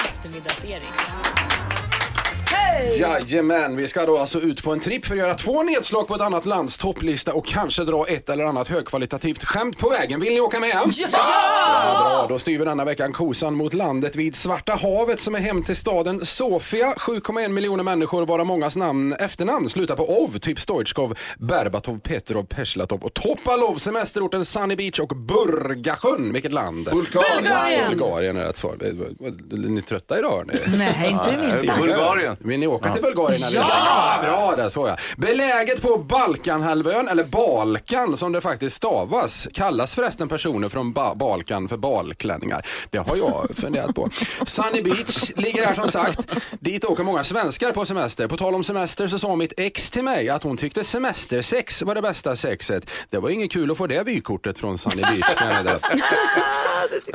eftermiddags-Erik. 2.75 3.31
Jajamän, 3.31 3.77
vi 3.77 3.89
ska 3.89 4.07
då 4.07 4.19
alltså 4.19 4.41
ut 4.41 4.65
på 4.65 4.73
en 4.73 4.81
tripp 4.81 5.07
för 5.07 5.15
att 5.15 5.19
göra 5.19 5.35
två 5.35 5.63
nedslag 5.63 6.09
på 6.09 6.15
ett 6.15 6.21
annat 6.21 6.47
lands 6.47 6.79
topplista 6.79 7.33
och 7.33 7.47
kanske 7.47 7.85
dra 7.85 8.07
ett 8.07 8.31
eller 8.31 8.45
annat 8.45 8.69
högkvalitativt 8.69 9.45
skämt 9.45 9.79
på 9.79 9.89
vägen. 9.89 10.21
Vill 10.21 10.35
ni 10.35 10.41
åka 10.41 10.61
med? 10.61 10.83
Ja! 10.93 11.11
Bra, 11.13 12.27
då 12.29 12.39
styr 12.39 12.59
vi 12.59 12.65
denna 12.65 12.85
veckan 12.85 13.13
kosan 13.13 13.55
mot 13.55 13.75
landet 13.75 14.17
vid 14.17 14.37
Svarta 14.37 14.75
havet 14.75 15.21
som 15.21 15.35
är 15.35 15.41
hem 15.41 15.63
till 15.63 15.77
staden 15.77 16.27
Sofia. 16.27 16.95
7,1 16.97 17.49
miljoner 17.49 17.85
människor 17.85 18.27
varav 18.27 18.47
mångas 18.47 18.77
namn, 18.77 19.13
efternamn 19.13 19.69
slutar 19.69 19.97
på 19.97 20.23
ov, 20.23 20.39
typ 20.39 20.61
Stoichkov, 20.61 21.19
Berbatov, 21.39 21.99
Petrov, 22.01 22.45
Peslatov 22.45 23.05
och 23.05 23.15
Topalov, 23.15 23.75
semesterorten 23.75 24.45
Sunny 24.45 24.77
Beach 24.77 24.99
och 25.01 25.09
Burgasjön. 25.09 26.33
Vilket 26.33 26.53
land? 26.53 26.89
Bulgarien. 26.91 27.91
Bulgarien 27.91 28.37
är 28.37 28.45
rätt 28.45 28.57
svar. 28.57 28.77
Är 28.81 29.69
ni 29.69 29.83
trötta 29.83 30.19
idag? 30.19 30.35
hörni? 30.35 30.79
Nej, 30.79 31.11
inte 31.11 31.31
det 31.31 31.39
minsta. 31.39 31.77
Bulgarien. 31.81 32.37
Ni 32.65 32.69
åka 32.69 32.93
till 32.93 33.03
Bulgarien? 33.03 33.43
Eller? 33.43 33.59
Ja! 33.61 33.67
ja! 33.69 34.23
Bra, 34.23 34.57
där 34.57 34.69
så 34.69 34.87
ja. 34.87 34.97
Beläget 35.17 35.83
på 35.83 35.99
Balkanhalvön, 35.99 37.09
eller 37.09 37.25
Balkan 37.25 38.17
som 38.17 38.33
det 38.33 38.41
faktiskt 38.41 38.77
stavas, 38.77 39.49
kallas 39.53 39.95
förresten 39.95 40.29
personer 40.29 40.69
från 40.69 40.93
ba 40.93 41.15
Balkan 41.15 41.69
för 41.69 41.77
balklänningar. 41.77 42.67
Det 42.91 42.99
har 42.99 43.17
jag 43.17 43.51
funderat 43.57 43.95
på. 43.95 44.11
Sunny 44.47 44.83
Beach 44.83 45.31
ligger 45.37 45.65
här 45.65 45.75
som 45.75 45.89
sagt. 45.89 46.31
Dit 46.61 46.85
åker 46.85 47.03
många 47.03 47.25
svenskar 47.25 47.73
på 47.73 47.85
semester. 47.85 48.29
På 48.29 48.37
tal 48.37 48.55
om 48.55 48.65
semester 48.65 49.09
så 49.09 49.19
sa 49.19 49.37
mitt 49.37 49.53
ex 49.57 49.91
till 49.91 50.05
mig 50.05 50.29
att 50.29 50.43
hon 50.43 50.57
tyckte 50.57 50.85
semestersex 50.85 51.83
var 51.83 51.95
det 51.95 52.03
bästa 52.03 52.37
sexet. 52.37 52.91
Det 53.11 53.19
var 53.19 53.31
inget 53.31 53.53
kul 53.53 53.71
att 53.71 53.79
få 53.79 53.87
det 53.87 54.03
vykortet 54.03 54.59
från 54.59 54.79
Sunny 54.79 55.03
Beach. 55.03 55.35
jag 55.41 55.65
säga. 55.65 55.79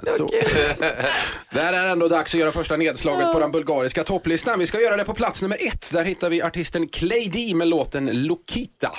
Så. 0.18 0.30
Det 1.50 1.62
här 1.62 1.74
är 1.74 1.88
ändå 1.88 2.08
dags 2.08 2.36
att 2.36 2.40
göra 2.40 2.52
första 2.52 2.78
nedslaget 2.78 3.32
på 3.32 3.40
den 3.40 3.52
bulgariska 3.52 4.04
topplistan. 4.04 4.60
Vi 4.60 4.68
ska 4.68 4.82
göra 4.82 4.98
det 4.98 5.06
på 5.06 5.14
plats 5.14 5.39
nummer 5.42 5.58
ett. 5.60 5.92
Där 5.94 6.06
hittar 6.06 6.30
vi 6.30 6.42
artisten 6.42 6.88
Clay 6.88 7.30
D 7.34 7.56
med 7.56 7.68
låten 7.68 8.24
Lokita. 8.28 8.92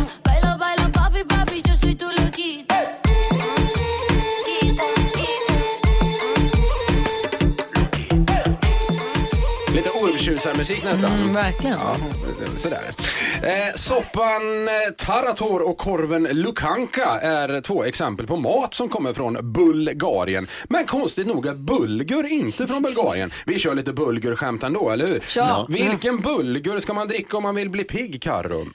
ormtjusarmusik 10.55 10.83
nästan. 10.83 11.11
Mm, 11.11 11.33
verkligen. 11.33 11.77
Ja, 11.79 11.97
sådär. 12.57 12.91
Eh, 13.43 13.73
soppan 13.75 14.67
eh, 14.67 14.73
Tarator 14.97 15.69
och 15.69 15.77
korven 15.77 16.27
Lukanka 16.31 17.05
är 17.21 17.61
två 17.61 17.83
exempel 17.83 18.27
på 18.27 18.35
mat 18.35 18.73
som 18.73 18.89
kommer 18.89 19.13
från 19.13 19.53
Bulgarien. 19.53 20.47
Men 20.65 20.85
konstigt 20.85 21.27
nog 21.27 21.45
är 21.45 21.53
bulgur 21.53 22.25
inte 22.25 22.67
från 22.67 22.81
Bulgarien. 22.81 23.31
Vi 23.45 23.59
kör 23.59 23.75
lite 23.75 23.93
bulgurskämt 23.93 24.63
ändå, 24.63 24.89
eller 24.89 25.07
hur? 25.07 25.23
Ja. 25.35 25.67
Vilken 25.69 26.21
bulgur 26.21 26.79
ska 26.79 26.93
man 26.93 27.07
dricka 27.07 27.37
om 27.37 27.43
man 27.43 27.55
vill 27.55 27.69
bli 27.69 27.83
pigg, 27.83 28.21
Carro? 28.21 28.65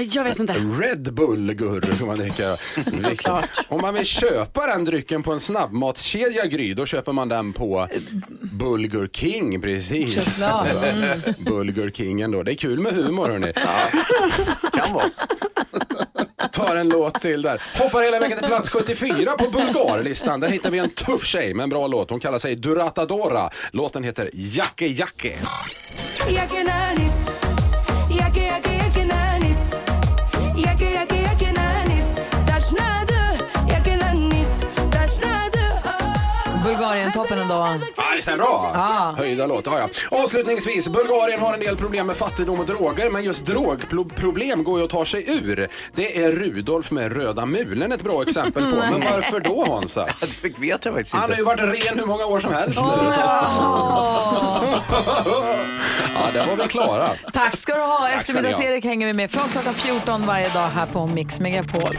Jag 0.00 0.24
vet 0.24 0.38
inte. 0.38 0.52
Red 0.52 1.14
Bull-gur 1.14 1.94
ska 1.96 2.06
man 2.06 2.16
dricka. 2.16 2.56
Såklart. 2.92 3.48
Om 3.68 3.80
man 3.80 3.94
vill 3.94 4.04
köpa 4.04 4.66
den 4.66 4.84
drycken 4.84 5.22
på 5.22 5.32
en 5.32 5.40
snabbmatskedja 5.40 6.46
Gry, 6.46 6.74
då 6.74 6.86
köper 6.86 7.12
man 7.12 7.28
den 7.28 7.52
på 7.52 7.88
Bulgur 8.40 9.08
King, 9.12 9.60
precis. 9.60 10.34
Såklart. 10.34 10.68
Mm. 10.84 11.18
Bulgur 11.38 11.90
Kingen 11.90 12.30
då. 12.30 12.42
Det 12.42 12.52
är 12.52 12.54
kul 12.54 12.80
med 12.80 12.94
humor 12.94 13.26
hörni. 13.28 13.52
Kan 14.72 14.94
vara. 14.94 15.04
Tar 16.52 16.76
en 16.76 16.88
låt 16.88 17.20
till 17.20 17.42
där. 17.42 17.62
Hoppar 17.78 18.02
hela 18.02 18.18
vägen 18.18 18.38
till 18.38 18.46
plats 18.46 18.70
74 18.70 19.32
på 19.38 19.50
Bulgarlistan. 19.50 20.40
Där 20.40 20.48
hittar 20.48 20.70
vi 20.70 20.78
en 20.78 20.90
tuff 20.90 21.24
tjej 21.24 21.54
med 21.54 21.64
en 21.64 21.70
bra 21.70 21.86
låt. 21.86 22.10
Hon 22.10 22.20
kallar 22.20 22.38
sig 22.38 22.56
Duratadora. 22.56 23.50
Låten 23.72 24.04
heter 24.04 24.30
Jacke 24.32 24.86
Jacke. 24.86 25.34
Jacke 26.28 26.64
nanis, 26.64 27.28
Bulgarien, 36.64 37.12
toppen 37.12 37.38
ändå. 37.38 37.54
Ja, 37.96 38.02
visst 38.16 38.28
är 38.28 38.32
den 38.32 38.38
bra? 38.40 38.70
Ja. 38.74 39.14
Höjda 39.18 39.46
låt, 39.46 39.66
ja, 39.66 39.78
ja. 39.78 40.18
Avslutningsvis, 40.18 40.88
Bulgarien 40.88 41.40
har 41.40 41.54
en 41.54 41.60
del 41.60 41.76
problem 41.76 42.06
med 42.06 42.16
fattigdom 42.16 42.60
och 42.60 42.66
droger, 42.66 43.10
men 43.10 43.24
just 43.24 43.46
drogproblem 43.46 44.64
går 44.64 44.78
ju 44.78 44.84
att 44.84 44.90
ta 44.90 45.04
sig 45.06 45.24
ur. 45.30 45.68
Det 45.94 46.22
är 46.24 46.30
Rudolf 46.32 46.90
med 46.90 47.12
röda 47.16 47.46
mulen 47.46 47.92
ett 47.92 48.02
bra 48.02 48.22
exempel 48.22 48.62
på. 48.70 48.76
Men 48.76 49.00
varför 49.12 49.40
då 49.40 49.74
Hansa? 49.74 50.06
Det 50.42 50.58
vet 50.58 50.84
jag 50.84 50.94
faktiskt 50.94 51.14
Han 51.14 51.20
har 51.22 51.28
inte. 51.28 51.40
ju 51.40 51.44
varit 51.44 51.60
ren 51.86 51.98
hur 51.98 52.06
många 52.06 52.26
år 52.26 52.40
som 52.40 52.52
helst 52.52 52.80
nu. 52.80 52.88
Ja, 56.14 56.30
det 56.32 56.44
var 56.50 56.56
väl 56.56 56.68
klara. 56.68 57.08
Tack 57.32 57.56
ska 57.56 57.74
du 57.74 57.80
ha. 57.80 58.08
Eftermiddags-Erik 58.08 58.84
hänger 58.84 59.06
vi 59.06 59.12
med 59.12 59.30
från 59.30 59.48
klockan 59.48 59.74
14 59.74 60.26
varje 60.26 60.48
dag 60.48 60.68
här 60.68 60.86
på 60.86 61.06
Mix 61.06 61.40
Megapol. 61.40 61.98